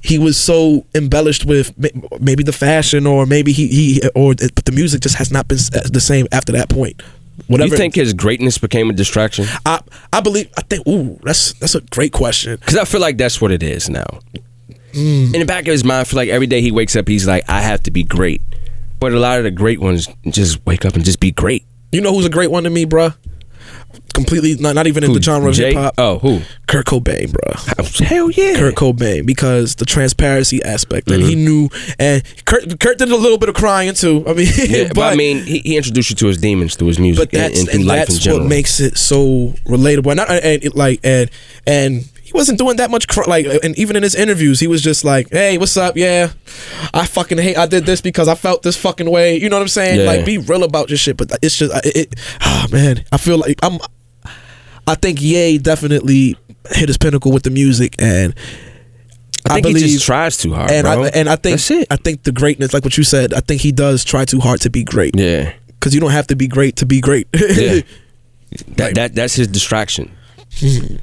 he 0.02 0.18
was 0.18 0.38
so 0.38 0.86
embellished 0.94 1.44
with 1.44 1.74
maybe 2.18 2.42
the 2.42 2.52
fashion 2.52 3.06
or 3.06 3.26
maybe 3.26 3.52
he 3.52 3.66
he 3.68 4.00
or 4.14 4.34
but 4.34 4.64
the 4.64 4.72
music 4.72 5.02
just 5.02 5.16
has 5.16 5.30
not 5.30 5.48
been 5.48 5.58
the 5.92 6.00
same 6.00 6.26
after 6.32 6.52
that 6.52 6.70
point. 6.70 7.02
Whatever. 7.46 7.70
you 7.70 7.76
think 7.76 7.94
his 7.94 8.12
greatness 8.12 8.58
became 8.58 8.90
a 8.90 8.92
distraction? 8.92 9.46
I 9.66 9.80
I 10.12 10.20
believe 10.20 10.48
I 10.56 10.62
think 10.62 10.86
ooh 10.86 11.18
that's 11.22 11.52
that's 11.54 11.74
a 11.74 11.80
great 11.82 12.12
question. 12.12 12.56
Because 12.56 12.76
I 12.76 12.84
feel 12.84 13.00
like 13.00 13.18
that's 13.18 13.40
what 13.40 13.50
it 13.50 13.62
is 13.62 13.90
now. 13.90 14.20
Mm. 14.92 15.34
In 15.34 15.40
the 15.40 15.44
back 15.46 15.62
of 15.66 15.72
his 15.72 15.84
mind, 15.84 16.08
for 16.08 16.16
like 16.16 16.28
every 16.28 16.46
day 16.46 16.60
he 16.60 16.70
wakes 16.72 16.96
up, 16.96 17.06
he's 17.08 17.26
like, 17.26 17.48
I 17.48 17.60
have 17.60 17.82
to 17.84 17.90
be 17.90 18.02
great. 18.04 18.42
But 18.98 19.12
a 19.12 19.18
lot 19.18 19.38
of 19.38 19.44
the 19.44 19.50
great 19.50 19.80
ones 19.80 20.08
just 20.28 20.64
wake 20.66 20.84
up 20.84 20.94
and 20.94 21.04
just 21.04 21.20
be 21.20 21.30
great. 21.32 21.64
You 21.92 22.00
know 22.00 22.12
who's 22.12 22.26
a 22.26 22.30
great 22.30 22.50
one 22.50 22.64
to 22.64 22.70
me, 22.70 22.84
bruh? 22.86 23.16
Completely 24.14 24.56
not 24.56 24.74
not 24.74 24.86
even 24.86 25.02
in 25.04 25.10
Who, 25.10 25.16
the 25.18 25.22
genre 25.22 25.48
of 25.50 25.56
hip 25.56 25.74
hop. 25.74 25.94
Oh, 25.96 26.18
who? 26.18 26.40
Kurt 26.66 26.86
Cobain, 26.86 27.28
bruh. 27.32 28.00
Hell 28.04 28.30
yeah. 28.30 28.54
Kurt 28.56 28.74
Cobain 28.74 29.24
because 29.24 29.76
the 29.76 29.84
transparency 29.84 30.62
aspect 30.62 31.10
and 31.10 31.20
Mm-hmm. 31.22 31.28
he 31.28 31.34
knew 31.36 31.68
and 31.98 32.22
Kurt 32.44 32.78
Kurt 32.80 32.98
did 32.98 33.10
a 33.10 33.16
little 33.16 33.38
bit 33.38 33.48
of 33.48 33.54
crying 33.54 33.94
too. 33.94 34.24
I 34.28 34.34
mean, 34.34 34.48
Yeah, 34.56 34.92
but, 34.94 35.12
I 35.12 35.16
mean, 35.16 35.44
he, 35.44 35.58
he 35.60 35.76
introduced 35.76 36.10
you 36.10 36.16
to 36.16 36.26
his 36.26 36.38
demons 36.38 36.76
through 36.76 36.88
his 36.88 36.98
music 36.98 37.30
but 37.30 37.38
and, 37.40 37.50
that's 37.52 37.60
and 37.60 37.68
through 37.70 37.78
and 37.80 37.88
life 37.88 38.08
in 38.10 38.16
general. 38.16 38.40
what 38.42 38.48
makes 38.48 38.78
it 38.80 38.98
so 38.98 39.54
relatable. 39.66 40.10
And, 40.12 40.20
and 40.20 40.64
it, 40.64 40.76
like 40.76 41.00
and 41.04 41.30
and 41.66 42.04
he 42.30 42.38
wasn't 42.38 42.58
doing 42.58 42.76
that 42.76 42.92
much 42.92 43.08
cr- 43.08 43.24
like 43.26 43.44
and 43.64 43.76
even 43.76 43.96
in 43.96 44.04
his 44.04 44.14
interviews 44.14 44.60
he 44.60 44.68
was 44.68 44.82
just 44.82 45.04
like, 45.04 45.28
"Hey, 45.30 45.58
what's 45.58 45.76
up? 45.76 45.96
Yeah, 45.96 46.30
I 46.94 47.04
fucking 47.04 47.38
hate 47.38 47.58
I 47.58 47.66
did 47.66 47.86
this 47.86 48.00
because 48.00 48.28
I 48.28 48.36
felt 48.36 48.62
this 48.62 48.76
fucking 48.76 49.10
way." 49.10 49.36
You 49.36 49.48
know 49.48 49.56
what 49.56 49.62
I'm 49.62 49.68
saying? 49.68 49.98
Yeah. 49.98 50.06
Like 50.06 50.24
be 50.24 50.38
real 50.38 50.62
about 50.62 50.90
your 50.90 50.96
shit. 50.96 51.16
But 51.16 51.32
it's 51.42 51.56
just 51.56 51.74
it, 51.84 51.96
it 51.96 52.14
oh 52.40 52.66
man, 52.70 53.04
I 53.10 53.16
feel 53.16 53.38
like 53.38 53.58
I'm. 53.64 53.78
I 54.86 54.94
think 54.94 55.20
Ye 55.20 55.58
definitely 55.58 56.36
hit 56.70 56.88
his 56.88 56.98
pinnacle 56.98 57.32
with 57.32 57.42
the 57.42 57.50
music, 57.50 57.96
and 58.00 58.32
I 59.48 59.60
think 59.60 59.76
he 59.76 59.88
just 59.88 60.06
tries 60.06 60.36
too 60.36 60.54
hard, 60.54 60.70
and 60.70 60.84
bro. 60.84 61.04
I 61.04 61.08
and 61.08 61.28
I 61.28 61.34
think 61.34 61.54
That's 61.54 61.70
it. 61.72 61.88
I 61.90 61.96
think 61.96 62.22
the 62.22 62.32
greatness, 62.32 62.72
like 62.72 62.84
what 62.84 62.96
you 62.96 63.02
said, 63.02 63.34
I 63.34 63.40
think 63.40 63.60
he 63.60 63.72
does 63.72 64.04
try 64.04 64.24
too 64.24 64.38
hard 64.38 64.60
to 64.60 64.70
be 64.70 64.84
great. 64.84 65.16
yeah, 65.18 65.52
because 65.66 65.94
you 65.94 66.00
don't 66.00 66.12
have 66.12 66.28
to 66.28 66.36
be 66.36 66.46
great 66.46 66.76
to 66.76 66.86
be 66.86 67.00
great. 67.00 67.26
yeah. 67.34 67.80
that, 68.76 68.94
that 68.94 69.14
that's 69.16 69.34
his 69.34 69.48
distraction. 69.48 70.12
Hmm. 70.58 70.96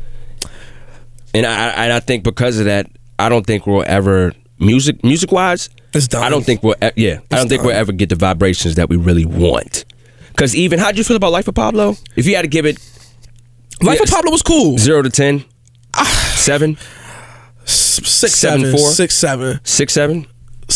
And 1.37 1.45
I, 1.45 1.69
and 1.85 1.93
I 1.93 1.99
think 1.99 2.23
because 2.23 2.59
of 2.59 2.65
that, 2.65 2.87
I 3.19 3.29
don't 3.29 3.45
think 3.45 3.65
we'll 3.67 3.83
ever 3.87 4.33
music 4.59 5.03
music 5.03 5.31
wise. 5.31 5.69
It's. 5.93 6.13
I 6.13 6.29
don't 6.29 6.45
think 6.45 6.63
we'll 6.63 6.75
e- 6.83 6.89
yeah. 6.95 7.19
I 7.31 7.35
don't 7.37 7.47
think 7.49 7.63
we'll 7.63 7.75
ever 7.75 7.91
get 7.91 8.09
the 8.09 8.15
vibrations 8.15 8.75
that 8.75 8.89
we 8.89 8.97
really 8.97 9.25
want. 9.25 9.85
Because 10.29 10.55
even 10.55 10.79
how'd 10.79 10.97
you 10.97 11.03
feel 11.03 11.17
about 11.17 11.31
Life 11.31 11.47
of 11.47 11.55
Pablo? 11.55 11.95
If 12.15 12.25
you 12.27 12.35
had 12.35 12.43
to 12.43 12.47
give 12.47 12.65
it 12.65 12.77
Life 13.81 14.01
of 14.01 14.09
Pablo 14.09 14.31
was 14.31 14.41
cool. 14.43 14.77
zero 14.77 15.01
to 15.01 15.09
ten, 15.09 15.45
seven, 16.35 16.77
Six, 17.65 18.33
Seven, 18.35 18.61
seven, 18.61 18.71
four? 18.77 18.91
six. 18.91 19.15
six, 19.63 19.93
seven, 19.93 20.27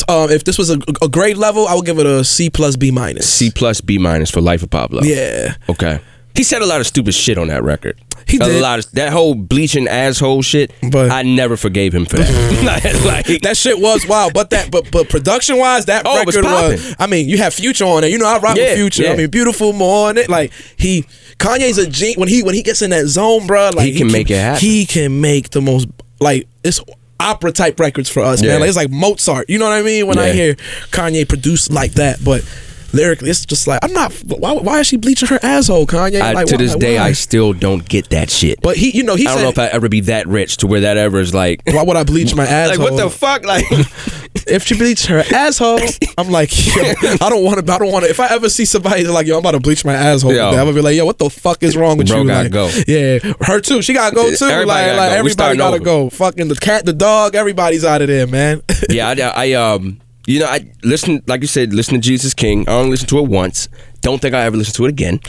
Um, 0.10 0.30
if 0.30 0.44
this 0.44 0.58
was 0.58 0.70
a, 0.70 0.80
a 1.02 1.08
grade 1.08 1.38
level, 1.38 1.68
I 1.68 1.74
would 1.76 1.86
give 1.86 2.00
it 2.00 2.06
a 2.06 2.24
C 2.24 2.50
plus 2.50 2.76
B 2.76 2.92
minus. 2.92 3.28
C 3.32 3.50
plus, 3.50 3.80
B 3.82 3.98
minus 3.98 4.30
for 4.30 4.42
Life 4.42 4.62
of 4.64 4.70
Pablo. 4.70 5.02
Yeah. 5.04 5.56
Okay. 5.70 6.00
He 6.36 6.44
said 6.44 6.62
a 6.62 6.66
lot 6.66 6.80
of 6.82 6.88
stupid 6.88 7.14
shit 7.14 7.38
on 7.38 7.48
that 7.50 7.64
record. 7.64 8.00
He 8.28 8.38
a 8.38 8.40
did. 8.46 8.62
lot 8.62 8.80
of 8.80 8.90
that 8.94 9.12
whole 9.12 9.36
bleaching 9.36 9.88
asshole 9.88 10.42
shit. 10.44 10.72
But- 10.92 11.12
I 11.12 11.24
never 11.24 11.58
forgave 11.58 11.94
him 11.94 12.06
for 12.06 12.18
that. 12.18 13.02
like, 13.28 13.42
That 13.42 13.58
shit 13.58 13.80
was 13.80 14.08
wild, 14.08 14.34
but 14.34 14.50
that 14.52 14.72
but 14.72 14.90
but 14.92 15.10
production 15.10 15.58
wise, 15.58 15.86
that 15.86 16.04
Oh, 16.06 16.20
it 16.22 16.26
was 16.26 16.36
record 16.38 16.50
was. 16.52 16.96
I 17.00 17.08
mean, 17.08 17.28
you 17.28 17.38
have 17.40 17.54
Future 17.54 17.84
on 17.86 18.04
it. 18.06 18.12
You 18.12 18.18
know, 18.20 18.28
I 18.28 18.38
rock 18.40 18.56
Yeah, 18.56 18.70
with 18.70 18.76
Future. 18.78 19.04
yeah. 19.04 19.12
I 19.14 19.18
mean, 19.18 19.30
beautiful 19.30 19.74
morning. 19.74 20.26
Like 20.30 20.54
he, 20.78 21.04
Kanye's 21.40 21.78
a 21.78 21.88
gen- 21.90 22.14
when 22.18 22.30
he 22.30 22.44
when 22.44 22.56
he 22.56 22.62
gets 22.64 22.82
in 22.82 22.92
that 22.92 23.08
zone, 23.08 23.48
bro. 23.48 23.72
Like 23.76 23.86
He 23.92 23.98
can 23.98 24.12
make 24.12 24.30
it 24.32 24.38
happen. 24.38 24.62
He 24.62 24.86
can 24.86 25.20
make 25.20 25.50
the 25.50 25.62
most 25.62 25.88
like 26.22 26.48
it's 26.64 26.80
opera 27.20 27.52
type 27.52 27.80
records 27.80 28.10
for 28.10 28.22
us, 28.22 28.42
Yeah. 28.42 28.52
man. 28.52 28.60
Like 28.62 28.68
it's 28.70 28.78
like 28.78 28.92
Mozart. 28.92 29.50
You 29.50 29.60
know 29.60 29.66
what 29.66 29.74
I 29.78 29.82
mean? 29.82 30.08
When 30.08 30.18
I 30.20 30.32
hear 30.32 30.56
Kanye 30.92 31.28
produce 31.28 31.70
like 31.70 31.94
that, 31.94 32.24
but. 32.24 32.44
Lyrically, 32.94 33.30
it's 33.30 33.46
just 33.46 33.68
like 33.68 33.80
I'm 33.84 33.94
not. 33.94 34.12
Why, 34.26 34.54
why 34.54 34.80
is 34.80 34.88
she 34.88 34.98
bleaching 34.98 35.30
her 35.30 35.40
asshole, 35.42 35.86
Kanye? 35.88 36.22
I, 36.22 36.34
like, 36.34 36.48
to 36.48 36.56
why- 36.56 36.58
this 36.58 36.72
like, 36.72 36.80
day, 36.80 36.98
why? 36.98 37.06
I 37.06 37.12
still 37.14 37.54
don't 37.54 37.88
get 37.88 38.10
that 38.10 38.30
shit. 38.30 38.60
But 38.62 38.78
he, 38.78 38.92
you 38.96 39.04
know, 39.04 39.16
he 39.16 39.26
I 39.26 39.30
don't 39.30 39.38
said, 39.38 39.44
know 39.44 39.50
if 39.50 39.60
I 39.60 39.68
ever 39.68 39.90
be 39.90 40.02
that 40.02 40.28
rich 40.28 40.58
to 40.58 40.68
where 40.68 40.82
that 40.82 40.98
ever 40.98 41.20
is 41.20 41.34
like. 41.34 41.62
"Why 41.68 41.84
would 41.84 41.98
I 41.98 42.04
bleach 42.04 42.36
my 42.36 42.46
asshole? 42.46 42.80
like 42.86 42.92
what 42.92 43.02
the 43.02 43.10
fuck? 43.10 43.46
Like 43.46 43.66
if 44.48 44.66
she 44.66 44.78
bleached 44.78 45.06
her 45.08 45.24
asshole, 45.34 45.80
I'm 46.18 46.30
like, 46.30 46.52
yo, 46.76 46.82
I 47.22 47.30
don't 47.30 47.44
want 47.44 47.66
to. 47.66 47.74
I 47.74 47.78
don't 47.78 47.92
want 47.92 48.06
to. 48.06 48.12
If 48.12 48.20
I 48.20 48.28
ever 48.28 48.50
see 48.50 48.66
somebody 48.66 49.06
like, 49.06 49.28
yo, 49.28 49.36
I'm 49.36 49.40
about 49.40 49.52
to 49.52 49.60
bleach 49.60 49.86
my 49.86 49.94
asshole, 49.94 50.34
Yo. 50.34 50.50
I'm 50.50 50.56
gonna 50.56 50.74
be 50.74 50.82
like, 50.82 50.96
yo, 50.96 51.06
what 51.06 51.18
the 51.18 51.30
fuck 51.30 51.64
is 51.64 51.78
wrong 51.78 51.98
with 51.98 52.08
Bro 52.08 52.22
you? 52.22 52.28
gotta 52.28 52.44
like, 52.44 52.52
go. 52.52 52.70
Yeah, 52.88 53.20
her 53.42 53.60
too. 53.62 53.82
She 53.82 53.94
gotta 53.94 54.16
go 54.16 54.34
too. 54.36 54.46
Everybody 54.46 54.66
like, 54.66 54.86
gotta 54.86 54.98
like 54.98 55.10
go. 55.10 55.16
Everybody 55.18 55.58
gotta 55.58 55.76
over. 55.76 55.84
go. 55.84 56.10
Fucking 56.10 56.48
the 56.48 56.56
cat, 56.56 56.86
the 56.86 56.94
dog, 56.94 57.36
everybody's 57.36 57.86
out 57.86 58.02
of 58.02 58.08
there, 58.08 58.28
man. 58.28 58.62
yeah, 58.90 59.10
I, 59.36 59.50
I 59.50 59.54
um, 59.54 60.00
you 60.28 60.40
know, 60.40 60.46
I 60.48 60.72
listen, 60.84 61.22
like 61.28 61.42
you 61.42 61.48
said, 61.48 61.74
listen 61.74 61.96
to 61.96 62.00
Jesus 62.02 62.34
King. 62.34 62.68
I 62.70 62.74
only 62.74 62.92
listened 62.92 63.10
to 63.10 63.20
it 63.20 63.28
once. 63.30 63.68
Don't 64.02 64.22
think 64.22 64.34
I 64.34 64.42
ever 64.46 64.58
listen 64.58 64.74
to 64.76 64.86
it 64.86 64.90
again. 64.90 65.20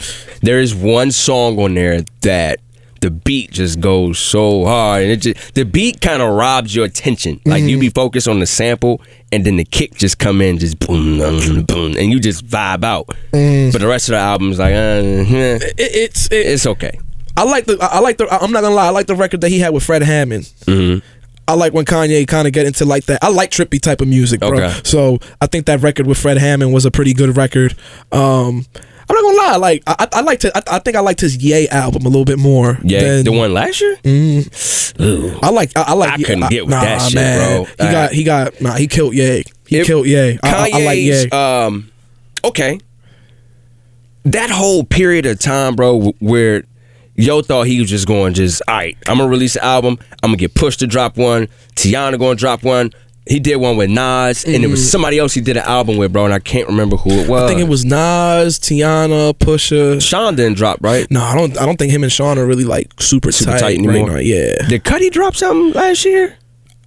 There 0.42 0.58
is 0.60 0.74
one 0.74 1.10
song 1.12 1.58
on 1.58 1.74
there 1.74 2.02
that 2.22 2.60
the 3.00 3.10
beat 3.10 3.50
just 3.50 3.80
goes 3.80 4.18
so 4.18 4.64
hard, 4.64 5.02
and 5.02 5.10
it 5.10 5.16
just 5.16 5.54
the 5.54 5.64
beat 5.64 6.00
kind 6.00 6.22
of 6.22 6.32
robs 6.34 6.74
your 6.74 6.84
attention. 6.84 7.40
Like 7.44 7.64
you 7.64 7.78
be 7.80 7.88
focused 7.88 8.28
on 8.28 8.38
the 8.38 8.46
sample, 8.46 9.00
and 9.32 9.44
then 9.44 9.56
the 9.56 9.64
kick 9.64 9.94
just 9.96 10.18
come 10.18 10.40
in, 10.40 10.58
just 10.58 10.78
boom, 10.78 11.18
boom, 11.18 11.64
boom, 11.64 11.96
and 11.98 12.12
you 12.12 12.20
just 12.20 12.46
vibe 12.46 12.84
out. 12.84 13.06
But 13.32 13.78
the 13.80 13.88
rest 13.88 14.08
of 14.08 14.12
the 14.12 14.18
album 14.18 14.52
is 14.52 14.58
like, 14.60 14.72
uh, 14.72 14.76
eh, 14.76 15.58
It- 15.62 15.74
it's 15.78 16.26
it, 16.28 16.46
it's 16.46 16.66
okay. 16.66 16.98
I 17.36 17.44
like 17.44 17.64
the 17.64 17.76
I 17.80 17.86
I 17.96 17.98
like 18.00 18.18
the 18.18 18.28
I'm 18.30 18.52
not 18.52 18.60
gonna 18.62 18.74
lie 18.74 18.86
I 18.86 18.90
like 18.90 19.06
the 19.06 19.16
record 19.16 19.40
that 19.40 19.48
he 19.48 19.58
had 19.58 19.70
with 19.74 19.82
Fred 19.82 20.02
Hammond. 20.02 20.44
Mm-hmm. 20.66 21.04
I 21.48 21.54
like 21.54 21.72
when 21.72 21.84
Kanye 21.84 22.26
kind 22.26 22.46
of 22.46 22.52
get 22.52 22.66
into 22.66 22.84
like 22.84 23.04
that. 23.06 23.22
I 23.22 23.28
like 23.28 23.50
trippy 23.50 23.80
type 23.80 24.00
of 24.00 24.08
music, 24.08 24.40
bro. 24.40 24.54
Okay. 24.54 24.80
So 24.84 25.18
I 25.40 25.46
think 25.46 25.66
that 25.66 25.80
record 25.80 26.06
with 26.06 26.18
Fred 26.18 26.38
Hammond 26.38 26.72
was 26.72 26.84
a 26.84 26.90
pretty 26.90 27.12
good 27.14 27.36
record. 27.36 27.74
Um, 28.12 28.64
I'm 29.10 29.16
not 29.16 29.22
gonna 29.22 29.36
lie, 29.50 29.56
like 29.56 29.82
I, 29.86 29.94
I, 29.98 30.08
I 30.12 30.20
liked 30.22 30.44
it. 30.44 30.52
I, 30.54 30.62
I 30.70 30.78
think 30.78 30.96
I 30.96 31.00
liked 31.00 31.20
his 31.20 31.36
Ye 31.36 31.68
album 31.68 32.06
a 32.06 32.08
little 32.08 32.24
bit 32.24 32.38
more. 32.38 32.78
Yeah, 32.84 33.00
than- 33.00 33.24
the 33.24 33.32
one 33.32 33.52
last 33.52 33.80
year. 33.80 33.98
Ooh. 35.00 35.38
I 35.42 35.50
like. 35.50 35.72
I, 35.76 35.82
I 35.88 35.92
like. 35.94 36.10
I 36.10 36.16
couldn't 36.22 36.48
get 36.50 36.64
with 36.64 36.70
that 36.70 37.02
shit, 37.02 37.14
man. 37.16 37.64
bro. 37.64 37.64
He 37.64 37.72
Uh, 37.88 37.92
got. 37.92 38.12
He 38.12 38.24
got. 38.24 38.60
Nah, 38.60 38.74
he 38.76 38.86
killed 38.86 39.14
Yay. 39.14 39.42
He 39.66 39.78
If 39.78 39.86
killed 39.86 40.06
Yay. 40.06 40.38
I, 40.42 40.48
I, 40.48 40.70
I 40.72 40.84
like 40.84 40.98
Ye. 40.98 41.28
Um, 41.30 41.90
okay. 42.44 42.78
That 44.24 44.50
whole 44.50 44.84
period 44.84 45.26
of 45.26 45.40
time, 45.40 45.74
bro, 45.74 46.12
where 46.20 46.62
Yo 47.22 47.40
thought 47.40 47.68
he 47.68 47.78
was 47.78 47.88
just 47.88 48.04
going, 48.04 48.34
just 48.34 48.62
all 48.66 48.74
right. 48.74 48.98
I'm 49.06 49.18
gonna 49.18 49.30
release 49.30 49.54
an 49.54 49.62
album. 49.62 49.96
I'm 50.24 50.30
gonna 50.30 50.38
get 50.38 50.56
pushed 50.56 50.80
to 50.80 50.88
drop 50.88 51.16
one. 51.16 51.46
Teyana 51.76 52.18
gonna 52.18 52.34
drop 52.34 52.64
one. 52.64 52.90
He 53.28 53.38
did 53.38 53.56
one 53.56 53.76
with 53.76 53.90
Nas, 53.90 54.44
and 54.44 54.56
it 54.56 54.66
was 54.66 54.80
mm-hmm. 54.80 54.88
somebody 54.88 55.20
else 55.20 55.32
he 55.32 55.40
did 55.40 55.56
an 55.56 55.62
album 55.62 55.96
with, 55.96 56.12
bro, 56.12 56.24
and 56.24 56.34
I 56.34 56.40
can't 56.40 56.66
remember 56.66 56.96
who 56.96 57.10
it 57.10 57.28
was. 57.28 57.44
I 57.44 57.46
think 57.46 57.60
it 57.60 57.68
was 57.68 57.84
Nas, 57.84 58.58
Teyana, 58.58 59.34
Pusha. 59.34 60.02
Sean 60.02 60.34
didn't 60.34 60.56
drop, 60.56 60.78
right? 60.80 61.08
No, 61.12 61.22
I 61.22 61.36
don't. 61.36 61.56
I 61.60 61.64
don't 61.64 61.76
think 61.76 61.92
him 61.92 62.02
and 62.02 62.10
Sean 62.10 62.36
are 62.38 62.44
really 62.44 62.64
like 62.64 62.92
super, 63.00 63.30
Super 63.30 63.52
tight, 63.52 63.60
tight 63.60 63.86
right 63.86 63.88
anymore. 63.88 64.10
now. 64.10 64.16
Yeah, 64.16 64.54
Did 64.68 64.82
Cudi 64.82 65.08
drop 65.08 65.36
something 65.36 65.72
last 65.80 66.04
year? 66.04 66.36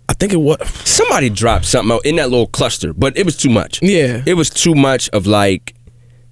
I 0.09 0.13
think 0.13 0.33
it 0.33 0.41
was. 0.41 0.57
somebody 0.83 1.29
dropped 1.29 1.63
something 1.63 1.95
out 1.95 2.05
in 2.05 2.17
that 2.17 2.29
little 2.29 2.47
cluster, 2.47 2.91
but 2.91 3.17
it 3.17 3.25
was 3.25 3.37
too 3.37 3.49
much. 3.49 3.81
Yeah. 3.81 4.21
it 4.25 4.33
was 4.33 4.49
too 4.49 4.75
much 4.75 5.09
of 5.11 5.25
like. 5.25 5.75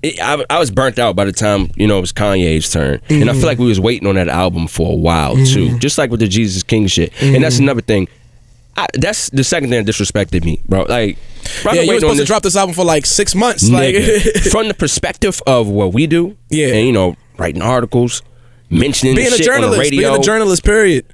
It, 0.03 0.19
I, 0.21 0.43
I 0.49 0.59
was 0.59 0.69
burnt 0.69 0.99
out 0.99 1.15
by 1.15 1.25
the 1.25 1.31
time 1.31 1.69
you 1.75 1.87
know 1.87 1.97
it 1.97 2.01
was 2.01 2.13
Kanye's 2.13 2.69
turn, 2.69 2.99
and 3.09 3.23
I 3.23 3.33
feel 3.33 3.35
mm-hmm. 3.35 3.45
like 3.45 3.57
we 3.57 3.65
was 3.65 3.79
waiting 3.79 4.07
on 4.07 4.15
that 4.15 4.27
album 4.27 4.67
for 4.67 4.91
a 4.91 4.95
while 4.95 5.35
too, 5.35 5.67
mm-hmm. 5.67 5.77
just 5.79 5.97
like 5.97 6.11
with 6.11 6.19
the 6.19 6.27
Jesus 6.27 6.61
King 6.61 6.87
shit. 6.87 7.13
And 7.21 7.43
that's 7.43 7.55
mm-hmm. 7.55 7.63
another 7.63 7.81
thing. 7.81 8.07
I, 8.75 8.87
that's 8.93 9.29
the 9.29 9.43
second 9.43 9.69
thing 9.69 9.85
that 9.85 9.91
disrespected 9.91 10.43
me, 10.43 10.61
bro. 10.67 10.83
Like, 10.83 11.17
bro, 11.61 11.73
Yeah, 11.73 11.81
you 11.81 11.93
were 11.93 11.99
supposed 11.99 12.19
to 12.19 12.25
drop 12.25 12.43
this 12.43 12.55
album 12.55 12.73
for 12.73 12.83
like 12.83 13.05
six 13.05 13.35
months. 13.35 13.69
Like, 13.69 13.95
from 14.51 14.67
the 14.67 14.73
perspective 14.73 15.41
of 15.45 15.67
what 15.67 15.93
we 15.93 16.07
do, 16.07 16.35
Yeah. 16.49 16.73
and 16.73 16.87
you 16.87 16.91
know, 16.91 17.15
writing 17.37 17.61
articles, 17.61 18.23
mentioning 18.69 19.15
being 19.15 19.27
a 19.27 19.31
shit 19.31 19.47
on 19.47 19.55
journalist, 19.55 19.77
the 19.77 19.79
radio, 19.79 20.09
being 20.09 20.19
a 20.19 20.23
journalist. 20.23 20.63
Period. 20.63 21.05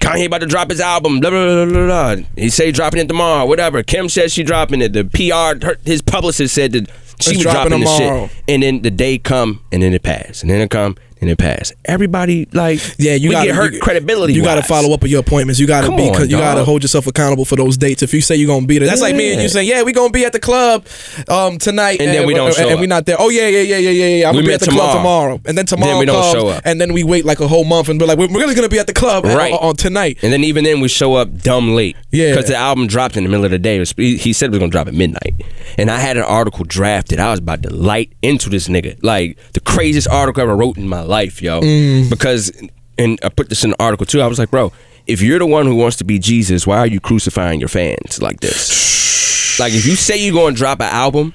Kanye 0.00 0.26
about 0.26 0.40
to 0.40 0.46
drop 0.46 0.70
his 0.70 0.80
album. 0.80 1.20
Blah 1.20 1.30
blah 1.30 1.66
blah 1.66 1.66
blah. 1.66 2.14
blah. 2.14 2.24
He 2.36 2.48
say 2.48 2.70
dropping 2.70 3.00
it 3.00 3.08
tomorrow. 3.08 3.46
Whatever. 3.46 3.82
Kim 3.82 4.08
says 4.08 4.32
she 4.32 4.42
dropping 4.42 4.80
it. 4.80 4.92
The 4.92 5.04
PR, 5.04 5.64
her, 5.66 5.76
his 5.84 6.00
publicist 6.00 6.54
said 6.54 6.72
that 6.72 6.88
she 7.22 7.30
It's 7.30 7.44
was 7.44 7.52
dropping 7.52 7.70
dropping 7.70 7.80
the 7.80 8.28
shit. 8.30 8.44
And 8.48 8.62
then 8.62 8.82
the 8.82 8.90
day 8.90 9.18
come, 9.18 9.60
and 9.72 9.82
then 9.82 9.92
it 9.92 10.02
pass, 10.02 10.42
and 10.42 10.50
then 10.50 10.60
it 10.60 10.70
come, 10.70 10.96
and 11.22 11.30
it 11.30 11.38
pass. 11.38 11.72
Everybody 11.86 12.46
like, 12.52 12.80
Yeah, 12.98 13.14
you 13.14 13.30
we 13.30 13.34
got 13.34 13.46
get 13.46 13.54
hurt 13.54 13.80
credibility. 13.80 14.34
You 14.34 14.42
got 14.42 14.56
to 14.56 14.62
follow 14.62 14.92
up 14.92 15.00
with 15.02 15.10
your 15.10 15.20
appointments. 15.20 15.58
You 15.60 15.66
got 15.66 15.82
to 15.82 15.96
be. 15.96 16.10
on, 16.10 16.28
you 16.28 16.36
got 16.36 16.56
to 16.56 16.64
hold 16.64 16.82
yourself 16.82 17.06
accountable 17.06 17.44
for 17.44 17.56
those 17.56 17.76
dates. 17.78 18.02
If 18.02 18.12
you 18.12 18.20
say 18.20 18.36
you're 18.36 18.48
gonna 18.48 18.66
be 18.66 18.78
there, 18.78 18.88
that's 18.88 19.00
like 19.00 19.14
me 19.16 19.32
and 19.32 19.40
you 19.40 19.48
saying, 19.48 19.66
"Yeah, 19.68 19.82
we 19.82 19.92
gonna 19.92 20.10
be 20.10 20.24
at 20.24 20.32
the 20.32 20.40
club 20.40 20.86
um, 21.28 21.58
tonight," 21.58 22.00
And 22.00 22.10
then 22.10 22.26
we 22.26 22.34
don't 22.34 22.48
and, 22.48 22.58
and 22.66 22.70
up. 22.74 22.80
we 22.80 22.86
not 22.86 23.06
there. 23.06 23.16
Oh 23.18 23.28
yeah, 23.30 23.48
yeah, 23.48 23.60
yeah, 23.60 23.78
yeah, 23.78 23.90
yeah, 23.90 24.06
yeah. 24.16 24.28
I'm 24.28 24.34
We 24.34 24.40
gonna 24.42 24.48
be 24.48 24.54
at 24.54 24.60
the 24.60 24.66
club 24.66 24.96
tomorrow. 24.96 25.36
tomorrow, 25.36 25.40
and 25.46 25.56
then 25.56 25.66
tomorrow 25.66 25.98
we 25.98 26.04
don't 26.06 26.20
comes, 26.20 26.32
show 26.32 26.48
up. 26.48 26.62
and 26.64 26.80
then 26.80 26.92
we 26.92 27.04
wait 27.04 27.24
like 27.24 27.40
a 27.40 27.48
whole 27.48 27.64
month 27.64 27.88
and 27.88 27.98
be 27.98 28.04
like, 28.06 28.18
"We're, 28.18 28.26
we're 28.28 28.40
really 28.40 28.54
gonna 28.54 28.68
be 28.68 28.78
at 28.80 28.86
the 28.88 28.92
club 28.92 29.24
on- 29.24 29.36
Right. 29.36 29.52
on, 29.52 29.60
on 29.70 29.76
tonight." 29.76 30.18
And 30.22 30.32
then 30.32 30.42
even 30.44 30.64
then 30.64 30.80
we 30.80 30.88
show 30.88 31.14
up 31.14 31.32
dumb 31.38 31.74
late. 31.74 31.96
Yeah. 32.10 32.30
Because 32.34 32.46
the 32.48 32.56
album 32.56 32.86
dropped 32.88 33.16
in 33.16 33.22
the 33.24 33.30
middle 33.30 33.44
of 33.44 33.50
the 33.52 33.58
day. 33.58 33.78
Was- 33.78 33.94
he 33.96 34.16
he 34.16 34.32
said 34.32 34.46
it 34.46 34.50
was 34.50 34.58
gonna 34.58 34.70
drop 34.72 34.88
at 34.88 34.94
midnight. 34.94 35.34
And 35.78 35.90
I 35.90 35.98
had 35.98 36.16
an 36.16 36.24
article 36.24 36.64
drafted. 36.66 37.20
I 37.20 37.30
was 37.30 37.38
about 37.38 37.62
to 37.62 37.70
light 37.74 38.12
into 38.22 38.50
this 38.50 38.68
nigga. 38.68 38.98
Like 39.02 39.38
the 39.52 39.60
craziest 39.60 40.08
article 40.08 40.40
I 40.40 40.44
ever 40.44 40.56
wrote 40.56 40.76
in 40.76 40.88
my 40.88 41.00
life, 41.00 41.11
yo. 41.42 41.60
Mm. 41.60 42.10
Because 42.10 42.50
and 42.98 43.18
I 43.22 43.28
put 43.28 43.48
this 43.48 43.64
in 43.64 43.70
the 43.70 43.82
article 43.82 44.06
too. 44.06 44.20
I 44.20 44.26
was 44.26 44.38
like, 44.38 44.50
bro, 44.50 44.72
if 45.06 45.20
you're 45.22 45.38
the 45.38 45.46
one 45.46 45.66
who 45.66 45.74
wants 45.74 45.96
to 45.96 46.04
be 46.04 46.18
Jesus, 46.18 46.66
why 46.66 46.78
are 46.78 46.86
you 46.86 47.00
crucifying 47.00 47.60
your 47.60 47.68
fans 47.68 48.20
like 48.20 48.40
this? 48.40 49.58
like 49.60 49.72
if 49.72 49.86
you 49.86 49.96
say 49.96 50.24
you're 50.24 50.34
gonna 50.34 50.54
drop 50.54 50.80
an 50.80 50.88
album, 50.88 51.34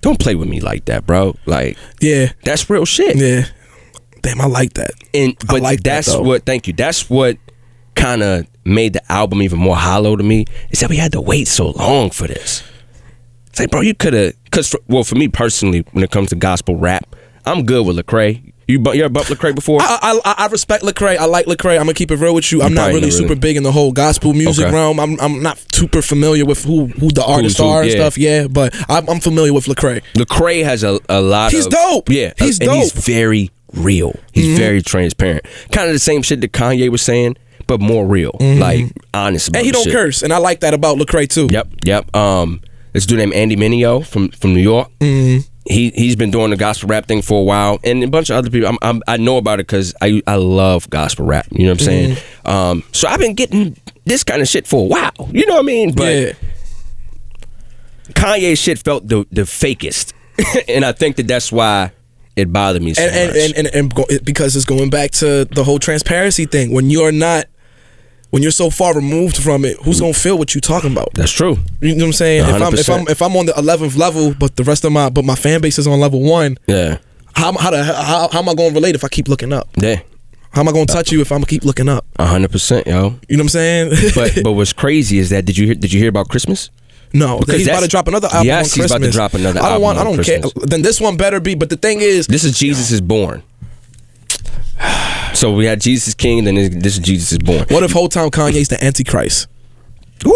don't 0.00 0.18
play 0.18 0.34
with 0.34 0.48
me 0.48 0.60
like 0.60 0.86
that, 0.86 1.06
bro. 1.06 1.36
Like 1.46 1.76
Yeah, 2.00 2.32
that's 2.44 2.68
real 2.68 2.84
shit. 2.84 3.16
yeah. 3.16 3.46
Damn, 4.22 4.40
I 4.40 4.46
like 4.46 4.74
that. 4.74 4.92
And 5.12 5.36
I 5.42 5.52
but 5.52 5.62
like 5.62 5.82
that's 5.82 6.06
though. 6.06 6.22
what 6.22 6.46
thank 6.46 6.66
you. 6.66 6.72
That's 6.72 7.10
what 7.10 7.38
kind 7.94 8.22
of 8.22 8.46
made 8.64 8.92
the 8.92 9.12
album 9.12 9.42
even 9.42 9.58
more 9.58 9.76
hollow 9.76 10.16
to 10.16 10.22
me. 10.22 10.46
Is 10.70 10.80
that 10.80 10.90
we 10.90 10.96
had 10.96 11.12
to 11.12 11.20
wait 11.20 11.48
so 11.48 11.70
long 11.70 12.10
for 12.10 12.26
this. 12.28 12.62
It's 13.48 13.60
like, 13.60 13.70
bro, 13.70 13.80
you 13.80 13.94
could 13.94 14.14
have. 14.14 14.34
Cause 14.50 14.68
for, 14.68 14.80
well, 14.86 15.04
for 15.04 15.14
me 15.14 15.28
personally, 15.28 15.84
when 15.92 16.04
it 16.04 16.10
comes 16.10 16.30
to 16.30 16.36
gospel 16.36 16.76
rap, 16.76 17.16
I'm 17.44 17.64
good 17.64 17.86
with 17.86 17.96
Lecrae. 17.98 18.51
You 18.72 18.78
bu- 18.78 18.92
you 18.94 19.04
ever 19.04 19.12
bumped 19.12 19.30
Lecrae 19.30 19.54
before? 19.54 19.78
I, 19.82 20.18
I 20.24 20.34
I 20.38 20.46
respect 20.46 20.82
Lecrae. 20.82 21.16
I 21.16 21.26
like 21.26 21.46
Lecrae. 21.46 21.74
I'm 21.76 21.82
gonna 21.84 21.94
keep 21.94 22.10
it 22.10 22.16
real 22.16 22.34
with 22.34 22.50
you. 22.50 22.62
I'm 22.62 22.74
not 22.74 22.92
really 22.92 23.10
super 23.10 23.28
really- 23.30 23.40
big 23.40 23.56
in 23.56 23.62
the 23.62 23.72
whole 23.72 23.92
gospel 23.92 24.32
music 24.32 24.66
Okay. 24.66 24.74
realm. 24.74 24.98
I'm 24.98 25.20
I'm 25.20 25.42
not 25.42 25.62
super 25.72 26.02
familiar 26.02 26.44
with 26.44 26.64
who 26.64 26.86
who 26.86 27.10
the 27.10 27.24
artists 27.24 27.58
who, 27.58 27.66
are 27.66 27.82
and 27.82 27.90
yeah. 27.90 27.96
stuff. 27.96 28.18
Yeah, 28.18 28.46
but 28.48 28.74
I'm, 28.90 29.08
I'm 29.08 29.20
familiar 29.20 29.52
with 29.52 29.66
Lecrae. 29.66 30.02
Lecrae 30.14 30.64
has 30.64 30.82
a, 30.84 30.98
a 31.08 31.20
lot. 31.20 31.52
He's 31.52 31.66
of, 31.66 31.72
dope. 31.72 32.08
Yeah, 32.08 32.32
He's 32.38 32.58
and 32.60 32.70
he's 32.70 32.92
dope. 32.92 33.02
Mm-hmm. 33.02 33.12
very 33.12 33.50
real. 33.74 34.14
He's 34.32 34.56
very 34.58 34.82
transparent. 34.82 35.44
Kind 35.70 35.88
of 35.88 35.94
the 35.94 35.98
same 35.98 36.22
shit 36.22 36.40
that 36.40 36.52
Kanye 36.52 36.88
was 36.88 37.02
saying, 37.02 37.36
but 37.66 37.80
more 37.80 38.06
real. 38.06 38.36
Like 38.40 38.86
honest 39.14 39.48
about 39.48 39.58
Mm-hmm. 39.58 39.58
And 39.58 39.66
he 39.66 39.72
don't 39.72 39.84
shit. 39.84 39.92
curse, 39.92 40.22
and 40.22 40.32
I 40.32 40.38
like 40.38 40.60
that 40.60 40.74
about 40.74 40.96
Lecrae 40.98 41.28
too. 41.28 41.48
Yep, 41.50 41.68
yep. 41.84 42.14
Um, 42.16 42.62
this 42.92 43.06
dude 43.06 43.18
named 43.18 43.34
Andy 43.34 43.56
Mineo 43.56 44.06
from 44.06 44.30
from 44.30 44.54
New 44.54 44.60
York. 44.62 44.88
Mm-hmm. 45.00 45.48
He 45.64 45.90
he's 45.90 46.16
been 46.16 46.30
doing 46.30 46.50
the 46.50 46.56
gospel 46.56 46.88
rap 46.88 47.06
thing 47.06 47.22
for 47.22 47.40
a 47.40 47.44
while, 47.44 47.78
and 47.84 48.02
a 48.02 48.08
bunch 48.08 48.30
of 48.30 48.36
other 48.36 48.50
people. 48.50 48.68
I'm, 48.68 48.78
I'm, 48.82 49.02
I 49.06 49.16
know 49.16 49.36
about 49.36 49.60
it 49.60 49.66
because 49.66 49.94
I 50.02 50.22
I 50.26 50.36
love 50.36 50.90
gospel 50.90 51.26
rap. 51.26 51.46
You 51.50 51.64
know 51.66 51.72
what 51.72 51.80
I'm 51.80 51.86
saying? 51.86 52.16
Mm-hmm. 52.16 52.48
Um, 52.48 52.84
so 52.92 53.08
I've 53.08 53.20
been 53.20 53.34
getting 53.34 53.76
this 54.04 54.24
kind 54.24 54.42
of 54.42 54.48
shit 54.48 54.66
for 54.66 54.80
a 54.80 54.88
while. 54.88 55.28
You 55.30 55.46
know 55.46 55.54
what 55.54 55.60
I 55.60 55.66
mean? 55.66 55.94
But 55.94 56.16
yeah. 56.16 56.32
Kanye 58.10 58.58
shit 58.58 58.78
felt 58.78 59.06
the 59.06 59.26
the 59.30 59.42
fakest, 59.42 60.12
and 60.68 60.84
I 60.84 60.92
think 60.92 61.16
that 61.16 61.28
that's 61.28 61.52
why 61.52 61.92
it 62.34 62.52
bothered 62.52 62.82
me 62.82 62.94
so 62.94 63.02
and 63.02 63.14
and, 63.14 63.28
much. 63.28 63.58
and, 63.58 63.74
and, 63.74 63.94
and 63.94 64.24
because 64.24 64.56
it's 64.56 64.64
going 64.64 64.90
back 64.90 65.10
to 65.12 65.44
the 65.44 65.64
whole 65.64 65.78
transparency 65.78 66.46
thing. 66.46 66.72
When 66.72 66.90
you're 66.90 67.12
not, 67.12 67.44
when 68.32 68.42
you're 68.42 68.50
so 68.50 68.68
far 68.70 68.94
removed 68.94 69.36
from 69.36 69.64
it, 69.64 69.76
who's 69.84 70.00
gonna 70.00 70.12
feel 70.14 70.36
what 70.38 70.54
you're 70.54 70.60
talking 70.60 70.90
about? 70.90 71.12
that's 71.14 71.30
true. 71.32 71.56
You 71.80 71.94
know 71.94 72.04
what 72.04 72.06
I'm 72.08 72.12
saying? 72.14 72.48
If 72.48 72.62
I'm 72.62 72.74
if 72.74 72.88
I'm 72.90 73.08
if 73.08 73.22
I'm 73.22 73.36
on 73.36 73.46
the 73.46 73.52
11th 73.52 73.96
level, 73.96 74.34
but 74.34 74.56
the 74.56 74.64
rest 74.64 74.84
of 74.84 74.90
my 74.92 75.08
but 75.10 75.24
my 75.24 75.34
fan 75.36 75.60
base 75.60 75.78
is 75.78 75.86
on 75.86 76.00
level 76.00 76.20
one, 76.20 76.56
Yeah, 76.66 76.98
how 77.34 77.52
how 77.52 77.70
the, 77.70 77.84
how, 77.84 78.28
how 78.32 78.38
am 78.40 78.48
I 78.48 78.54
going 78.54 78.70
to 78.70 78.74
relate 78.74 78.94
if 78.94 79.04
I 79.04 79.08
keep 79.08 79.28
looking 79.28 79.52
up? 79.52 79.68
yeah, 79.76 80.00
How 80.50 80.62
am 80.62 80.68
I 80.68 80.72
going 80.72 80.86
to 80.86 80.92
touch 80.92 81.12
you 81.12 81.20
if 81.20 81.30
I'm 81.30 81.38
gonna 81.38 81.46
keep 81.46 81.64
looking 81.64 81.88
up? 81.88 82.04
hundred 82.18 82.50
percent, 82.50 82.86
yo. 82.86 82.94
You 83.28 83.36
know 83.36 83.40
what 83.40 83.40
I'm 83.40 83.48
saying? 83.50 83.92
But 84.14 84.38
but 84.44 84.52
what's 84.52 84.72
crazy 84.72 85.18
is 85.18 85.30
that 85.30 85.44
did 85.44 85.56
you 85.58 85.66
hear 85.66 85.74
did 85.74 85.92
you 85.92 86.00
hear 86.00 86.08
about 86.08 86.28
Christmas? 86.28 86.70
no, 87.14 87.38
because 87.40 87.56
he's 87.58 87.68
about 87.68 87.82
to 87.82 87.88
drop 87.88 88.08
another 88.08 88.28
album 88.28 88.46
Yes, 88.46 88.72
on 88.72 88.82
he's 88.82 88.90
about 88.90 89.04
to 89.04 89.10
drop 89.10 89.34
another 89.34 89.60
I 89.60 89.64
don't 89.64 89.72
album 89.72 89.82
want. 89.82 89.98
I 89.98 90.04
don't 90.04 90.24
care. 90.24 90.40
Then 90.66 90.80
this 90.80 90.98
one 90.98 91.18
better 91.18 91.40
be. 91.40 91.54
But 91.54 91.68
the 91.68 91.76
thing 91.76 92.00
is, 92.00 92.26
This 92.26 92.42
is 92.44 92.56
Jesus 92.56 92.90
is 92.90 93.02
born. 93.02 93.42
So 95.42 95.52
we 95.52 95.64
had 95.64 95.80
Jesus 95.80 96.06
is 96.06 96.14
King, 96.14 96.44
then 96.44 96.54
this 96.54 96.92
is 96.96 96.98
Jesus 97.00 97.32
is 97.32 97.38
born. 97.38 97.66
what 97.68 97.82
if 97.82 97.90
whole 97.90 98.08
time 98.08 98.30
Kanye's 98.30 98.68
the 98.68 98.82
Antichrist? 98.84 99.48
Yeah, 100.24 100.30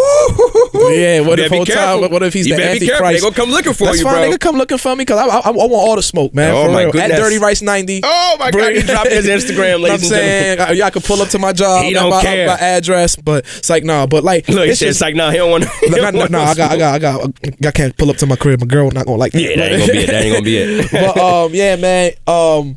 Yeah, 0.90 1.20
what 1.20 1.38
if 1.38 1.48
whole 1.48 1.64
time? 1.64 2.10
What 2.10 2.24
if 2.24 2.34
he's 2.34 2.48
you 2.48 2.56
the 2.56 2.64
Antichrist? 2.70 3.00
They 3.04 3.20
gonna 3.20 3.32
come 3.32 3.50
looking 3.50 3.72
for 3.72 3.84
That's 3.84 3.98
you, 3.98 4.04
fine. 4.04 4.14
bro. 4.14 4.22
They 4.22 4.30
can 4.30 4.38
come 4.38 4.56
looking 4.56 4.78
for 4.78 4.96
me 4.96 5.02
because 5.02 5.20
I, 5.20 5.26
I, 5.28 5.38
I 5.46 5.50
want 5.50 5.70
all 5.70 5.94
the 5.94 6.02
smoke, 6.02 6.34
man. 6.34 6.52
Oh, 6.52 6.72
my 6.72 6.82
real. 6.82 6.90
goodness. 6.90 7.12
At 7.12 7.18
Dirty 7.18 7.38
Rice 7.38 7.62
ninety. 7.62 8.00
Oh, 8.02 8.36
my 8.40 8.50
God, 8.50 8.72
he 8.72 8.82
dropped 8.82 9.10
his 9.10 9.28
Instagram, 9.28 9.80
what 9.82 9.92
I'm 9.92 9.98
saying 10.00 10.58
I- 10.60 10.72
y'all 10.72 10.90
can 10.90 11.02
pull 11.02 11.22
up 11.22 11.28
to 11.28 11.38
my 11.38 11.52
job. 11.52 11.84
He 11.84 11.92
don't 11.92 12.10
my, 12.10 12.20
care. 12.20 12.48
my 12.48 12.54
address, 12.58 13.14
but 13.14 13.44
it's 13.58 13.70
like 13.70 13.84
nah. 13.84 14.08
But 14.08 14.24
like, 14.24 14.48
Look, 14.48 14.66
it's 14.66 14.80
just- 14.80 14.90
it's 14.90 15.00
like, 15.00 15.14
nah, 15.14 15.30
he 15.30 15.36
don't 15.36 15.52
want. 15.52 15.66
no, 15.88 16.10
no, 16.10 16.26
no, 16.26 16.40
I 16.40 16.54
got, 16.56 16.72
I 16.72 16.78
got, 16.78 16.94
I 16.96 16.98
got, 16.98 17.30
I 17.64 17.70
can't 17.70 17.96
pull 17.96 18.10
up 18.10 18.16
to 18.16 18.26
my 18.26 18.34
crib. 18.34 18.58
My 18.58 18.66
girl 18.66 18.90
not 18.90 19.06
gonna 19.06 19.18
like 19.18 19.30
that. 19.34 19.40
Yeah, 19.40 19.54
that 19.54 19.70
ain't 19.70 19.80
gonna 19.82 19.92
be 19.92 19.98
it. 19.98 20.06
That 20.08 20.24
ain't 20.24 20.32
gonna 20.34 20.44
be 20.44 20.56
it. 20.56 20.90
but 21.14 21.16
um, 21.16 21.54
yeah, 21.54 21.76
man. 21.76 22.10
Um, 22.26 22.76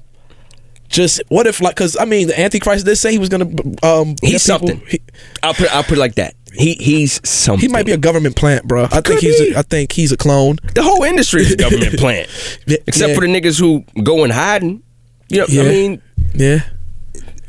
just 0.90 1.22
what 1.30 1.48
if 1.48 1.62
like, 1.62 1.76
cause 1.76 1.96
I 1.98 2.06
mean, 2.06 2.28
the 2.28 2.40
Antichrist 2.40 2.86
did 2.86 2.96
say 2.98 3.12
he 3.12 3.20
was 3.20 3.30
gonna 3.30 3.50
um. 3.84 4.16
He's 4.22 4.42
something. 4.44 4.82
He, 4.88 5.00
I'll 5.44 5.54
put 5.54 5.74
I'll 5.74 5.84
put 5.84 5.98
it 5.98 6.02
like 6.02 6.16
that. 6.16 6.36
He 6.54 6.74
he's 6.74 7.22
something. 7.28 7.62
he 7.62 7.72
might 7.72 7.86
be 7.86 7.92
a 7.92 7.98
government 7.98 8.36
plant, 8.36 8.68
bro. 8.68 8.86
I 8.86 9.02
think 9.02 9.22
he's. 9.22 9.40
A, 9.40 9.60
I 9.60 9.62
think 9.62 9.92
he's 9.92 10.12
a 10.12 10.18
clone. 10.18 10.58
the 10.74 10.82
whole 10.84 11.04
industry 11.04 11.42
is 11.42 11.52
a 11.54 11.58
government 11.58 11.98
plant, 12.00 12.28
except 12.68 13.10
yeah. 13.10 13.16
for 13.16 13.22
the 13.22 13.28
niggas 13.28 13.60
who 13.60 13.86
go 14.04 14.24
in 14.24 14.32
hiding. 14.32 14.82
You 15.30 15.40
know, 15.42 15.46
Yeah. 15.48 15.62
I 15.62 15.66
mean, 15.66 16.02
Yeah. 16.34 16.60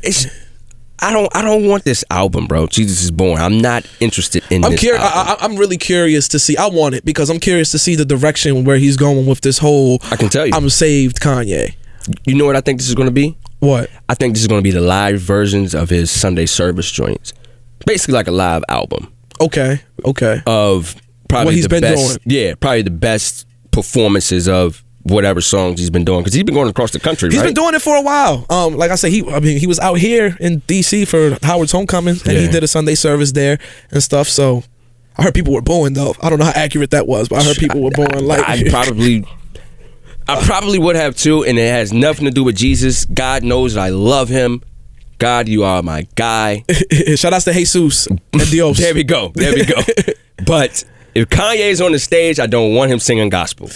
it's. 0.03 0.27
I 1.03 1.11
don't. 1.11 1.35
I 1.35 1.41
don't 1.41 1.67
want 1.67 1.83
this 1.83 2.05
album, 2.11 2.45
bro. 2.45 2.67
Jesus 2.67 3.01
is 3.01 3.09
born. 3.09 3.41
I'm 3.41 3.57
not 3.57 3.87
interested 3.99 4.43
in. 4.51 4.63
I'm 4.63 4.77
curious. 4.77 5.01
I, 5.03 5.35
I, 5.39 5.43
I'm 5.43 5.55
really 5.55 5.77
curious 5.77 6.27
to 6.27 6.37
see. 6.37 6.55
I 6.57 6.67
want 6.67 6.93
it 6.93 7.03
because 7.03 7.31
I'm 7.31 7.39
curious 7.39 7.71
to 7.71 7.79
see 7.79 7.95
the 7.95 8.05
direction 8.05 8.65
where 8.65 8.77
he's 8.77 8.97
going 8.97 9.25
with 9.25 9.41
this 9.41 9.57
whole. 9.57 9.97
I 10.11 10.15
can 10.15 10.29
tell 10.29 10.45
you. 10.45 10.53
I'm 10.53 10.69
saved, 10.69 11.19
Kanye. 11.19 11.73
You 12.25 12.35
know 12.35 12.45
what 12.45 12.55
I 12.55 12.61
think 12.61 12.79
this 12.79 12.87
is 12.89 12.95
going 12.95 13.07
to 13.07 13.13
be? 13.13 13.37
What? 13.59 13.89
I 14.09 14.13
think 14.15 14.33
this 14.33 14.41
is 14.41 14.47
going 14.47 14.59
to 14.59 14.63
be 14.63 14.71
the 14.71 14.81
live 14.81 15.19
versions 15.19 15.73
of 15.75 15.89
his 15.89 16.09
Sunday 16.11 16.45
service 16.45 16.91
joints. 16.91 17.33
Basically, 17.85 18.13
like 18.13 18.27
a 18.27 18.31
live 18.31 18.63
album 18.69 19.11
Okay. 19.39 19.81
Okay. 20.05 20.41
of 20.45 20.95
probably 21.29 21.45
What 21.45 21.53
he's 21.55 21.67
been 21.67 21.81
best. 21.81 22.07
doing. 22.07 22.19
Yeah, 22.25 22.53
probably 22.55 22.83
the 22.83 22.91
best 22.91 23.47
performances 23.71 24.47
of 24.47 24.83
whatever 25.03 25.41
songs 25.41 25.79
he's 25.79 25.89
been 25.89 26.05
doing 26.05 26.19
because 26.21 26.33
he's 26.33 26.43
been 26.43 26.53
going 26.53 26.69
across 26.69 26.91
the 26.91 26.99
country. 26.99 27.29
He's 27.29 27.39
right? 27.39 27.45
been 27.45 27.53
doing 27.55 27.73
it 27.73 27.81
for 27.81 27.95
a 27.95 28.01
while. 28.01 28.45
Um, 28.51 28.75
like 28.77 28.91
I 28.91 28.95
said, 28.95 29.11
he 29.11 29.27
I 29.31 29.39
mean 29.39 29.57
he 29.59 29.65
was 29.65 29.79
out 29.79 29.95
here 29.95 30.37
in 30.39 30.61
DC 30.61 31.07
for 31.07 31.37
Howard's 31.45 31.71
homecoming, 31.71 32.17
and 32.25 32.37
he 32.37 32.47
did 32.47 32.63
a 32.63 32.67
Sunday 32.67 32.93
service 32.95 33.31
there 33.31 33.57
and 33.91 34.03
stuff. 34.03 34.27
So 34.27 34.63
I 35.17 35.23
heard 35.23 35.33
people 35.33 35.53
were 35.53 35.61
booing 35.61 35.93
though. 35.93 36.13
I 36.21 36.29
don't 36.29 36.37
know 36.37 36.45
how 36.45 36.53
accurate 36.55 36.91
that 36.91 37.07
was, 37.07 37.29
but 37.29 37.39
I 37.41 37.43
heard 37.43 37.57
people 37.57 37.81
were 37.81 37.89
booing 37.91 38.25
like 38.25 38.47
I 38.47 38.63
probably, 38.69 39.25
I 40.37 40.45
probably 40.45 40.79
would 40.79 40.95
have 40.95 41.15
too, 41.15 41.43
and 41.43 41.57
it 41.59 41.69
has 41.69 41.91
nothing 41.91 42.25
to 42.25 42.31
do 42.31 42.43
with 42.43 42.55
Jesus. 42.55 43.05
God 43.05 43.43
knows 43.43 43.73
that 43.73 43.81
I 43.81 43.89
love 43.89 44.29
him. 44.29 44.61
God, 45.17 45.47
you 45.47 45.63
are 45.63 45.83
my 45.83 46.07
guy. 46.15 46.63
Shout 47.15 47.33
outs 47.33 47.45
to 47.45 47.53
Jesus 47.53 48.07
and 48.07 48.21
Dios. 48.49 48.77
There 48.77 48.95
we 48.95 49.03
go. 49.03 49.31
There 49.35 49.53
we 49.53 49.65
go. 49.65 49.75
but 50.45 50.83
if 51.13 51.29
Kanye's 51.29 51.81
on 51.81 51.91
the 51.91 51.99
stage, 51.99 52.39
I 52.39 52.47
don't 52.47 52.73
want 52.73 52.91
him 52.91 52.99
singing 52.99 53.29
gospel. 53.29 53.67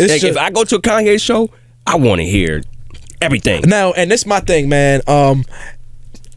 Like 0.00 0.24
if 0.24 0.36
I 0.36 0.50
go 0.50 0.64
to 0.64 0.76
a 0.76 0.80
Kanye 0.82 1.20
show, 1.20 1.50
I 1.86 1.96
want 1.96 2.20
to 2.20 2.26
hear 2.26 2.62
everything. 3.20 3.62
Now, 3.66 3.92
and 3.92 4.10
this 4.10 4.22
is 4.22 4.26
my 4.26 4.40
thing, 4.40 4.68
man. 4.68 5.02
Um, 5.06 5.44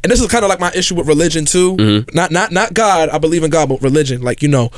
and 0.03 0.11
this 0.11 0.19
is 0.19 0.27
kind 0.27 0.43
of 0.43 0.49
like 0.49 0.59
my 0.59 0.71
issue 0.73 0.95
with 0.95 1.07
religion 1.07 1.45
too. 1.45 1.77
Mm-hmm. 1.77 2.15
Not 2.15 2.31
not 2.31 2.51
not 2.51 2.73
God. 2.73 3.09
I 3.09 3.17
believe 3.17 3.43
in 3.43 3.49
God, 3.49 3.69
but 3.69 3.81
religion. 3.81 4.21
Like 4.21 4.41
you 4.41 4.49
know, 4.49 4.69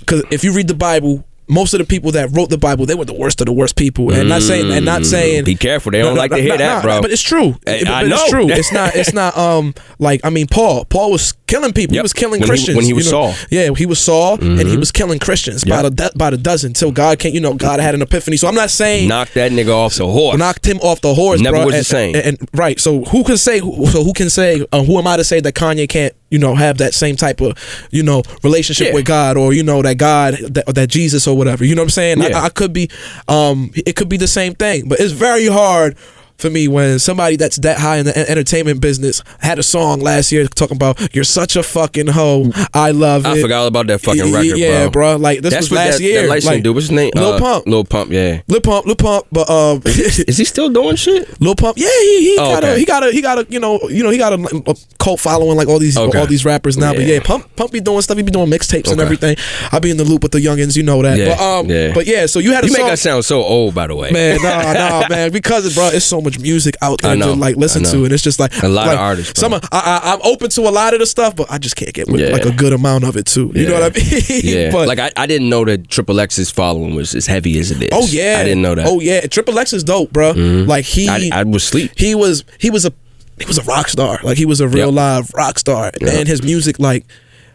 because 0.00 0.22
if 0.30 0.44
you 0.44 0.52
read 0.52 0.68
the 0.68 0.74
Bible. 0.74 1.24
Most 1.50 1.74
of 1.74 1.78
the 1.78 1.84
people 1.84 2.12
that 2.12 2.30
wrote 2.32 2.48
the 2.50 2.58
Bible, 2.58 2.86
they 2.86 2.94
were 2.94 3.04
the 3.04 3.12
worst 3.14 3.40
of 3.40 3.46
the 3.46 3.52
worst 3.52 3.76
people, 3.76 4.12
and 4.12 4.28
not 4.28 4.42
saying 4.42 4.72
and 4.72 4.84
not 4.84 5.04
saying. 5.04 5.42
Mm, 5.42 5.46
Be 5.46 5.54
careful. 5.56 5.92
They 5.92 6.00
don't 6.02 6.16
like 6.16 6.30
to 6.30 6.38
hear 6.40 6.56
that, 6.56 6.82
bro. 6.82 7.00
But 7.02 7.10
it's 7.10 7.22
true. 7.22 7.56
I 7.66 7.82
but 7.84 8.06
know. 8.06 8.16
It's 8.16 8.30
true. 8.30 8.48
It's 8.60 8.72
not. 8.72 8.94
It's 8.94 9.12
not. 9.12 9.36
Um, 9.36 9.74
like 9.98 10.20
I 10.24 10.30
mean, 10.30 10.46
Paul. 10.46 10.84
Paul 10.86 11.10
was 11.10 11.32
killing 11.46 11.72
people. 11.72 11.94
He 11.94 12.00
was 12.00 12.12
killing 12.12 12.40
When 12.40 12.42
he- 12.42 12.46
Christians. 12.46 12.76
when 12.76 12.84
he 12.84 12.92
was 12.92 13.06
you 13.06 13.12
know? 13.12 13.30
Saul. 13.30 13.32
Mm-hmm. 13.32 13.54
Yeah, 13.54 13.74
he 13.74 13.86
was 13.86 13.98
Saul, 13.98 14.40
and 14.40 14.68
he 14.68 14.76
was 14.76 14.92
killing 14.92 15.18
Christians 15.18 15.64
by 15.64 15.82
the 15.82 15.90
do- 15.90 16.16
by 16.16 16.30
the 16.30 16.38
dozen 16.38 16.72
till 16.72 16.92
God 16.92 17.18
came. 17.18 17.34
You 17.34 17.40
know, 17.40 17.54
God 17.54 17.80
had 17.80 17.94
an 17.94 18.02
epiphany. 18.02 18.36
So 18.36 18.46
I'm 18.48 18.54
not 18.54 18.70
saying 18.70 19.08
Knock 19.08 19.30
that 19.34 19.50
nigga 19.52 19.74
off 19.74 19.94
the 19.96 20.06
horse. 20.06 20.38
knocked 20.38 20.66
him 20.66 20.78
off 20.78 21.00
the 21.00 21.14
horse. 21.14 21.40
Never 21.40 21.56
bro. 21.58 21.66
was 21.66 21.74
the 21.76 21.84
same. 21.84 22.14
And, 22.14 22.24
and- 22.40 22.48
right, 22.54 22.78
so 22.78 23.04
who 23.04 23.24
can 23.24 23.36
say? 23.36 23.58
Who, 23.60 23.86
so 23.86 24.04
who 24.04 24.12
can 24.12 24.30
say? 24.30 24.64
Uh, 24.72 24.82
who 24.84 24.98
am 24.98 25.06
I 25.06 25.16
to 25.16 25.24
say 25.24 25.40
that 25.40 25.54
Kanye 25.54 25.88
can't, 25.88 26.14
you 26.30 26.38
know, 26.38 26.54
have 26.54 26.78
that 26.78 26.94
same 26.94 27.16
type 27.16 27.40
of, 27.40 27.56
you 27.90 28.02
know, 28.02 28.22
relationship 28.42 28.88
Yeah. 28.88 28.94
with 28.94 29.04
God, 29.04 29.36
or 29.36 29.52
you 29.52 29.62
know, 29.62 29.82
that 29.82 29.98
God, 29.98 30.34
that, 30.34 30.68
or 30.68 30.72
that 30.74 30.88
Jesus, 30.88 31.26
or 31.26 31.36
whatever. 31.36 31.64
You 31.64 31.74
know 31.74 31.82
what 31.82 31.86
I'm 31.86 31.90
saying? 31.90 32.20
Yeah. 32.20 32.38
I, 32.40 32.46
I 32.46 32.48
could 32.48 32.72
be, 32.72 32.88
um, 33.28 33.70
it 33.74 33.96
could 33.96 34.08
be 34.08 34.16
the 34.16 34.28
same 34.28 34.54
thing, 34.54 34.88
but 34.88 35.00
it's 35.00 35.12
very 35.12 35.46
hard. 35.46 35.96
For 36.40 36.50
me, 36.50 36.68
when 36.68 36.98
somebody 36.98 37.36
that's 37.36 37.56
that 37.58 37.78
high 37.78 37.98
in 37.98 38.06
the 38.06 38.30
entertainment 38.30 38.80
business 38.80 39.22
had 39.40 39.58
a 39.58 39.62
song 39.62 40.00
last 40.00 40.32
year 40.32 40.46
talking 40.46 40.76
about 40.76 41.14
"You're 41.14 41.24
such 41.24 41.54
a 41.56 41.62
fucking 41.62 42.06
hoe," 42.08 42.50
I 42.74 42.92
love 42.92 43.26
I 43.26 43.32
it. 43.34 43.38
I 43.38 43.42
forgot 43.42 43.66
about 43.66 43.86
that 43.88 44.00
fucking 44.00 44.32
record, 44.32 44.56
yeah, 44.58 44.84
bro. 44.88 44.90
bro. 44.90 45.16
Like 45.16 45.42
this 45.42 45.52
That's 45.52 45.70
was 45.70 45.76
last 45.76 45.98
that, 45.98 46.02
year. 46.04 46.22
That 46.22 46.28
light 46.30 46.44
like, 46.44 46.62
dude. 46.62 46.74
What's 46.74 46.86
his 46.88 46.92
name? 46.96 47.10
Lil 47.14 47.34
Uh, 47.34 47.38
Pump. 47.38 47.66
Lil 47.66 47.84
Pump. 47.84 48.10
Yeah. 48.10 48.40
Lil 48.48 48.60
Pump, 48.62 48.86
Lil 48.86 48.96
Pump, 48.96 49.26
but 49.30 49.50
um, 49.50 49.82
Is 49.84 50.36
he 50.38 50.44
still 50.44 50.70
doing 50.70 50.96
shit? 50.96 51.40
Lil 51.40 51.54
Pump, 51.54 51.76
yeah, 51.78 51.88
he, 52.00 52.30
he 52.32 52.36
Oh, 52.40 52.58
got 52.58 52.64
a 52.64 52.78
he 52.78 52.84
got 52.86 53.06
a 53.06 53.12
he 53.12 53.20
got 53.22 53.38
a 53.38 53.46
you 53.50 53.60
know 53.60 53.78
you 53.90 54.02
know 54.02 54.10
he 54.10 54.16
got 54.18 54.32
a, 54.32 54.62
a 54.66 54.74
cult 54.98 55.20
following 55.20 55.56
like 55.56 55.68
all 55.68 55.78
these 55.78 55.96
Okay. 55.98 56.18
all 56.18 56.26
these 56.26 56.44
rappers 56.46 56.78
now. 56.78 56.92
But 56.94 57.02
Yeah. 57.02 57.14
yeah, 57.16 57.20
Pump 57.22 57.54
Pump 57.56 57.70
be 57.72 57.80
doing 57.80 58.00
stuff. 58.00 58.16
He 58.16 58.22
be 58.22 58.30
doing 58.32 58.48
mixtapes 58.50 58.90
and 58.90 59.00
everything. 59.00 59.36
I 59.72 59.78
be 59.78 59.90
in 59.90 59.98
the 59.98 60.04
loop 60.04 60.22
with 60.22 60.32
the 60.32 60.38
youngins, 60.40 60.74
you 60.76 60.82
know 60.84 61.02
that. 61.02 61.18
Yeah, 61.18 61.36
But 61.36 61.40
um, 61.42 61.66
yeah. 61.68 61.92
but 61.92 62.06
yeah. 62.06 62.24
So 62.26 62.38
you 62.38 62.52
had 62.52 62.64
a 62.64 62.66
You 62.68 62.72
make 62.72 62.80
song, 62.82 62.90
us 62.90 63.00
sound 63.02 63.24
so 63.26 63.42
old, 63.42 63.74
by 63.74 63.86
the 63.88 63.94
way. 63.94 64.10
man. 64.10 64.38
Nah, 64.50 64.72
nah, 64.72 65.08
man. 65.08 65.30
Because 65.32 65.74
bro, 65.74 65.88
it's 65.92 66.04
so 66.06 66.20
much 66.20 66.29
music 66.38 66.76
out 66.82 67.00
there 67.02 67.16
know, 67.16 67.34
to 67.34 67.40
like 67.40 67.56
listen 67.56 67.82
to, 67.84 68.04
and 68.04 68.12
it's 68.12 68.22
just 68.22 68.38
like 68.38 68.52
A 68.62 68.68
lot 68.68 68.86
of 68.86 68.92
like, 68.92 68.98
artists, 68.98 69.32
bro. 69.32 69.40
Some 69.40 69.54
of- 69.54 69.64
I, 69.72 70.00
I, 70.04 70.12
I'm 70.14 70.20
open 70.22 70.50
to 70.50 70.60
a 70.62 70.70
lot 70.70 70.92
of 70.94 71.00
the 71.00 71.06
stuff, 71.06 71.34
but 71.34 71.50
I 71.50 71.58
just 71.58 71.76
can't 71.76 71.92
get 71.92 72.08
with 72.08 72.20
Yeah. 72.20 72.28
like 72.28 72.44
a 72.44 72.52
good 72.52 72.72
amount 72.72 73.04
of 73.04 73.16
it 73.16 73.26
too. 73.26 73.50
You 73.54 73.66
know 73.66 73.80
what 73.80 73.96
I 73.96 73.98
mean? 73.98 74.22
Yeah, 74.44 74.70
but, 74.70 74.86
like 74.88 74.98
I, 74.98 75.10
I 75.16 75.26
didn't 75.26 75.48
know 75.48 75.64
that 75.64 75.88
Triple 75.88 76.20
X's 76.20 76.50
following 76.50 76.94
was 76.94 77.14
as 77.14 77.26
heavy 77.26 77.58
as 77.58 77.70
it 77.70 77.82
is. 77.82 77.88
Oh 77.92 78.06
yeah, 78.06 78.38
I 78.40 78.44
didn't 78.44 78.62
know 78.62 78.74
that. 78.74 78.86
Oh 78.86 79.00
yeah, 79.00 79.22
Triple 79.26 79.58
X 79.58 79.72
is 79.72 79.82
dope, 79.84 80.12
bro. 80.12 80.30
Like 80.32 80.84
he, 80.84 81.08
I, 81.08 81.30
I 81.32 81.42
was 81.44 81.64
sleep. 81.64 81.92
he 81.96 82.14
was 82.14 82.44
he 82.58 82.70
was 82.70 82.84
a 82.86 82.92
he 83.38 83.46
was 83.46 83.58
a 83.58 83.62
rock 83.64 83.88
star. 83.88 84.18
Like 84.22 84.36
he 84.38 84.44
was 84.46 84.60
a 84.60 84.68
real 84.68 84.88
Yep. 84.88 84.94
live 84.94 85.34
rock 85.34 85.58
star, 85.58 85.90
Yep. 86.00 86.12
and 86.14 86.28
his 86.28 86.42
music 86.42 86.78
like, 86.78 87.04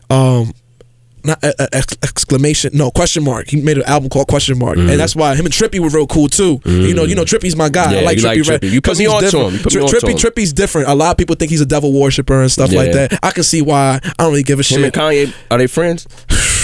um. 0.09 0.53
Not 1.25 1.43
uh, 1.43 1.53
uh, 1.59 1.67
ex- 1.73 1.97
exclamation, 2.03 2.71
no 2.73 2.91
question 2.91 3.23
mark. 3.23 3.47
He 3.49 3.59
made 3.61 3.77
an 3.77 3.83
album 3.83 4.09
called 4.09 4.27
Question 4.27 4.57
Mark, 4.59 4.77
and 4.77 4.89
that's 4.99 5.15
why 5.15 5.35
him 5.35 5.45
and 5.45 5.53
Trippie 5.53 5.79
were 5.79 5.89
real 5.89 6.07
cool 6.07 6.27
too. 6.27 6.61
You 6.65 6.93
know, 6.93 7.03
you 7.03 7.15
know 7.15 7.23
Trippie's 7.23 7.55
my 7.55 7.69
guy. 7.69 7.91
I 7.91 8.01
Mm. 8.01 8.05
Like 8.05 8.17
Trippie. 8.17 8.23
like 8.23 8.47
Redd, 8.47 8.61
Trippie. 8.61 8.71
You 8.71 8.81
put 8.81 8.97
me 8.97 9.05
he's 9.05 9.13
on 9.13 9.19
to 9.21 9.25
different. 9.25 9.47
him. 9.47 9.53
You 9.57 9.59
put 9.63 9.73
me 9.73 9.79
Tri- 9.79 9.83
on 9.83 9.89
to 9.89 9.95
Trippie. 9.95 10.31
Trippie's 10.31 10.53
different. 10.53 10.87
A 10.89 10.93
lot 10.95 11.11
of 11.11 11.17
people 11.17 11.35
think 11.35 11.49
he's 11.51 11.61
a 11.61 11.65
devil 11.65 11.91
worshiper 11.93 12.41
and 12.41 12.51
stuff 12.51 12.71
like 12.71 12.91
that. 12.93 13.19
I 13.23 13.31
can 13.31 13.43
see 13.43 13.61
why. 13.61 13.99
I 14.03 14.13
don't 14.19 14.29
really 14.31 14.43
give 14.43 14.59
a 14.59 14.63
Him 14.63 14.83
and 14.83 14.93
shit. 14.93 14.93
Kanye 14.93 15.33
are 15.51 15.57
they 15.57 15.67
friends? 15.67 16.07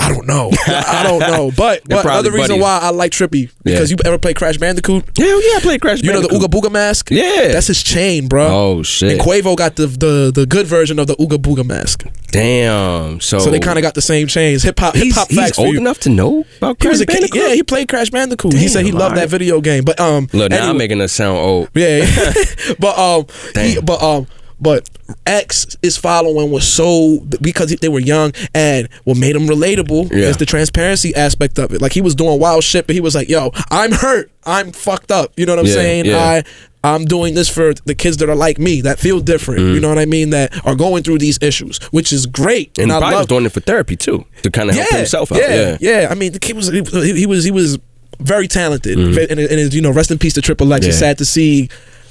I 0.00 0.08
don't 0.12 0.26
know. 0.26 0.50
I 0.66 1.02
don't 1.02 1.18
know. 1.20 1.50
But, 1.56 1.82
but 1.88 2.04
another 2.04 2.30
reason 2.30 2.50
buddies. 2.50 2.62
why 2.62 2.78
I 2.80 2.90
like 2.90 3.10
Trippie 3.12 3.50
because 3.64 3.90
Yeah. 3.90 3.96
you 3.96 4.08
ever 4.08 4.18
play 4.18 4.32
Crash 4.32 4.56
Bandicoot? 4.56 5.04
Hell 5.18 5.26
yeah, 5.50 5.56
I 5.56 5.60
played 5.60 5.80
Crash. 5.80 6.02
You 6.02 6.12
know 6.12 6.20
the 6.20 6.28
Bandicoot. 6.28 6.50
Ooga 6.52 6.68
Booga 6.68 6.72
mask? 6.72 7.10
Yeah. 7.10 7.48
That's 7.48 7.66
his 7.66 7.82
chain, 7.82 8.28
bro. 8.28 8.46
Oh 8.48 8.82
shit! 8.82 9.12
And 9.12 9.20
Quavo 9.20 9.56
got 9.56 9.76
the, 9.76 9.86
the 9.88 10.30
the 10.34 10.46
good 10.46 10.66
version 10.66 10.98
of 10.98 11.06
the 11.08 11.14
Ooga 11.16 11.36
Booga 11.36 11.66
mask. 11.66 12.06
Damn. 12.30 13.20
So 13.20 13.38
So 13.40 13.50
they 13.50 13.58
kind 13.58 13.78
of 13.78 13.82
got 13.82 13.94
the 13.94 14.02
same 14.02 14.26
chains. 14.28 14.62
Hip 14.62 14.78
hop 14.78 14.94
hip 14.94 15.04
he's, 15.04 15.14
hop 15.16 15.28
he's 15.28 15.38
facts 15.38 15.56
for 15.56 15.66
old 15.66 15.76
enough 15.76 15.98
to 16.00 16.10
know 16.10 16.44
about 16.58 16.76
He 16.80 16.82
Crash 16.86 16.92
was 16.92 17.00
a 17.00 17.06
kid. 17.06 17.30
Yeah, 17.34 17.54
he 17.54 17.62
played 17.62 17.88
Crash 17.88 18.10
Bandicoot. 18.10 18.52
he 18.52 18.68
said 18.68 18.84
he 18.84 18.90
Damn, 18.92 19.00
loved 19.00 19.16
that 19.16 19.28
video 19.28 19.60
game. 19.60 19.84
But 19.84 19.98
um 20.00 20.28
Look, 20.32 20.50
now 20.50 20.70
I'm 20.70 20.76
making 20.78 21.00
us 21.00 21.12
sound 21.12 21.38
old. 21.38 21.70
Yeah. 21.74 22.04
but 22.78 22.98
um 22.98 23.26
he 23.54 23.80
but 23.80 24.02
um 24.02 24.26
but 24.60 24.88
X 25.26 25.76
is 25.82 25.96
following 25.96 26.50
was 26.50 26.66
so 26.66 27.20
because 27.40 27.74
they 27.76 27.88
were 27.88 28.00
young 28.00 28.32
and 28.54 28.88
what 29.04 29.16
made 29.16 29.36
him 29.36 29.46
relatable 29.46 30.10
Yeah. 30.10 30.28
is 30.28 30.36
the 30.36 30.46
transparency 30.46 31.14
aspect 31.14 31.58
of 31.58 31.72
it. 31.72 31.80
Like 31.80 31.92
he 31.92 32.00
was 32.00 32.14
doing 32.14 32.38
wild 32.40 32.64
shit, 32.64 32.86
but 32.86 32.94
he 32.94 33.00
was 33.00 33.14
like, 33.14 33.28
"Yo, 33.28 33.52
I'm 33.70 33.92
hurt. 33.92 34.30
I'm 34.44 34.72
fucked 34.72 35.10
up." 35.12 35.32
You 35.36 35.46
know 35.46 35.52
what 35.54 35.60
I'm 35.60 35.66
Yeah, 35.66 35.72
saying? 35.72 36.04
yeah. 36.06 36.18
I 36.18 36.44
I'm 36.84 37.04
doing 37.04 37.34
this 37.34 37.48
for 37.48 37.74
the 37.86 37.94
kids 37.94 38.18
that 38.18 38.28
are 38.28 38.36
like 38.36 38.58
me 38.58 38.80
that 38.82 39.00
feel 39.00 39.18
different. 39.20 39.60
Mm-hmm. 39.60 39.74
You 39.74 39.80
know 39.80 39.88
what 39.88 39.98
I 39.98 40.06
mean? 40.06 40.30
That 40.30 40.64
are 40.64 40.76
going 40.76 41.02
through 41.02 41.18
these 41.18 41.36
issues, 41.42 41.78
which 41.90 42.12
is 42.12 42.24
great. 42.24 42.78
And, 42.78 42.92
I 42.92 42.98
probably 43.00 43.16
was 43.18 43.26
doing 43.26 43.44
it 43.46 43.52
for 43.52 43.60
therapy 43.60 43.96
too, 43.96 44.24
to 44.42 44.50
kind 44.50 44.70
of 44.70 44.76
help 44.76 44.88
himself 44.90 45.32
out. 45.32 45.38
yeah, 45.38 45.76
Yeah, 45.80 46.00
yeah. 46.02 46.08
I 46.10 46.14
mean, 46.14 46.32
the 46.32 46.38
kid 46.38 46.54
was 46.56 46.68
he, 46.68 46.82
he 47.14 47.26
was 47.26 47.44
he 47.44 47.50
was 47.50 47.78
very 48.20 48.46
talented, 48.48 48.96
Ve- 48.98 49.26
and, 49.28 49.38
and 49.40 49.74
you 49.74 49.80
know, 49.80 49.90
rest 49.90 50.10
in 50.10 50.18
peace 50.18 50.34
to 50.34 50.40
Triple 50.42 50.72
X. 50.72 50.86
It's 50.86 50.96
Mm-hmm. 50.96 51.00
Sad 51.00 51.18
to 51.18 51.24
see 51.24 51.68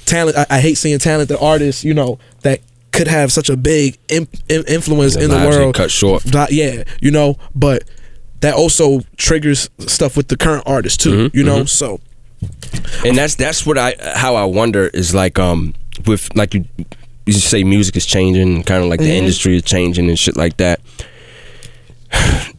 talent. 0.08 0.36
I, 0.36 0.46
I 0.50 0.60
hate 0.60 0.74
seeing 0.76 0.98
talented 0.98 1.36
artists, 1.40 1.84
you 1.84 1.94
know, 1.94 2.18
that 2.42 2.60
could 2.92 3.08
have 3.08 3.30
such 3.30 3.48
a 3.50 3.56
big 3.56 3.98
influence 4.08 5.14
in 5.16 5.30
the 5.30 5.36
world. 5.48 5.74
cut 5.74 5.90
short. 5.90 6.22
That- 6.24 6.52
yeah, 6.52 6.84
you 7.00 7.10
know, 7.10 7.38
but 7.54 7.84
that 8.40 8.54
also 8.54 9.00
triggers 9.16 9.68
stuff 9.80 10.16
with 10.16 10.28
the 10.28 10.36
current 10.36 10.64
artists 10.66 11.02
too. 11.02 11.10
Mm-hmm, 11.28 11.36
you 11.36 11.44
know, 11.44 11.64
so 11.64 12.00
and 13.04 13.16
that's 13.16 13.34
that's 13.34 13.66
what 13.66 13.76
I 13.78 13.94
how 14.14 14.36
I 14.36 14.44
wonder 14.44 14.86
is 14.88 15.14
like 15.14 15.38
um 15.38 15.74
with 16.06 16.34
like 16.36 16.54
you 16.54 16.64
you 17.26 17.32
say 17.34 17.62
music 17.64 17.96
is 17.96 18.06
changing, 18.06 18.62
kind 18.62 18.82
of 18.82 18.88
like 18.88 19.00
the 19.00 19.12
industry 19.12 19.56
is 19.56 19.62
changing 19.62 20.08
and 20.08 20.18
shit 20.18 20.36
like 20.36 20.56
that. 20.56 20.80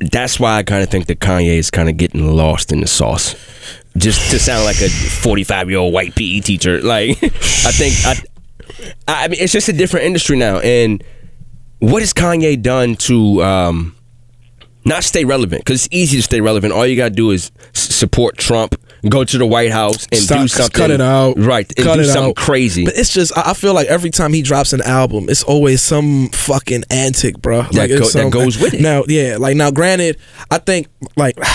That's 0.00 0.40
why 0.40 0.56
I 0.56 0.62
kind 0.62 0.82
of 0.82 0.88
think 0.88 1.06
that 1.06 1.20
Kanye 1.20 1.58
is 1.58 1.70
kind 1.70 1.88
of 1.88 1.96
getting 1.96 2.34
lost 2.34 2.72
in 2.72 2.80
the 2.80 2.86
sauce. 2.86 3.34
Just 3.96 4.30
to 4.30 4.38
sound 4.38 4.64
like 4.64 4.80
a 4.80 4.88
45 4.88 5.68
year 5.68 5.78
old 5.78 5.92
white 5.92 6.14
PE 6.14 6.40
teacher, 6.40 6.80
like 6.82 7.10
I 7.22 7.72
think 7.72 7.94
I, 8.06 9.24
I 9.24 9.28
mean 9.28 9.40
it's 9.40 9.52
just 9.52 9.68
a 9.68 9.72
different 9.72 10.06
industry 10.06 10.36
now. 10.36 10.58
And 10.60 11.02
what 11.80 12.00
has 12.02 12.12
Kanye 12.14 12.60
done 12.62 12.94
to 12.96 13.42
um, 13.42 13.96
not 14.84 15.02
stay 15.04 15.24
relevant? 15.24 15.62
Because 15.64 15.86
it's 15.86 15.94
easy 15.94 16.18
to 16.18 16.22
stay 16.22 16.40
relevant. 16.40 16.72
All 16.72 16.86
you 16.86 16.96
gotta 16.96 17.10
do 17.14 17.30
is 17.32 17.50
support 17.72 18.38
Trump, 18.38 18.76
go 19.08 19.24
to 19.24 19.38
the 19.38 19.44
White 19.44 19.72
House, 19.72 20.06
and 20.12 20.20
Stop- 20.20 20.40
do 20.42 20.48
something. 20.48 20.70
cut 20.72 20.90
it 20.92 21.00
out. 21.00 21.36
right? 21.36 21.70
And 21.76 21.84
Cut 21.86 21.96
do 21.96 22.02
it 22.02 22.06
something 22.06 22.30
out. 22.30 22.36
crazy. 22.36 22.84
But 22.84 22.96
it's 22.96 23.12
just 23.12 23.36
I 23.36 23.54
feel 23.54 23.74
like 23.74 23.88
every 23.88 24.10
time 24.10 24.32
he 24.32 24.40
drops 24.42 24.72
an 24.72 24.82
album, 24.82 25.28
it's 25.28 25.42
always 25.42 25.82
some 25.82 26.28
fucking 26.28 26.84
antic, 26.90 27.42
bro. 27.42 27.62
That 27.62 27.74
like 27.74 27.90
go- 27.90 28.08
that 28.08 28.30
goes 28.32 28.58
with 28.60 28.74
it. 28.74 28.80
Now, 28.80 29.02
yeah, 29.08 29.36
like 29.38 29.56
now, 29.56 29.70
granted, 29.72 30.16
I 30.48 30.58
think 30.58 30.86
like. 31.16 31.36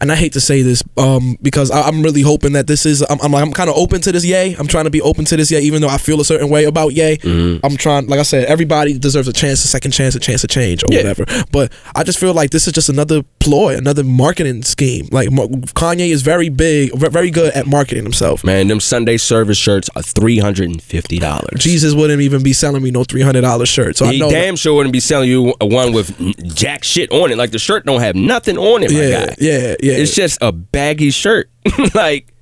And 0.00 0.12
I 0.12 0.14
hate 0.14 0.34
to 0.34 0.40
say 0.40 0.62
this, 0.62 0.82
um, 0.98 1.36
because 1.40 1.70
I, 1.70 1.82
I'm 1.82 2.02
really 2.02 2.20
hoping 2.22 2.52
that 2.52 2.66
this 2.66 2.84
is. 2.84 3.02
I'm, 3.08 3.18
I'm, 3.22 3.34
I'm 3.34 3.52
kind 3.52 3.70
of 3.70 3.76
open 3.76 4.00
to 4.02 4.12
this. 4.12 4.24
Yay! 4.24 4.54
I'm 4.58 4.66
trying 4.66 4.84
to 4.84 4.90
be 4.90 5.00
open 5.00 5.24
to 5.26 5.36
this. 5.36 5.50
Yay! 5.50 5.60
Even 5.62 5.80
though 5.80 5.88
I 5.88 5.96
feel 5.98 6.20
a 6.20 6.24
certain 6.24 6.48
way 6.50 6.64
about 6.64 6.92
Yay, 6.92 7.16
Mm-hmm. 7.16 7.64
I'm 7.64 7.76
trying. 7.76 8.06
Like 8.06 8.20
I 8.20 8.24
said, 8.24 8.44
everybody 8.44 8.98
deserves 8.98 9.26
a 9.28 9.32
chance, 9.32 9.64
a 9.64 9.68
second 9.68 9.92
chance, 9.92 10.14
a 10.14 10.20
chance 10.20 10.42
to 10.42 10.48
change, 10.48 10.82
or 10.84 10.86
Yeah. 10.90 10.98
whatever. 10.98 11.24
But 11.50 11.72
I 11.94 12.02
just 12.04 12.18
feel 12.18 12.34
like 12.34 12.50
this 12.50 12.66
is 12.66 12.72
just 12.74 12.88
another 12.88 13.22
ploy, 13.46 13.76
another 13.76 14.02
marketing 14.02 14.62
scheme. 14.64 15.08
Like 15.12 15.28
Kanye 15.28 16.08
is 16.10 16.22
very 16.22 16.48
big, 16.48 16.92
very 16.98 17.30
good 17.30 17.52
at 17.54 17.66
marketing 17.66 18.02
himself. 18.02 18.42
Man, 18.42 18.66
them 18.66 18.80
Sunday 18.80 19.16
service 19.16 19.56
shirts 19.56 19.88
are 19.94 20.02
three 20.02 20.38
hundred 20.38 20.68
and 20.70 20.82
fifty 20.82 21.18
dollars. 21.20 21.60
Jesus 21.60 21.94
wouldn't 21.94 22.20
even 22.22 22.42
be 22.42 22.52
selling 22.52 22.82
me 22.82 22.90
no 22.90 23.04
three 23.04 23.22
hundred 23.22 23.42
dollar 23.42 23.64
shirt. 23.66 23.96
So 23.96 24.06
I 24.06 24.12
He 24.14 24.18
know. 24.18 24.28
damn 24.30 24.56
sure 24.56 24.74
wouldn't 24.74 24.92
be 24.92 25.00
selling 25.00 25.28
you 25.30 25.54
a 25.60 25.66
one 25.66 25.92
with 25.92 26.16
jack 26.56 26.82
shit 26.82 27.10
on 27.12 27.30
it. 27.30 27.38
Like 27.38 27.52
the 27.52 27.58
shirt 27.60 27.86
don't 27.86 28.00
have 28.00 28.16
nothing 28.16 28.58
on 28.58 28.82
it, 28.82 28.90
my 28.90 28.98
Yeah, 29.00 29.26
guy. 29.26 29.34
yeah, 29.38 29.58
yeah. 29.80 29.92
It's 29.92 30.14
just 30.14 30.38
a 30.42 30.50
baggy 30.50 31.10
shirt. 31.10 31.48
like 31.94 32.32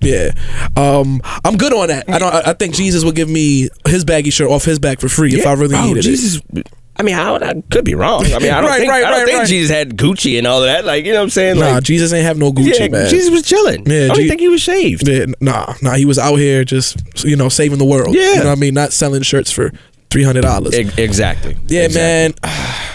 yeah, 0.00 0.30
um, 0.76 1.20
I'm 1.44 1.56
good 1.56 1.72
on 1.72 1.88
that. 1.88 2.08
I 2.08 2.20
don't. 2.20 2.32
I 2.32 2.50
I 2.50 2.52
think 2.52 2.76
Jesus 2.76 3.02
would 3.04 3.16
give 3.16 3.28
me 3.28 3.68
his 3.88 4.04
baggy 4.04 4.30
shirt 4.30 4.48
off 4.48 4.64
his 4.64 4.78
back 4.78 5.00
for 5.00 5.08
free 5.08 5.34
if 5.34 5.44
I 5.44 5.54
really 5.54 5.74
bro, 5.74 5.86
needed 5.94 6.06
it. 6.06 6.68
I 7.00 7.04
mean, 7.04 7.14
I, 7.14 7.34
I 7.36 7.62
could 7.70 7.84
be 7.84 7.94
wrong. 7.94 8.24
I 8.26 8.38
mean, 8.40 8.50
I 8.50 8.60
don't 8.60 8.64
Right, 8.70 8.78
think, 8.80 8.90
right, 8.90 9.04
I 9.04 9.10
don't 9.10 9.18
right, 9.20 9.26
think 9.26 9.38
right. 9.40 9.48
Jesus 9.48 9.70
had 9.70 9.96
Gucci 9.96 10.36
and 10.36 10.46
all 10.46 10.62
of 10.62 10.66
that. 10.66 10.84
Like, 10.84 11.04
you 11.04 11.12
know 11.12 11.18
what 11.20 11.24
I'm 11.24 11.30
saying? 11.30 11.58
Nah, 11.60 11.74
Like, 11.74 11.84
Jesus 11.84 12.12
ain't 12.12 12.24
have 12.26 12.38
no 12.38 12.50
Gucci, 12.52 12.78
yeah, 12.80 12.88
man. 12.88 13.08
Jesus 13.08 13.30
was 13.30 13.42
chilling. 13.42 13.84
Yeah, 13.86 14.04
I 14.04 14.08
don't 14.08 14.16
Je- 14.16 14.28
think 14.28 14.40
he 14.40 14.48
was 14.48 14.60
shaved. 14.60 15.06
Yeah, 15.06 15.26
nah, 15.40 15.74
nah. 15.80 15.94
He 15.94 16.04
was 16.04 16.18
out 16.18 16.36
here 16.36 16.64
just 16.64 17.24
you 17.24 17.36
know 17.36 17.48
saving 17.48 17.78
the 17.78 17.84
world. 17.84 18.14
Yeah. 18.16 18.32
you 18.32 18.38
know 18.40 18.44
what 18.46 18.58
I 18.58 18.60
mean. 18.60 18.74
Not 18.74 18.92
selling 18.92 19.22
shirts 19.22 19.52
for 19.52 19.70
three 20.10 20.24
hundred 20.24 20.40
dollars. 20.42 20.76
E- 20.78 20.90
exactly. 21.02 21.56
Yeah, 21.68 21.84
Exactly. 21.84 22.00
man. 22.00 22.34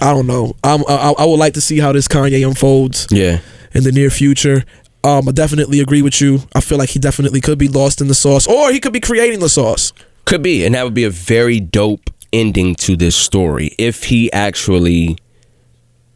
I 0.00 0.12
don't 0.12 0.26
know. 0.26 0.54
I'm, 0.64 0.82
I, 0.88 1.14
I 1.18 1.24
would 1.24 1.38
like 1.38 1.54
to 1.54 1.60
see 1.60 1.78
how 1.78 1.92
this 1.92 2.08
Kanye 2.08 2.46
unfolds. 2.46 3.06
Yeah. 3.10 3.38
in 3.74 3.84
the 3.84 3.92
near 3.92 4.10
future. 4.10 4.64
Um, 5.04 5.28
I 5.28 5.32
definitely 5.32 5.80
agree 5.80 6.02
with 6.02 6.20
you. 6.20 6.40
I 6.54 6.60
feel 6.60 6.78
like 6.78 6.90
he 6.90 6.98
definitely 6.98 7.40
could 7.40 7.58
be 7.58 7.68
lost 7.68 8.00
in 8.00 8.08
the 8.08 8.14
sauce, 8.14 8.46
or 8.46 8.70
he 8.72 8.78
could 8.80 8.92
be 8.92 9.00
creating 9.00 9.40
the 9.40 9.48
sauce. 9.48 9.92
Could 10.26 10.42
be, 10.42 10.64
and 10.64 10.74
that 10.76 10.84
would 10.84 10.94
be 10.94 11.02
a 11.04 11.10
very 11.10 11.58
dope 11.58 12.10
ending 12.32 12.74
to 12.76 12.96
this 12.96 13.16
story 13.16 13.74
if 13.78 14.04
he 14.04 14.32
actually 14.32 15.16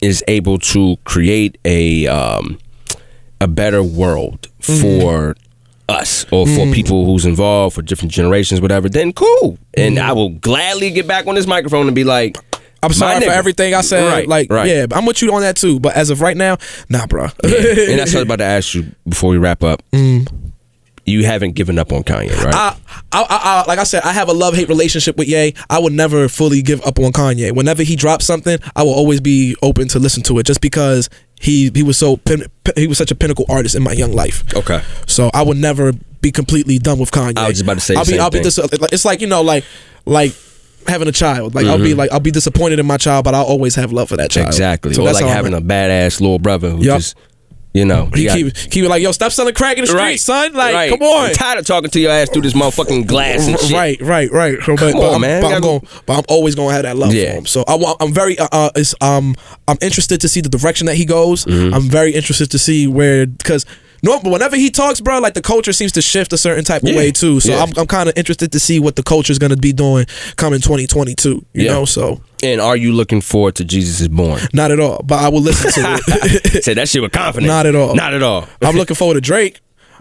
is 0.03 0.23
able 0.29 0.59
to 0.59 0.97
create 1.05 1.59
a 1.65 2.07
um, 2.07 2.59
a 3.41 3.49
better 3.49 3.83
world 3.83 4.49
mm-hmm. 4.61 5.01
for 5.01 5.37
us 5.89 6.25
or 6.33 6.47
for 6.47 6.53
mm-hmm. 6.53 6.73
people 6.73 7.05
who's 7.05 7.25
involved 7.25 7.75
for 7.75 7.83
different 7.83 8.13
generations, 8.13 8.61
whatever. 8.61 8.89
Then 8.89 9.13
cool, 9.13 9.59
and 9.75 9.97
mm-hmm. 9.97 10.07
I 10.07 10.13
will 10.13 10.31
gladly 10.31 10.91
get 10.91 11.07
back 11.07 11.27
on 11.27 11.35
this 11.35 11.47
microphone 11.47 11.87
and 11.87 11.95
be 11.95 12.05
like, 12.05 12.37
I'm 12.83 12.93
sorry 12.93 13.25
for 13.25 13.31
everything 13.31 13.75
I 13.75 13.81
said. 13.81 14.07
Right, 14.07 14.29
like, 14.29 14.51
right. 14.51 14.69
yeah, 14.69 14.87
I'm 14.93 15.07
with 15.07 15.23
you 15.23 15.33
on 15.35 15.43
that 15.43 15.57
too. 15.57 15.81
But 15.81 15.97
as 15.97 16.11
of 16.11 16.21
right 16.21 16.37
now, 16.37 16.59
nah, 16.89 17.07
bro. 17.07 17.25
and 17.25 17.33
that's 17.43 18.15
what 18.15 18.17
I 18.17 18.19
was 18.19 18.23
about 18.23 18.37
to 18.37 18.45
ask 18.45 18.75
you 18.75 18.87
before 19.09 19.31
we 19.31 19.39
wrap 19.39 19.63
up. 19.63 19.83
Mm. 19.93 20.46
You 21.07 21.25
haven't 21.25 21.53
given 21.53 21.79
up 21.79 21.93
on 21.93 22.03
Kanye, 22.03 22.37
right? 22.43 22.53
I, 22.55 22.77
I, 23.13 23.23
I, 23.23 23.27
I, 23.31 23.65
like 23.69 23.79
I 23.79 23.85
said, 23.85 24.03
I 24.03 24.13
have 24.13 24.29
a 24.29 24.33
love 24.33 24.55
hate 24.57 24.69
relationship 24.69 25.17
with 25.17 25.29
Ye. 25.29 25.55
I 25.71 25.79
will 25.79 25.91
never 25.91 26.29
fully 26.29 26.63
give 26.63 26.85
up 26.85 26.99
on 26.99 27.13
Kanye. 27.13 27.53
Whenever 27.55 27.85
he 27.85 27.95
drops 27.95 28.25
something, 28.25 28.59
I 28.75 28.83
will 28.83 28.93
always 28.95 29.21
be 29.21 29.55
open 29.63 29.87
to 29.89 30.01
listen 30.01 30.23
to 30.25 30.39
it, 30.41 30.47
just 30.47 30.61
because 30.61 31.09
he 31.41 31.71
he 31.75 31.83
was 31.85 31.97
so 31.97 32.17
pin, 32.17 32.47
he 32.77 32.87
was 32.89 32.99
such 32.99 33.11
a 33.13 33.15
pinnacle 33.15 33.47
artist 33.49 33.75
in 33.77 33.83
my 33.85 33.93
young 33.93 34.13
life. 34.13 34.43
Okay. 34.55 34.83
So 35.07 35.31
I 35.33 35.43
would 35.43 35.59
never 35.59 35.93
be 36.21 36.33
completely 36.33 36.79
done 36.81 36.99
with 36.99 37.13
Kanye. 37.13 37.39
I 37.39 37.49
was 37.49 37.59
just 37.59 37.63
about 37.63 37.75
to 37.75 37.81
say 37.81 37.95
the 37.95 38.01
I'll 38.01 38.07
be 38.07 38.19
I'll 38.19 38.31
be 38.31 38.39
thing. 38.39 38.67
dis- 38.67 38.93
it's 38.93 39.05
like 39.05 39.21
you 39.21 39.29
know 39.29 39.43
like 39.43 39.65
like 40.07 40.33
having 40.89 41.07
a 41.09 41.13
child. 41.13 41.55
Like 41.55 41.67
I'll 41.67 41.79
be 41.79 41.91
Mm-hmm. 41.91 41.99
like 41.99 42.13
I'll 42.13 42.21
be 42.21 42.31
disappointed 42.33 42.79
in 42.81 42.87
my 42.87 42.97
child, 42.97 43.25
but 43.25 43.35
I'll 43.35 43.45
always 43.45 43.75
have 43.77 43.93
love 43.93 44.09
for 44.09 44.17
that 44.17 44.31
child. 44.31 44.49
Exactly. 44.49 44.95
So 44.95 45.03
or 45.03 45.05
that's 45.07 45.17
like 45.21 45.25
how 45.25 45.31
I'm 45.31 45.37
having 45.45 45.55
a 45.55 45.61
badass 45.61 46.21
little 46.21 46.39
brother 46.41 46.71
who 46.71 46.83
Yup. 46.85 46.99
just, 46.99 47.17
you 47.77 47.85
know, 47.85 48.07
He 48.15 48.29
keep 48.29 48.55
keep 48.55 48.85
it 48.85 48.89
like 48.89 49.03
yo, 49.03 49.13
stop 49.13 49.33
selling 49.33 49.55
crack 49.55 49.77
in 49.77 49.83
the 49.83 49.87
street, 49.89 49.99
right, 50.01 50.21
son. 50.21 50.53
Like 50.55 50.75
right. 50.75 50.91
come 50.91 51.03
on. 51.03 51.27
I'm 51.31 51.35
tired 51.35 51.59
of 51.59 51.67
talking 51.67 51.91
to 51.91 52.01
your 52.01 52.11
ass 52.13 52.31
through 52.31 52.43
this 52.43 52.55
motherfucking 52.55 53.07
glass 53.07 53.47
and 53.47 53.59
shit. 53.59 53.73
Right, 53.73 54.01
right, 54.01 54.31
right. 54.31 54.57
So, 54.63 54.77
Come 54.77 54.93
but 54.93 55.03
on, 55.09 55.15
I'm, 55.17 55.21
man. 55.21 55.43
But 55.43 55.53
I'm 55.55 55.61
gotta- 55.61 56.03
but 56.07 56.19
I'm 56.19 56.25
always 56.29 56.55
going 56.55 56.69
to 56.69 56.75
have 56.75 56.83
that 56.85 56.97
love 56.97 57.13
Yeah. 57.15 57.31
for 57.33 57.37
him. 57.39 57.47
So 57.47 57.65
I 57.69 57.95
I'm 58.01 58.13
very, 58.13 58.39
uh, 58.39 58.49
uh, 58.51 58.71
is, 58.77 58.95
um, 59.01 59.35
I'm 59.69 59.79
interested 59.81 60.21
to 60.23 60.29
see 60.29 60.41
the 60.41 60.49
direction 60.49 60.87
that 60.87 60.97
he 60.97 61.05
goes. 61.05 61.45
Mm-hmm. 61.45 61.75
I'm 61.75 61.83
very 61.89 62.13
interested 62.13 62.51
to 62.53 62.59
see 62.59 62.87
where, 62.87 63.27
because 63.27 63.65
no, 64.07 64.21
but 64.21 64.31
whenever 64.31 64.57
he 64.57 64.71
talks, 64.71 65.01
bro, 65.01 65.19
like 65.19 65.35
the 65.35 65.43
culture 65.43 65.73
seems 65.73 65.93
to 65.93 66.03
shift 66.03 66.33
a 66.33 66.39
certain 66.39 66.65
type 66.65 66.83
of 66.83 66.89
Yeah. 66.89 66.97
way 66.97 67.11
too. 67.13 67.41
So 67.41 67.53
Yeah. 67.53 67.63
I'm, 67.63 67.73
I'm 67.77 67.87
kind 67.87 68.09
of 68.09 68.17
interested 68.17 68.53
to 68.53 68.61
see 68.61 68.81
what 68.81 68.97
the 68.97 69.03
culture 69.03 69.33
is 69.33 69.39
going 69.39 69.51
to 69.51 69.57
be 69.57 69.73
doing 69.73 70.07
coming 70.37 70.61
2022. 70.61 71.29
You 71.29 71.45
Yeah. 71.65 71.73
know, 71.73 71.85
so 71.85 72.21
And 72.43 72.61
are 72.61 72.77
you 72.77 72.93
looking 72.93 73.21
forward 73.21 73.55
to 73.57 73.65
Jesus 73.65 74.01
is 74.01 74.09
Born? 74.09 74.41
not 74.53 74.71
at 74.71 74.81
all. 74.81 75.03
But 75.05 75.21
I 75.21 75.29
will 75.29 75.41
listen 75.43 75.71
to 75.73 76.01
it. 76.07 76.65
Say 76.65 76.75
that 76.75 76.89
shit 76.89 77.03
with 77.03 77.13
confidence. 77.13 77.49
Not 77.49 77.67
at 77.67 77.75
all. 77.75 77.95
Not 77.95 78.15
at 78.15 78.23
all. 78.23 78.47
I'm 78.63 78.77
looking 78.77 78.97
forward 78.97 79.15
to 79.15 79.21
Drake. 79.21 79.61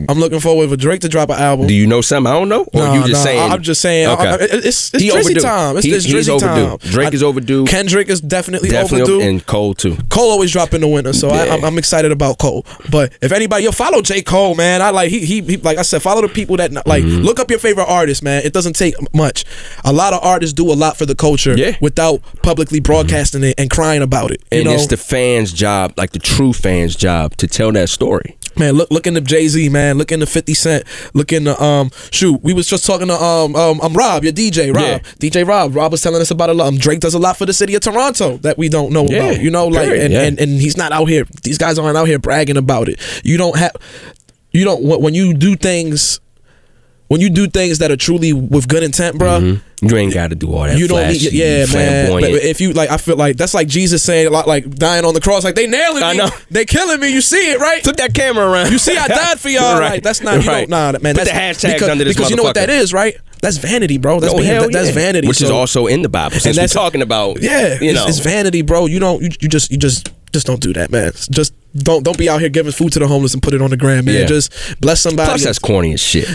I'm 0.10 0.20
looking 0.20 0.40
forward 0.40 0.70
for 0.70 0.76
Drake 0.76 1.02
to 1.02 1.10
drop 1.10 1.30
an 1.30 1.38
album. 1.40 1.68
Do 1.68 1.74
you 1.74 1.88
know 1.88 2.02
something 2.02 2.32
I 2.32 2.36
don't 2.36 2.50
know? 2.50 2.64
Or 2.74 2.82
Nah, 2.82 2.94
you 2.94 3.00
just 3.08 3.14
nah, 3.14 3.24
saying? 3.24 3.52
I'm 3.52 3.62
just 3.62 3.82
saying. 3.82 4.08
Okay. 4.10 4.28
I- 4.28 4.34
I- 4.36 4.38
it's 4.42 4.94
it's 4.94 5.04
Drizzy 5.04 5.12
overdue. 5.20 5.40
time. 5.42 5.78
It's, 5.78 5.86
He- 5.86 5.92
it's 5.94 6.06
Drizzy 6.08 6.30
overdue. 6.30 6.68
time. 6.68 6.78
Drake 6.92 7.14
is 7.14 7.24
overdue. 7.24 7.66
Kendrick 7.66 8.10
is 8.10 8.22
definitely, 8.22 8.70
Definitely 8.70 9.14
overdue. 9.14 9.22
and 9.30 9.46
Cole 9.46 9.74
too. 9.74 9.98
Cole 10.10 10.32
always 10.32 10.52
drop 10.52 10.74
in 10.74 10.82
the 10.82 10.88
winter, 10.88 11.14
so 11.14 11.30
I, 11.30 11.46
Yeah. 11.46 11.54
I'm, 11.56 11.64
I'm 11.64 11.78
excited 11.78 12.12
about 12.12 12.38
Cole. 12.40 12.66
But 12.90 13.14
if 13.22 13.32
anybody, 13.32 13.64
yo, 13.64 13.72
follow 13.72 14.02
J 14.02 14.22
Cole, 14.22 14.56
man. 14.56 14.82
I 14.82 14.90
like 14.90 15.10
he, 15.12 15.20
he 15.26 15.42
he 15.42 15.58
like 15.58 15.78
I 15.78 15.82
said, 15.84 16.02
follow 16.02 16.22
the 16.22 16.28
people 16.30 16.58
that 16.58 16.72
like 16.88 17.04
Mm-hmm. 17.04 17.22
look 17.24 17.40
up 17.40 17.50
your 17.50 17.60
favorite 17.60 17.86
artist, 17.88 18.24
man. 18.24 18.42
It 18.44 18.54
doesn't 18.54 18.74
take 18.76 18.96
much. 19.14 19.46
A 19.84 19.94
lot 19.94 20.14
of 20.14 20.24
artists 20.24 20.54
do 20.54 20.72
a 20.72 20.74
lot 20.74 20.98
for 20.98 21.06
the 21.06 21.16
culture 21.16 21.56
Yeah. 21.58 21.76
without 21.82 22.22
publicly 22.42 22.80
broadcasting 22.80 23.44
it 23.44 23.56
and 23.58 23.70
crying 23.70 24.02
about 24.02 24.32
it. 24.32 24.42
And 24.52 24.66
know, 24.66 24.72
it's 24.74 24.88
the 24.88 24.98
fans' 24.98 25.54
job, 25.54 25.94
like 25.98 26.12
the 26.12 26.20
true 26.20 26.52
fans' 26.54 26.96
job, 26.96 27.36
to 27.38 27.48
tell 27.48 27.72
that 27.74 27.90
story. 27.90 28.36
man. 28.58 28.74
Look 28.76 28.90
look 28.92 29.06
into 29.06 29.22
Jay 29.22 29.48
Z, 29.48 29.70
man. 29.70 29.85
Look 29.94 30.12
into 30.12 30.26
Fifty 30.26 30.54
Cent. 30.54 30.84
Look 31.14 31.32
into 31.32 31.62
um 31.62 31.92
shoot. 32.12 32.42
We 32.44 32.54
was 32.54 32.68
just 32.68 32.86
talking 32.86 33.08
to 33.08 33.14
um 33.14 33.56
um, 33.56 33.80
um 33.82 33.94
Rob, 33.94 34.24
your 34.24 34.34
DJ 34.34 34.74
Rob, 34.74 34.84
Yeah. 34.84 35.00
DJ 35.20 35.48
Rob. 35.48 35.76
Rob 35.76 35.92
was 35.92 36.02
telling 36.02 36.22
us 36.22 36.32
about 36.32 36.50
a 36.50 36.54
lot. 36.54 36.68
Um, 36.68 36.78
Drake 36.78 37.00
does 37.00 37.14
a 37.14 37.20
lot 37.20 37.38
for 37.38 37.46
the 37.46 37.54
city 37.54 37.76
of 37.76 37.82
Toronto 37.82 38.38
that 38.38 38.58
we 38.58 38.70
don't 38.70 38.92
know 38.92 39.06
Yeah, 39.08 39.24
about. 39.26 39.42
You 39.42 39.52
know, 39.52 39.68
like 39.68 39.88
period, 39.88 40.04
and, 40.06 40.14
yeah. 40.14 40.22
and 40.24 40.40
and 40.40 40.52
he's 40.62 40.78
not 40.78 40.92
out 40.92 41.06
here. 41.06 41.26
These 41.44 41.58
guys 41.58 41.78
aren't 41.78 41.98
out 41.98 42.08
here 42.08 42.20
bragging 42.20 42.58
about 42.58 42.90
it. 42.90 43.00
You 43.24 43.38
don't 43.38 43.58
have. 43.58 43.76
You 44.52 44.64
don't 44.66 44.84
when 45.02 45.14
you 45.14 45.34
do 45.34 45.56
things. 45.56 46.20
When 47.08 47.22
you 47.22 47.30
do 47.30 47.46
things 47.48 47.78
that 47.80 47.92
are 47.92 47.98
truly 47.98 48.34
with 48.34 48.68
good 48.68 48.82
intent, 48.82 49.20
bro, 49.20 49.40
mm-hmm. 49.40 49.86
You 49.88 49.96
ain't 49.98 50.14
got 50.14 50.30
to 50.30 50.36
do 50.36 50.52
all 50.52 50.64
that. 50.64 50.80
you 50.80 50.88
don't 50.88 51.08
need, 51.10 51.20
flashy, 51.22 51.38
yeah, 51.38 51.66
man. 51.72 52.10
But 52.10 52.24
if 52.24 52.60
you 52.60 52.74
like, 52.74 52.90
I 52.90 52.98
feel 52.98 53.18
like 53.18 53.38
that's 53.38 53.54
like 53.54 53.68
Jesus 53.68 54.02
saying, 54.02 54.32
like, 54.32 54.48
like 54.48 54.68
dying 54.74 55.06
on 55.06 55.14
the 55.14 55.22
cross, 55.22 55.44
like 55.44 55.54
they 55.54 55.68
nailing 55.68 55.98
me, 55.98 56.04
I 56.04 56.14
know. 56.14 56.30
they 56.50 56.66
killing 56.66 57.00
me. 57.00 57.10
You 57.14 57.22
see 57.22 57.52
it, 57.52 57.60
right? 57.60 57.84
Flip 57.84 57.96
that 57.98 58.16
camera 58.16 58.50
around. 58.50 58.72
You 58.72 58.80
see, 58.80 58.98
I 58.98 59.08
died 59.08 59.40
for 59.40 59.50
y'all. 59.56 59.80
Right, 59.80 59.92
Like 59.92 60.04
that's 60.04 60.22
not. 60.22 60.42
You 60.44 60.50
right. 60.50 60.68
nah, 60.68 60.94
man. 60.94 61.14
Put 61.14 61.26
that's 61.26 61.30
the 61.62 61.68
hashtags 61.68 61.74
because, 61.74 61.90
under 61.90 62.04
this 62.06 62.16
because 62.16 62.32
you 62.32 62.36
know 62.38 62.44
what 62.44 62.56
that 62.56 62.70
is, 62.72 62.94
right? 62.94 63.16
that's 63.42 63.58
vanity, 63.58 64.00
bro. 64.00 64.20
That's 64.20 64.34
Oh, 64.34 64.38
being- 64.38 64.50
hell 64.50 64.64
that- 64.64 64.72
that's 64.72 64.88
yeah. 64.88 64.94
vanity. 64.96 65.28
which 65.28 65.42
is 65.44 65.52
also 65.52 65.86
in 65.86 66.02
the 66.02 66.10
Bible. 66.10 66.32
Since 66.32 66.46
we're 66.46 66.54
that's- 66.54 66.74
talking 66.74 67.04
about, 67.04 67.44
yeah, 67.44 67.80
you 67.80 67.92
it's, 67.92 67.94
know, 68.00 68.08
it's 68.08 68.18
vanity, 68.20 68.64
bro. 68.64 68.88
You 68.88 68.98
don't, 69.00 69.22
you, 69.22 69.30
you 69.40 69.48
just, 69.50 69.70
you 69.70 69.78
just, 69.78 70.12
just 70.34 70.48
don't 70.48 70.62
do 70.62 70.74
that, 70.74 70.90
man. 70.90 71.12
Just 71.30 71.54
don't, 71.76 72.04
don't 72.04 72.18
be 72.18 72.28
out 72.28 72.40
here 72.40 72.50
giving 72.50 72.72
food 72.72 72.94
to 72.94 73.00
the 73.00 73.08
homeless 73.08 73.36
and 73.36 73.44
put 73.44 73.54
it 73.54 73.62
on 73.62 73.70
the 73.70 73.78
gram, 73.78 74.06
man. 74.06 74.28
Just 74.28 74.52
bless 74.82 75.02
somebody. 75.02 75.30
plus 75.30 75.44
that's 75.44 75.60
corny 75.60 75.94
as 75.94 76.02
shit. 76.02 76.28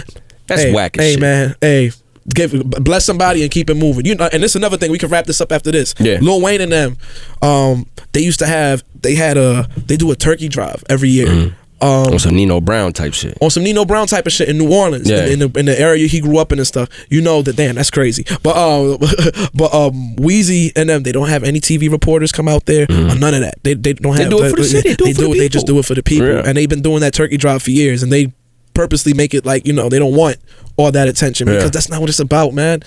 That's 0.51 0.63
hey, 0.63 0.73
whack 0.75 0.97
Hey, 0.97 1.13
shit. 1.13 1.21
man. 1.21 1.55
Hey. 1.63 1.93
Give, 2.35 2.53
bless 2.65 3.05
somebody 3.07 3.43
and 3.43 3.51
keep 3.51 3.71
it 3.71 3.75
moving. 3.77 4.05
You 4.05 4.15
know, 4.15 4.29
and 4.33 4.43
this 4.43 4.53
is 4.53 4.57
another 4.57 4.77
thing. 4.77 4.91
We 4.93 4.99
can 4.99 5.09
wrap 5.09 5.25
this 5.25 5.41
up 5.41 5.51
after 5.51 5.73
this. 5.73 5.95
Yeah. 5.99 6.19
Lil 6.21 6.41
Wayne 6.43 6.61
and 6.61 6.71
them, 6.71 6.97
um, 7.43 7.87
they 8.13 8.21
used 8.21 8.39
to 8.41 8.47
have. 8.47 8.85
They 9.01 9.15
had 9.15 9.37
a. 9.39 9.69
They 9.87 9.97
do 9.97 10.11
a 10.13 10.15
turkey 10.17 10.49
drive 10.49 10.85
every 10.89 11.09
year. 11.09 11.55
Um, 11.83 12.13
On 12.13 12.19
some 12.19 12.35
Nino 12.35 12.61
Brown 12.61 12.93
type 12.93 13.15
shit. 13.15 13.39
on 13.41 13.49
some 13.49 13.63
Nino 13.65 13.87
Brown 13.87 14.07
type 14.07 14.27
of 14.27 14.33
shit 14.33 14.51
in 14.51 14.59
New 14.59 14.71
Orleans, 14.71 15.09
Yeah. 15.09 15.25
in, 15.25 15.33
in 15.33 15.39
the 15.51 15.59
in 15.61 15.65
the 15.65 15.81
area 15.81 16.07
he 16.09 16.21
grew 16.21 16.37
up 16.37 16.53
in 16.53 16.59
and 16.59 16.67
stuff. 16.69 16.91
You 17.09 17.23
know 17.23 17.41
that 17.41 17.57
damn, 17.57 17.77
that's 17.77 17.91
crazy. 17.91 18.27
But 18.43 18.55
um, 18.55 18.99
but 19.55 19.73
um, 19.73 20.15
Weezy 20.17 20.73
and 20.77 20.91
them, 20.91 21.05
they 21.05 21.13
don't 21.13 21.31
have 21.31 21.43
any 21.43 21.59
TV 21.59 21.91
reporters 21.91 22.33
come 22.33 22.49
out 22.49 22.67
there 22.67 22.85
or 22.91 23.15
none 23.15 23.33
of 23.33 23.41
that. 23.41 23.55
They 23.65 23.73
they 23.73 23.95
don't 23.95 24.15
have. 24.15 24.29
They 24.31 24.37
do 24.37 24.45
it 24.45 24.51
for 24.51 24.57
the 24.57 24.65
city, 24.65 24.91
They, 24.91 24.95
do 24.97 25.07
it 25.07 25.17
for 25.17 25.23
the 25.23 25.39
They 25.39 25.49
just 25.49 25.67
do 25.67 25.79
it 25.79 25.87
for 25.87 25.95
the 25.95 26.03
people, 26.03 26.29
Yeah. 26.29 26.43
and 26.45 26.55
they've 26.59 26.69
been 26.69 26.83
doing 26.83 27.01
that 27.01 27.15
turkey 27.15 27.39
drive 27.39 27.63
for 27.63 27.71
years, 27.71 28.03
and 28.03 28.13
they 28.13 28.31
purposely 28.75 29.13
make 29.15 29.35
it 29.35 29.45
like 29.45 29.67
you 29.67 29.73
know 29.73 29.89
they 29.89 29.99
don't 29.99 30.15
want 30.17 30.37
all 30.77 30.91
that 30.93 31.09
attention 31.09 31.47
Yeah. 31.49 31.55
because 31.55 31.71
that's 31.71 31.89
not 31.89 32.01
what 32.01 32.09
it's 32.11 32.21
about, 32.21 32.55
man. 32.55 32.83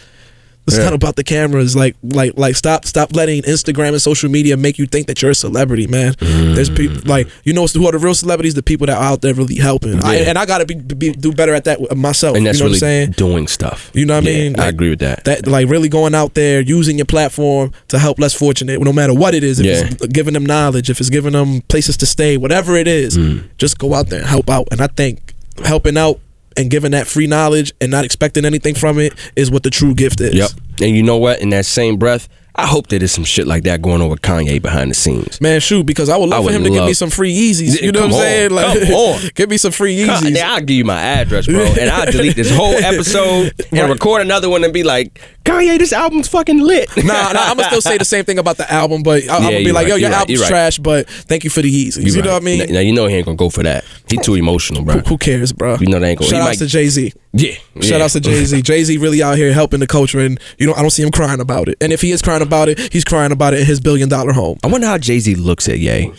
It's 0.66 0.78
Yeah. 0.78 0.86
not 0.86 0.94
about 0.94 1.18
the 1.18 1.26
cameras. 1.26 1.76
Like, 1.76 1.98
like, 2.02 2.38
like, 2.38 2.56
stop, 2.56 2.86
stop 2.86 3.14
letting 3.14 3.42
Instagram 3.42 3.90
and 3.90 4.02
social 4.02 4.30
media 4.32 4.56
make 4.56 4.80
you 4.80 4.86
think 4.86 5.08
that 5.08 5.22
you're 5.22 5.32
a 5.32 5.36
celebrity, 5.36 5.88
man. 5.88 6.16
There's 6.22 6.70
people 6.70 7.02
like 7.06 7.28
you 7.44 7.52
know 7.52 7.68
who 7.68 7.86
are 7.86 7.92
the 7.92 8.00
real 8.00 8.16
celebrities? 8.16 8.54
The 8.54 8.64
people 8.64 8.88
that 8.88 8.96
are 8.98 9.04
out 9.04 9.22
there 9.22 9.34
really 9.34 9.56
helping. 9.58 10.02
I, 10.02 10.16
and 10.20 10.38
I 10.38 10.46
gotta 10.46 10.66
be, 10.66 10.76
be 10.76 11.12
do 11.12 11.34
better 11.34 11.54
at 11.54 11.66
that 11.66 11.98
myself. 11.98 12.38
And 12.38 12.46
that's 12.48 12.60
you 12.60 12.64
know 12.64 12.68
really 12.70 12.76
what 12.78 12.78
I'm 12.78 12.80
saying? 12.80 13.12
doing 13.18 13.48
stuff. 13.48 13.92
You 13.94 14.06
know 14.06 14.16
what 14.16 14.26
I 14.26 14.30
Yeah, 14.30 14.40
mean? 14.52 14.60
I 14.60 14.70
agree 14.70 14.90
with 14.90 15.00
that. 15.00 15.26
That 15.26 15.48
like 15.48 15.68
really 15.68 15.90
going 15.90 16.16
out 16.16 16.34
there 16.34 16.62
using 16.62 16.98
your 16.98 17.08
platform 17.08 17.74
to 17.90 18.00
help 18.00 18.18
less 18.18 18.34
fortunate, 18.34 18.80
no 18.82 18.94
matter 18.94 19.14
what 19.14 19.36
it 19.36 19.44
is. 19.44 19.60
If 19.60 19.92
it's 19.92 20.08
giving 20.08 20.34
them 20.34 20.46
knowledge, 20.46 20.90
if 20.90 21.02
it's 21.02 21.10
giving 21.10 21.34
them 21.34 21.60
places 21.68 21.98
to 21.98 22.06
stay, 22.06 22.38
whatever 22.38 22.78
it 22.78 22.88
is, 22.88 23.18
Mm. 23.18 23.44
just 23.58 23.78
go 23.80 23.94
out 23.94 24.08
there 24.08 24.20
and 24.20 24.30
help 24.30 24.50
out. 24.50 24.70
And 24.72 24.80
I 24.80 24.88
think 24.88 25.33
helping 25.64 25.98
out 25.98 26.20
and 26.56 26.70
giving 26.70 26.92
that 26.92 27.08
free 27.08 27.28
knowledge 27.28 27.74
and 27.82 27.92
not 27.92 28.06
expecting 28.06 28.46
anything 28.46 28.76
from 28.76 29.00
it 29.00 29.14
is 29.36 29.50
what 29.50 29.64
the 29.64 29.70
true 29.70 29.94
gift 29.96 30.22
is. 30.22 30.36
Yep. 30.36 30.52
And 30.82 30.96
you 30.96 31.04
know 31.04 31.18
what? 31.18 31.42
In 31.42 31.50
that 31.50 31.66
same 31.66 31.98
breath, 31.98 32.30
I 32.56 32.68
hope 32.68 32.88
that 32.88 33.00
there's 33.00 33.12
some 33.12 33.24
shit 33.24 33.48
like 33.48 33.64
that 33.64 33.82
going 33.82 34.02
on 34.02 34.10
with 34.10 34.22
Kanye 34.22 34.62
behind 34.62 34.92
the 34.92 34.94
scenes. 34.96 35.42
Man, 35.42 35.60
shoot, 35.60 35.86
because 35.86 36.08
I 36.08 36.18
would 36.18 36.30
love 36.30 36.42
I 36.46 36.48
for 36.48 36.54
would 36.54 36.54
him 36.54 36.64
to 36.66 36.70
give 36.70 36.86
me 36.86 36.94
some 36.94 37.10
free 37.10 37.34
Yeezys. 37.36 37.82
You 37.82 37.92
know 37.92 38.02
what 38.02 38.06
I'm 38.06 38.12
come 38.12 38.20
saying? 38.20 38.52
Like, 38.52 38.80
come 38.84 38.94
on. 38.94 39.22
give 39.36 39.50
me 39.50 39.58
some 39.58 39.72
free 39.72 39.98
Yeezys. 39.98 40.20
Kanye, 40.36 40.42
I'll 40.42 40.60
give 40.60 40.78
you 40.78 40.86
my 40.86 41.02
address, 41.02 41.48
bro, 41.48 41.62
and 41.64 41.90
I'll 41.90 42.12
delete 42.12 42.36
this 42.36 42.56
whole 42.56 42.74
episode 42.76 43.52
and 43.72 43.80
Right. 43.82 43.90
record 43.90 44.22
another 44.22 44.50
one 44.50 44.64
and 44.64 44.72
be 44.72 44.84
like, 44.84 45.20
Kanye, 45.46 45.78
this 45.80 45.92
album's 45.94 46.28
fucking 46.28 46.60
lit. 46.60 46.90
Nah, 46.98 47.04
nah, 47.34 47.40
I'm 47.42 47.58
gonna 47.58 47.64
still 47.66 47.82
say 47.82 47.98
the 47.98 48.06
same 48.06 48.24
thing 48.24 48.38
about 48.38 48.58
the 48.58 48.72
album, 48.72 49.02
but 49.04 49.24
I, 49.28 49.36
I'm 49.38 49.44
Yeah, 49.44 49.50
gonna 49.52 49.58
be 49.66 49.72
like, 49.72 49.76
right, 49.76 49.88
yo, 49.90 49.96
your 49.96 50.00
you're 50.02 50.10
right, 50.12 50.20
album's 50.20 50.48
trash, 50.48 50.78
but 50.78 51.10
thank 51.10 51.44
you 51.44 51.50
for 51.50 51.62
the 51.64 51.70
Yeezys. 51.72 52.06
You, 52.06 52.14
You 52.14 52.22
know 52.22 52.34
what 52.34 52.42
I 52.44 52.46
mean? 52.46 52.72
Now, 52.72 52.80
you 52.80 52.94
know 52.94 53.08
he 53.08 53.16
ain't 53.16 53.26
gonna 53.26 53.36
go 53.36 53.50
for 53.50 53.64
that. 53.64 53.84
He 54.08 54.18
too 54.18 54.36
emotional, 54.36 54.84
bro. 54.84 55.00
Who, 55.00 55.00
who 55.02 55.18
cares, 55.18 55.52
bro? 55.52 55.78
You 55.82 55.88
know 55.88 56.00
they 56.00 56.12
ain't 56.12 56.20
gonna- 56.20 56.30
Shout 56.30 56.42
he 56.44 56.48
outs 56.48 56.60
might- 56.62 56.66
to 56.66 56.72
Jay 56.72 56.88
Z. 56.88 57.14
Yeah. 57.36 57.54
Shout 57.82 57.98
yeah. 57.98 58.04
outs 58.04 58.14
to 58.14 58.20
Jay 58.20 58.46
Z. 58.46 58.62
Jay 58.64 58.84
Z 58.84 58.96
really 59.00 59.24
out 59.24 59.38
here 59.38 59.52
helping 59.52 59.80
the 59.80 59.88
culture, 59.88 60.20
and 60.20 60.40
you 60.60 60.68
know 60.68 60.74
I 60.76 60.82
don't 60.82 60.92
see 60.92 61.02
him 61.02 61.10
crying 61.12 61.40
about 61.42 61.68
it. 61.68 61.78
And 61.82 61.92
if 61.92 62.00
he 62.02 62.12
is 62.12 62.22
crying 62.22 62.43
about 62.44 62.70
it, 62.70 62.94
he's 62.94 63.04
crying 63.04 63.32
about 63.32 63.54
it 63.54 63.62
in 63.62 63.66
his 63.66 63.80
billion 63.82 64.10
dollar 64.10 64.34
home. 64.34 64.60
I 64.64 64.68
wonder 64.68 64.88
how 64.88 64.98
Jay 64.98 65.20
Z 65.20 65.36
looks 65.36 65.68
at 65.68 65.80
Ye. 65.80 66.14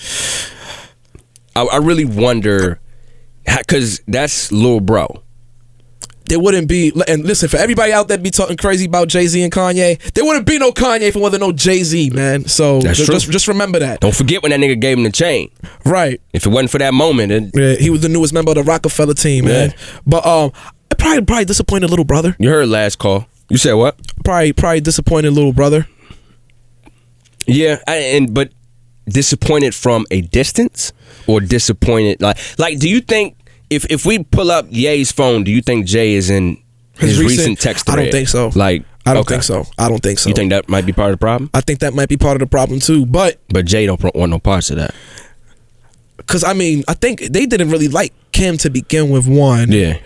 I, 1.57 1.62
I 1.62 1.77
really 1.77 2.05
wonder, 2.05 2.81
because 3.45 4.01
that's 4.09 4.51
little 4.51 4.81
Bro. 4.81 5.20
There 6.27 6.41
wouldn't 6.41 6.68
be, 6.68 6.91
and 7.07 7.22
listen, 7.22 7.51
for 7.51 7.59
everybody 7.59 7.93
out 7.93 8.09
there 8.09 8.16
be 8.16 8.31
talking 8.31 8.57
crazy 8.57 8.87
about 8.87 9.09
Jay 9.09 9.27
Z 9.27 9.43
and 9.43 9.53
Kanye, 9.53 9.99
there 10.14 10.25
wouldn't 10.25 10.47
be 10.47 10.59
no 10.59 10.72
Kanye 10.72 11.03
if 11.03 11.16
it 11.16 11.20
wasn't 11.20 11.43
no 11.43 11.53
Jay 11.53 11.83
Z, 11.83 12.11
man. 12.11 12.47
So 12.47 12.81
just, 12.81 13.05
just 13.05 13.31
just 13.31 13.47
remember 13.47 13.79
that, 13.81 14.01
Don't 14.01 14.14
forget 14.14 14.43
when 14.43 14.51
that 14.51 14.59
nigga 14.59 14.81
gave 14.81 14.97
him 14.97 15.05
the 15.05 15.12
chain. 15.12 15.51
right? 15.85 16.18
If 16.33 16.47
it 16.47 16.49
wasn't 16.49 16.70
for 16.70 16.79
that 16.79 16.95
moment, 16.95 17.31
it, 17.31 17.51
Yeah, 17.55 17.75
he 17.75 17.91
was 17.91 18.01
the 18.01 18.09
newest 18.09 18.33
member 18.33 18.53
of 18.53 18.55
the 18.57 18.62
Roc-A-Fella 18.62 19.14
team, 19.14 19.45
man. 19.45 19.70
Yeah. 19.70 19.77
But 20.07 20.25
um, 20.27 20.53
probably 20.99 21.25
probably 21.27 21.45
disappointed 21.45 21.91
little 21.91 22.07
brother. 22.07 22.35
you 22.39 22.49
heard 22.49 22.68
last 22.68 22.99
call. 22.99 23.27
You 23.51 23.59
said 23.59 23.75
what? 23.75 23.97
Probably 24.25 24.55
probably 24.55 24.81
disappointed 24.81 25.31
little 25.33 25.53
brother. 25.53 25.87
Yeah, 27.47 27.78
I, 27.86 27.97
and 27.97 28.32
but 28.34 28.53
disappointed 29.07 29.74
from 29.74 30.07
a 30.11 30.22
distance 30.22 30.92
or 31.26 31.38
disappointed 31.40 32.22
like 32.22 32.38
like 32.59 32.78
do 32.78 32.88
you 32.88 33.01
think 33.03 33.36
if 33.70 33.84
if 33.90 34.07
we 34.07 34.22
pull 34.24 34.51
up 34.51 34.66
Ye's 34.70 35.12
phone, 35.12 35.45
do 35.45 35.51
you 35.51 35.61
think 35.61 35.86
Jay 35.86 36.14
is 36.14 36.30
in 36.30 36.62
his, 36.99 37.18
recent, 37.18 37.61
text 37.61 37.90
I 37.90 37.97
don't 37.97 38.11
think 38.12 38.28
so. 38.28 38.51
Like 38.55 38.84
I 39.05 39.12
don't 39.14 39.22
okay. 39.22 39.34
think 39.34 39.42
so. 39.42 39.64
I 39.78 39.88
don't 39.88 40.03
think 40.03 40.18
so. 40.18 40.28
You 40.28 40.34
think 40.34 40.51
that 40.51 40.68
might 40.68 40.86
be 40.86 40.92
part 40.92 41.12
of 41.12 41.18
the 41.18 41.20
problem? 41.20 41.51
I 41.53 41.61
think 41.61 41.80
that 41.80 41.92
might 41.92 42.09
be 42.09 42.16
part 42.16 42.36
of 42.36 42.40
the 42.40 42.47
problem 42.47 42.80
too. 42.80 43.05
But 43.05 43.40
But 43.49 43.66
Jay 43.66 43.84
don't 43.86 44.03
want 44.14 44.30
no 44.30 44.38
parts 44.38 44.70
of 44.70 44.76
that. 44.76 44.95
because 46.16 46.45
I 46.45 46.53
mean, 46.53 46.84
I 46.88 46.95
think 46.95 47.20
they 47.20 47.47
didn't 47.47 47.70
really 47.70 47.88
like 47.88 48.12
Kim 48.32 48.57
to 48.59 48.70
begin 48.70 49.11
with. 49.11 49.26
One, 49.26 49.70
Yeah. 49.72 49.99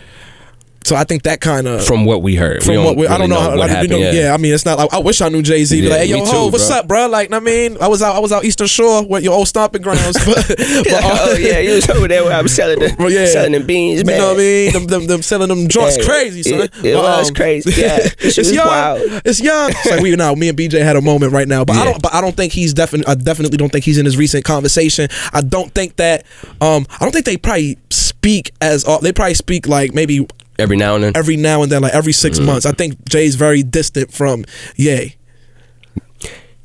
So 0.88 0.96
I 0.96 1.04
think 1.04 1.22
that 1.24 1.40
kind 1.40 1.66
of 1.68 1.84
From 1.84 2.04
what 2.04 2.22
we 2.22 2.34
heard. 2.34 2.62
from 2.64 2.72
we 2.76 2.78
what 2.78 2.96
we, 2.96 3.06
I 3.06 3.18
don't 3.18 3.28
know, 3.28 3.38
how, 3.40 3.56
what 3.56 3.68
I, 3.68 3.72
happened. 3.74 3.92
you 3.92 3.98
know, 4.00 4.10
yeah. 4.10 4.22
yeah. 4.28 4.34
I 4.34 4.38
mean, 4.38 4.54
it's 4.54 4.64
not 4.64 4.78
like 4.78 4.92
I 4.92 4.98
wish 4.98 5.20
I 5.20 5.28
knew 5.28 5.42
Jay 5.42 5.64
Z. 5.64 5.78
Yeah, 5.78 5.90
like, 5.90 5.98
hey, 6.00 6.06
yo, 6.06 6.24
too, 6.24 6.30
ho, 6.30 6.46
what's 6.48 6.66
bro. 6.68 6.76
up, 6.78 6.88
bro? 6.88 7.06
Like, 7.08 7.32
I 7.32 7.40
mean, 7.40 7.76
I 7.80 7.88
was 7.88 8.00
out, 8.02 8.16
I 8.16 8.18
was 8.20 8.32
out 8.32 8.44
Eastern 8.44 8.66
Shore 8.66 9.06
with 9.06 9.22
your 9.22 9.34
old 9.34 9.48
stomping 9.48 9.82
grounds, 9.82 10.16
but, 10.24 10.36
but 10.48 10.58
uh, 10.58 11.18
oh 11.20 11.36
yeah, 11.38 11.58
you 11.58 11.74
was 11.74 11.88
over 11.90 12.08
there 12.08 12.24
where 12.24 12.32
I 12.34 12.40
was 12.42 12.54
selling 12.54 12.78
the 12.78 12.94
Well, 12.98 13.10
yeah. 13.12 13.26
selling 13.26 13.52
them 13.52 13.66
beans, 13.66 13.98
You 14.00 14.04
know 14.04 14.28
what 14.28 14.34
I 14.36 14.38
mean? 14.38 14.72
Them, 14.72 14.86
them, 14.86 15.06
them 15.06 15.22
selling 15.22 15.48
them 15.48 15.68
joints 15.68 15.98
Yeah, 15.98 16.04
crazy, 16.04 16.42
son. 16.42 16.60
it- 16.62 16.72
it 16.84 16.94
was 16.96 17.30
crazy. 17.30 17.80
Yeah, 17.80 17.98
it 17.98 18.16
it's 18.20 18.38
was 18.38 18.50
young. 18.52 18.66
wild. 18.66 19.00
It's 19.24 19.40
young. 19.40 19.70
It's 19.70 19.90
like 19.90 20.00
we 20.00 20.16
now, 20.16 20.34
me 20.34 20.48
and 20.48 20.56
BJ 20.58 20.82
had 20.82 20.96
a 20.96 21.02
moment 21.02 21.32
right 21.32 21.46
now, 21.48 21.64
but 21.64 21.76
I 21.76 21.84
don't. 21.84 22.00
But 22.02 22.14
I 22.14 22.20
don't 22.20 22.36
think 22.36 22.52
he's 22.52 22.72
definitely. 22.74 23.10
I 23.10 23.14
definitely 23.14 23.56
don't 23.58 23.70
think 23.70 23.84
he's 23.84 23.98
in 23.98 24.04
his 24.06 24.16
recent 24.16 24.44
conversation. 24.44 25.08
I 25.32 25.42
don't 25.42 25.72
think 25.74 25.96
that. 25.96 26.24
Um, 26.60 26.86
I 26.90 26.98
don't 27.04 27.12
think 27.12 27.26
they 27.26 27.36
probably 27.36 27.76
speak 27.90 28.52
as. 28.60 28.84
Uh, 28.86 28.98
they 28.98 29.12
probably 29.12 29.34
speak 29.34 29.66
like 29.68 29.92
maybe 29.94 30.26
Every 30.58 30.76
now 30.76 30.94
and 30.96 31.04
then. 31.04 31.12
every 31.16 31.36
now 31.36 31.62
and 31.62 31.70
then, 31.70 31.82
like 31.82 31.94
every 31.94 32.12
6 32.12 32.38
Mm. 32.38 32.44
months. 32.46 32.66
I 32.66 32.72
think 32.72 33.08
Jay's 33.08 33.36
very 33.36 33.62
distant 33.62 34.12
from 34.12 34.44
Ye. 34.76 35.14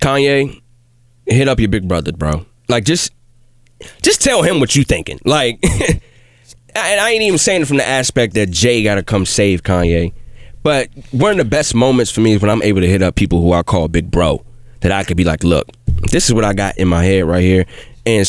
Kanye, 0.01 0.61
hit 1.25 1.47
up 1.47 1.59
your 1.59 1.69
big 1.69 1.87
brother, 1.87 2.11
bro. 2.11 2.45
Like 2.67 2.85
just 2.85 3.11
just 4.01 4.21
tell 4.21 4.41
him 4.43 4.59
what 4.59 4.75
you 4.75 4.83
thinking. 4.83 5.19
Like 5.25 5.59
and 6.75 6.99
I 7.01 7.11
ain't 7.11 7.21
even 7.23 7.37
saying 7.37 7.61
it 7.61 7.67
from 7.67 7.77
the 7.77 7.87
aspect 7.87 8.33
that 8.35 8.49
Jay 8.49 8.83
gotta 8.83 9.03
come 9.03 9.25
save 9.25 9.63
Kanye. 9.63 10.13
But 10.63 10.89
one 11.11 11.31
of 11.31 11.37
the 11.37 11.45
best 11.45 11.75
moments 11.75 12.09
for 12.11 12.21
me 12.21 12.33
is 12.33 12.41
when 12.41 12.49
I'm 12.49 12.63
able 12.63 12.81
to 12.81 12.87
hit 12.87 13.01
up 13.01 13.15
people 13.15 13.41
who 13.41 13.51
I 13.53 13.63
call 13.63 13.87
big 13.87 14.09
bro. 14.09 14.43
That 14.81 14.91
I 14.91 15.05
could 15.05 15.15
be 15.15 15.23
like, 15.23 15.45
look, 15.45 15.69
this 16.11 16.25
is 16.27 16.33
what 16.33 16.43
I 16.43 16.53
got 16.53 16.77
in 16.77 16.89
my 16.89 17.05
head 17.05 17.23
right 17.23 17.41
here. 17.41 17.65
And 18.05 18.27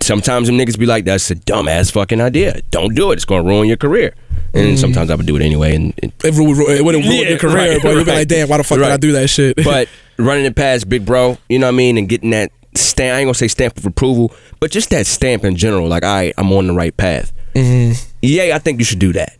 sometimes 0.00 0.46
them 0.48 0.56
niggas 0.58 0.78
be 0.78 0.86
like, 0.86 1.04
that's 1.04 1.30
a 1.30 1.34
dumbass 1.34 1.90
fucking 1.92 2.20
idea. 2.20 2.60
Don't 2.70 2.94
do 2.94 3.10
it. 3.10 3.14
It's 3.14 3.24
gonna 3.24 3.42
ruin 3.42 3.68
your 3.68 3.76
career. 3.76 4.14
And 4.54 4.78
sometimes 4.78 5.10
I 5.10 5.14
would 5.14 5.26
do 5.26 5.34
it 5.36 5.42
anyway. 5.42 5.74
And, 5.74 5.94
and 6.02 6.12
It, 6.22 6.34
ru- 6.34 6.68
it 6.68 6.84
wouldn't 6.84 7.04
ruin 7.04 7.16
Yeah, 7.22 7.28
your 7.30 7.38
career, 7.38 7.54
right, 7.72 7.82
but 7.82 7.94
you'd 7.94 8.04
be 8.04 8.12
like, 8.12 8.28
damn, 8.28 8.48
why 8.48 8.58
the 8.58 8.64
fuck 8.64 8.78
did 8.78 8.86
I 8.88 8.98
do 8.98 9.12
that 9.12 9.30
shit? 9.30 9.56
but 9.56 9.88
running 10.18 10.44
it 10.44 10.54
past 10.54 10.88
Big 10.90 11.06
Bro, 11.06 11.38
you 11.48 11.58
know 11.58 11.66
what 11.68 11.72
I 11.74 11.76
mean, 11.76 11.96
and 11.96 12.06
getting 12.08 12.30
that 12.30 12.52
stamp. 12.74 13.14
I 13.16 13.20
ain't 13.20 13.26
gonna 13.26 13.34
say 13.34 13.48
stamp 13.48 13.78
of 13.78 13.86
approval, 13.86 14.32
but 14.60 14.70
just 14.70 14.90
that 14.90 15.06
stamp 15.06 15.44
in 15.44 15.56
general. 15.56 15.88
Like, 15.88 16.04
all 16.04 16.14
right, 16.14 16.34
I'm 16.36 16.52
on 16.52 16.66
the 16.66 16.74
right 16.74 16.94
path. 16.96 17.32
Mm-hmm. 17.54 17.92
Yeah, 18.20 18.54
I 18.54 18.58
think 18.58 18.78
you 18.78 18.84
should 18.84 18.98
do 18.98 19.12
that. 19.14 19.36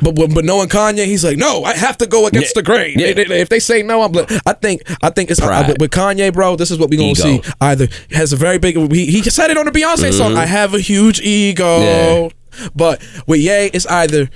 But 0.00 0.14
but, 0.14 0.34
but 0.34 0.44
knowing 0.44 0.68
Kanye, 0.68 1.04
he's 1.06 1.24
like, 1.24 1.36
no, 1.36 1.64
I 1.64 1.74
have 1.74 1.98
to 1.98 2.06
go 2.06 2.26
against 2.26 2.54
Yeah. 2.56 2.60
the 2.60 2.62
grain. 2.62 2.98
Yeah. 2.98 3.08
If 3.16 3.48
they 3.48 3.58
say 3.60 3.82
no, 3.82 4.02
I'm. 4.02 4.12
like- 4.12 4.30
I 4.46 4.52
think 4.54 4.82
I 5.02 5.10
think 5.10 5.30
it's 5.30 5.40
Pride. 5.40 5.68
with, 5.68 5.78
with 5.80 5.90
Kanye, 5.90 6.32
bro. 6.32 6.56
This 6.56 6.70
is 6.70 6.78
what 6.78 6.88
we 6.90 6.96
gonna 6.96 7.10
Ego. 7.10 7.22
see. 7.22 7.42
Either 7.60 7.88
has 8.10 8.32
a 8.32 8.36
very 8.36 8.58
big. 8.58 8.76
He, 8.92 9.06
he 9.06 9.22
said 9.22 9.50
it 9.50 9.58
on 9.58 9.66
the 9.66 9.70
Beyonce 9.70 10.12
song. 10.12 10.36
I 10.36 10.46
have 10.46 10.74
a 10.74 10.80
huge 10.80 11.20
ego. 11.20 11.64
Mm-hmm. 11.80 12.62
Yeah. 12.62 12.68
But 12.74 13.02
with 13.26 13.40
Ye, 13.40 13.70
it's 13.72 13.86
either. 13.86 14.28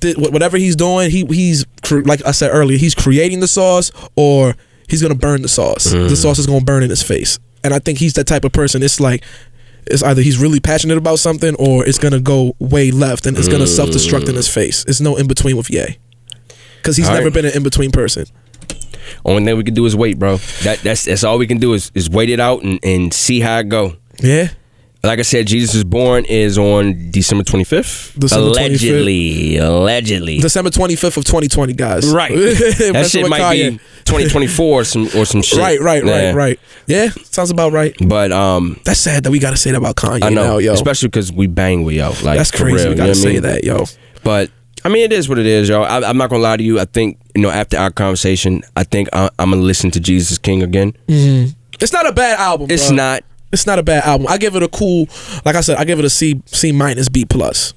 th- 0.00 0.16
Whatever 0.18 0.56
he's 0.58 0.76
doing, 0.76 1.10
he 1.10 1.24
he's 1.26 1.64
like 1.90 2.24
I 2.26 2.32
said 2.32 2.50
earlier, 2.52 2.76
he's 2.78 2.94
creating 2.94 3.40
the 3.40 3.48
sauce, 3.48 3.90
or 4.16 4.54
he's 4.88 5.00
gonna 5.02 5.14
burn 5.14 5.42
the 5.42 5.48
sauce. 5.48 5.86
Mm-hmm. 5.88 6.08
The 6.08 6.16
sauce 6.16 6.38
is 6.38 6.46
gonna 6.46 6.64
burn 6.64 6.82
in 6.82 6.90
his 6.90 7.02
face, 7.02 7.38
and 7.64 7.72
I 7.72 7.78
think 7.78 7.98
he's 7.98 8.14
that 8.14 8.26
type 8.26 8.44
of 8.44 8.52
person. 8.52 8.82
It's 8.82 9.00
like 9.00 9.22
it's 9.86 10.02
either 10.02 10.22
he's 10.22 10.38
really 10.38 10.60
passionate 10.60 10.98
about 10.98 11.18
something 11.18 11.54
or 11.56 11.86
it's 11.86 11.98
gonna 11.98 12.20
go 12.20 12.54
way 12.58 12.90
left 12.90 13.26
and 13.26 13.36
it's 13.36 13.48
gonna 13.48 13.66
self 13.66 13.90
destruct 13.90 14.28
in 14.28 14.34
his 14.34 14.48
mm. 14.48 14.54
face. 14.54 14.84
It's 14.86 15.00
no 15.00 15.16
in 15.16 15.26
between 15.26 15.56
with 15.56 15.70
Ye, 15.70 15.98
because 16.78 16.96
he's 16.96 17.08
All 17.08 17.14
never 17.14 17.26
right. 17.26 17.34
been 17.34 17.44
an 17.46 17.56
in 17.56 17.62
between 17.62 17.90
person. 17.90 18.26
Only 19.24 19.44
thing 19.44 19.56
we 19.56 19.64
can 19.64 19.74
do 19.74 19.86
is 19.86 19.94
wait, 19.96 20.18
bro. 20.18 20.36
That 20.64 20.80
that's 20.80 21.04
that's 21.04 21.24
all 21.24 21.38
we 21.38 21.46
can 21.46 21.58
do 21.58 21.74
is 21.74 21.90
is 21.94 22.10
wait 22.10 22.30
it 22.30 22.40
out 22.40 22.62
and, 22.62 22.78
and 22.82 23.12
see 23.12 23.40
how 23.40 23.58
it 23.58 23.68
go. 23.68 23.96
Yeah, 24.20 24.48
Like 25.06 25.18
I 25.20 25.22
said, 25.22 25.46
Jesus 25.46 25.74
is 25.76 25.84
Born 25.84 26.24
is 26.24 26.58
on 26.58 27.10
December 27.10 27.44
25th. 27.44 28.18
December 28.18 28.50
25th. 28.50 28.50
allegedly, 28.50 29.56
allegedly. 29.58 30.38
December 30.38 30.70
twenty 30.70 30.96
fifth 30.96 31.16
of 31.16 31.24
twenty 31.24 31.48
twenty, 31.48 31.72
guys. 31.72 32.06
right. 32.12 32.30
that 32.34 33.08
shit 33.10 33.28
might 33.28 33.40
Kanye. 33.40 33.70
be 33.72 33.78
2024 34.04 34.66
or 34.80 34.84
some 34.84 35.08
or 35.16 35.24
some 35.24 35.42
shit. 35.42 35.58
Right, 35.58 35.80
right, 35.80 36.04
Yeah. 36.04 36.26
right, 36.26 36.34
right. 36.34 36.60
Yeah, 36.86 37.08
sounds 37.24 37.50
about 37.50 37.72
right. 37.72 37.94
But 38.06 38.32
um, 38.32 38.78
That's 38.84 39.00
sad 39.00 39.24
that 39.24 39.30
we 39.30 39.38
gotta 39.38 39.56
say 39.56 39.70
that 39.70 39.78
about 39.78 39.96
Kanye 39.96 40.22
I 40.24 40.28
know, 40.30 40.44
now, 40.44 40.58
yo. 40.58 40.72
especially 40.74 41.08
because 41.08 41.32
we 41.32 41.46
bang 41.46 41.84
with 41.84 41.94
yo. 41.96 42.08
Like 42.22 42.38
That's 42.38 42.50
crazy. 42.50 42.74
real, 42.84 42.88
we 42.90 42.94
gotta 42.94 43.08
know 43.08 43.14
say 43.14 43.32
mean? 43.34 43.42
that, 43.42 43.64
yo. 43.64 43.84
But 44.24 44.50
I 44.84 44.88
mean, 44.88 45.02
it 45.04 45.12
is 45.12 45.28
what 45.28 45.38
it 45.38 45.46
is, 45.46 45.68
yo. 45.68 45.82
I, 45.82 46.08
I'm 46.08 46.16
not 46.16 46.30
gonna 46.30 46.42
lie 46.42 46.56
to 46.56 46.62
you. 46.62 46.78
I 46.80 46.84
think 46.84 47.18
you 47.34 47.42
know 47.42 47.50
after 47.50 47.76
our 47.78 47.90
conversation, 47.90 48.62
I 48.76 48.84
think 48.84 49.08
I, 49.12 49.30
I'm 49.38 49.50
gonna 49.50 49.62
listen 49.62 49.90
to 49.92 50.00
Jesus 50.00 50.38
King 50.38 50.62
again. 50.62 50.94
It's 51.08 51.92
not 51.92 52.06
a 52.08 52.12
bad 52.12 52.38
album. 52.38 52.68
It's 52.70 52.88
bro. 52.88 52.96
not. 52.96 53.22
It's 53.52 53.66
not 53.66 53.78
a 53.78 53.82
bad 53.82 54.04
album. 54.04 54.26
I 54.28 54.36
give 54.38 54.56
it 54.56 54.62
a 54.62 54.68
cool, 54.68 55.08
like 55.44 55.54
I 55.54 55.60
said, 55.62 55.78
I 55.78 55.84
give 55.84 55.98
it 55.98 56.04
a 56.04 56.10
C 56.10 56.42
C 56.46 56.72
minus 56.72 57.08
B 57.08 57.24
plus. 57.24 57.72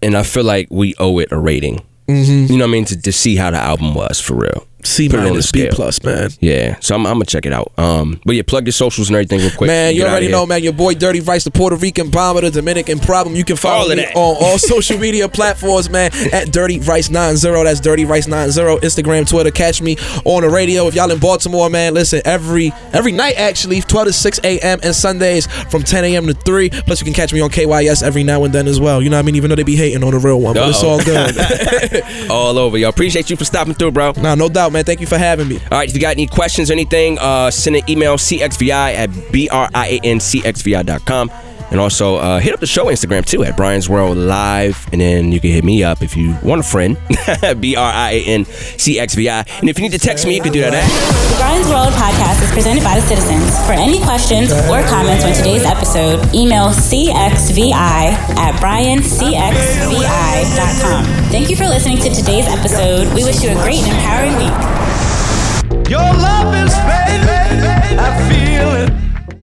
and 0.00 0.14
I 0.16 0.22
feel 0.22 0.44
like 0.44 0.68
we 0.70 0.94
owe 0.98 1.18
it 1.18 1.32
a 1.32 1.36
rating. 1.38 1.84
Mm-hmm. 2.06 2.52
You 2.52 2.58
know 2.58 2.64
what 2.66 2.70
I 2.70 2.72
mean? 2.72 2.84
To, 2.86 3.00
to 3.00 3.12
see 3.12 3.34
how 3.34 3.50
the 3.50 3.58
album 3.58 3.94
was 3.94 4.20
for 4.20 4.34
real. 4.34 4.67
C 4.84 5.08
minus 5.08 5.50
B 5.52 5.68
plus, 5.70 6.02
man. 6.04 6.30
Yeah, 6.40 6.76
so 6.80 6.94
I'm, 6.94 7.06
I'm 7.06 7.14
gonna 7.14 7.24
check 7.26 7.46
it 7.46 7.52
out. 7.52 7.72
Um, 7.76 8.20
but 8.24 8.36
yeah, 8.36 8.42
plug 8.46 8.66
your 8.66 8.72
socials 8.72 9.08
and 9.08 9.16
everything 9.16 9.40
real 9.40 9.50
quick. 9.50 9.68
Man, 9.68 9.94
you 9.94 10.04
already 10.04 10.28
know, 10.28 10.46
man. 10.46 10.62
Your 10.62 10.72
boy 10.72 10.94
Dirty 10.94 11.20
Rice, 11.20 11.44
the 11.44 11.50
Puerto 11.50 11.76
Rican 11.76 12.10
bomber, 12.10 12.42
the 12.42 12.50
Dominican 12.50 12.98
problem. 12.98 13.34
You 13.34 13.44
can 13.44 13.56
follow 13.56 13.90
All 13.90 13.96
me 13.96 14.04
on 14.06 14.36
all 14.40 14.58
social 14.58 14.98
media 14.98 15.28
platforms, 15.28 15.90
man. 15.90 16.10
At 16.32 16.52
Dirty 16.52 16.80
Rice 16.80 17.10
90. 17.10 17.40
That's 17.64 17.80
Dirty 17.80 18.04
Rice 18.04 18.26
90. 18.28 18.78
Instagram, 18.80 19.28
Twitter. 19.28 19.50
Catch 19.50 19.82
me 19.82 19.96
on 20.24 20.42
the 20.42 20.50
radio. 20.50 20.86
If 20.86 20.94
y'all 20.94 21.10
in 21.10 21.18
Baltimore, 21.18 21.68
man, 21.68 21.94
listen 21.94 22.22
every 22.24 22.72
every 22.92 23.12
night 23.12 23.34
actually, 23.36 23.80
12 23.80 24.08
to 24.08 24.12
6 24.12 24.40
a.m. 24.44 24.80
and 24.82 24.94
Sundays 24.94 25.46
from 25.70 25.82
10 25.82 26.04
a.m. 26.04 26.26
to 26.26 26.34
3. 26.34 26.70
Plus, 26.70 27.00
you 27.00 27.04
can 27.04 27.14
catch 27.14 27.32
me 27.32 27.40
on 27.40 27.50
KYS 27.50 28.02
every 28.02 28.22
now 28.24 28.44
and 28.44 28.54
then 28.54 28.66
as 28.66 28.80
well. 28.80 29.02
You 29.02 29.10
know 29.10 29.16
what 29.16 29.24
I 29.24 29.26
mean? 29.26 29.36
Even 29.36 29.50
though 29.50 29.56
they 29.56 29.62
be 29.62 29.76
hating 29.76 30.02
on 30.04 30.12
the 30.12 30.18
real 30.18 30.40
one, 30.40 30.54
but 30.54 30.68
it's 30.68 30.82
all 30.82 31.02
good. 31.02 32.30
all 32.30 32.58
over, 32.58 32.78
y'all. 32.78 32.90
Appreciate 32.90 33.30
you 33.30 33.36
for 33.36 33.44
stopping 33.44 33.74
through, 33.74 33.92
bro. 33.92 34.12
nah, 34.16 34.34
no 34.34 34.48
doubt, 34.48 34.67
man. 34.70 34.84
Thank 34.84 35.00
you 35.00 35.06
for 35.06 35.18
having 35.18 35.48
me. 35.48 35.58
All 35.70 35.78
right, 35.78 35.88
if 35.88 35.94
you 35.94 36.00
got 36.00 36.12
any 36.12 36.26
questions 36.26 36.70
or 36.70 36.74
anything, 36.74 37.18
uh, 37.18 37.50
send 37.50 37.76
an 37.76 37.82
email 37.88 38.16
cxvi 38.16 38.70
at 38.70 39.10
briancxvi.com. 39.10 41.30
And 41.70 41.78
also 41.80 42.16
uh, 42.16 42.38
hit 42.40 42.54
up 42.54 42.60
the 42.60 42.66
show 42.66 42.86
Instagram 42.86 43.24
too 43.26 43.44
at 43.44 43.56
Brian's 43.56 43.88
World 43.88 44.16
Live. 44.16 44.86
And 44.92 45.00
then 45.00 45.32
you 45.32 45.40
can 45.40 45.50
hit 45.50 45.64
me 45.64 45.82
up 45.84 46.02
if 46.02 46.16
you 46.16 46.36
want 46.42 46.60
a 46.60 46.64
friend, 46.64 46.96
B 47.60 47.76
R 47.76 47.92
I 47.92 48.12
A 48.12 48.24
N 48.24 48.44
C 48.46 48.98
X 48.98 49.14
V 49.14 49.28
I. 49.28 49.44
And 49.60 49.68
if 49.68 49.78
you 49.78 49.82
need 49.82 49.92
to 49.92 49.98
text 49.98 50.24
me, 50.26 50.34
you 50.34 50.40
can 50.40 50.52
do 50.52 50.60
that 50.62 50.72
at. 50.74 50.88
The 51.30 51.36
Brian's 51.36 51.68
World 51.68 51.92
podcast 51.92 52.42
is 52.42 52.50
presented 52.52 52.82
by 52.82 52.94
the 52.94 53.02
citizens. 53.06 53.54
For 53.66 53.72
any 53.72 54.00
questions 54.00 54.50
or 54.70 54.82
comments 54.88 55.24
on 55.24 55.32
today's 55.34 55.64
episode, 55.64 56.34
email 56.34 56.70
cxvi 56.70 57.70
at 57.72 58.54
briancxvi.com. 58.60 61.04
Thank 61.30 61.50
you 61.50 61.56
for 61.56 61.66
listening 61.66 61.98
to 61.98 62.08
today's 62.10 62.46
episode. 62.46 63.12
We 63.14 63.24
wish 63.24 63.42
you 63.42 63.50
a 63.50 63.54
great 63.62 63.82
and 63.84 63.92
empowering 63.92 64.34
week. 64.40 64.56
Your 65.90 66.00
love 66.00 66.54
is 66.56 66.72
fading. 66.74 67.98
I 67.98 68.28
feel 68.28 68.70
it. 68.86 68.92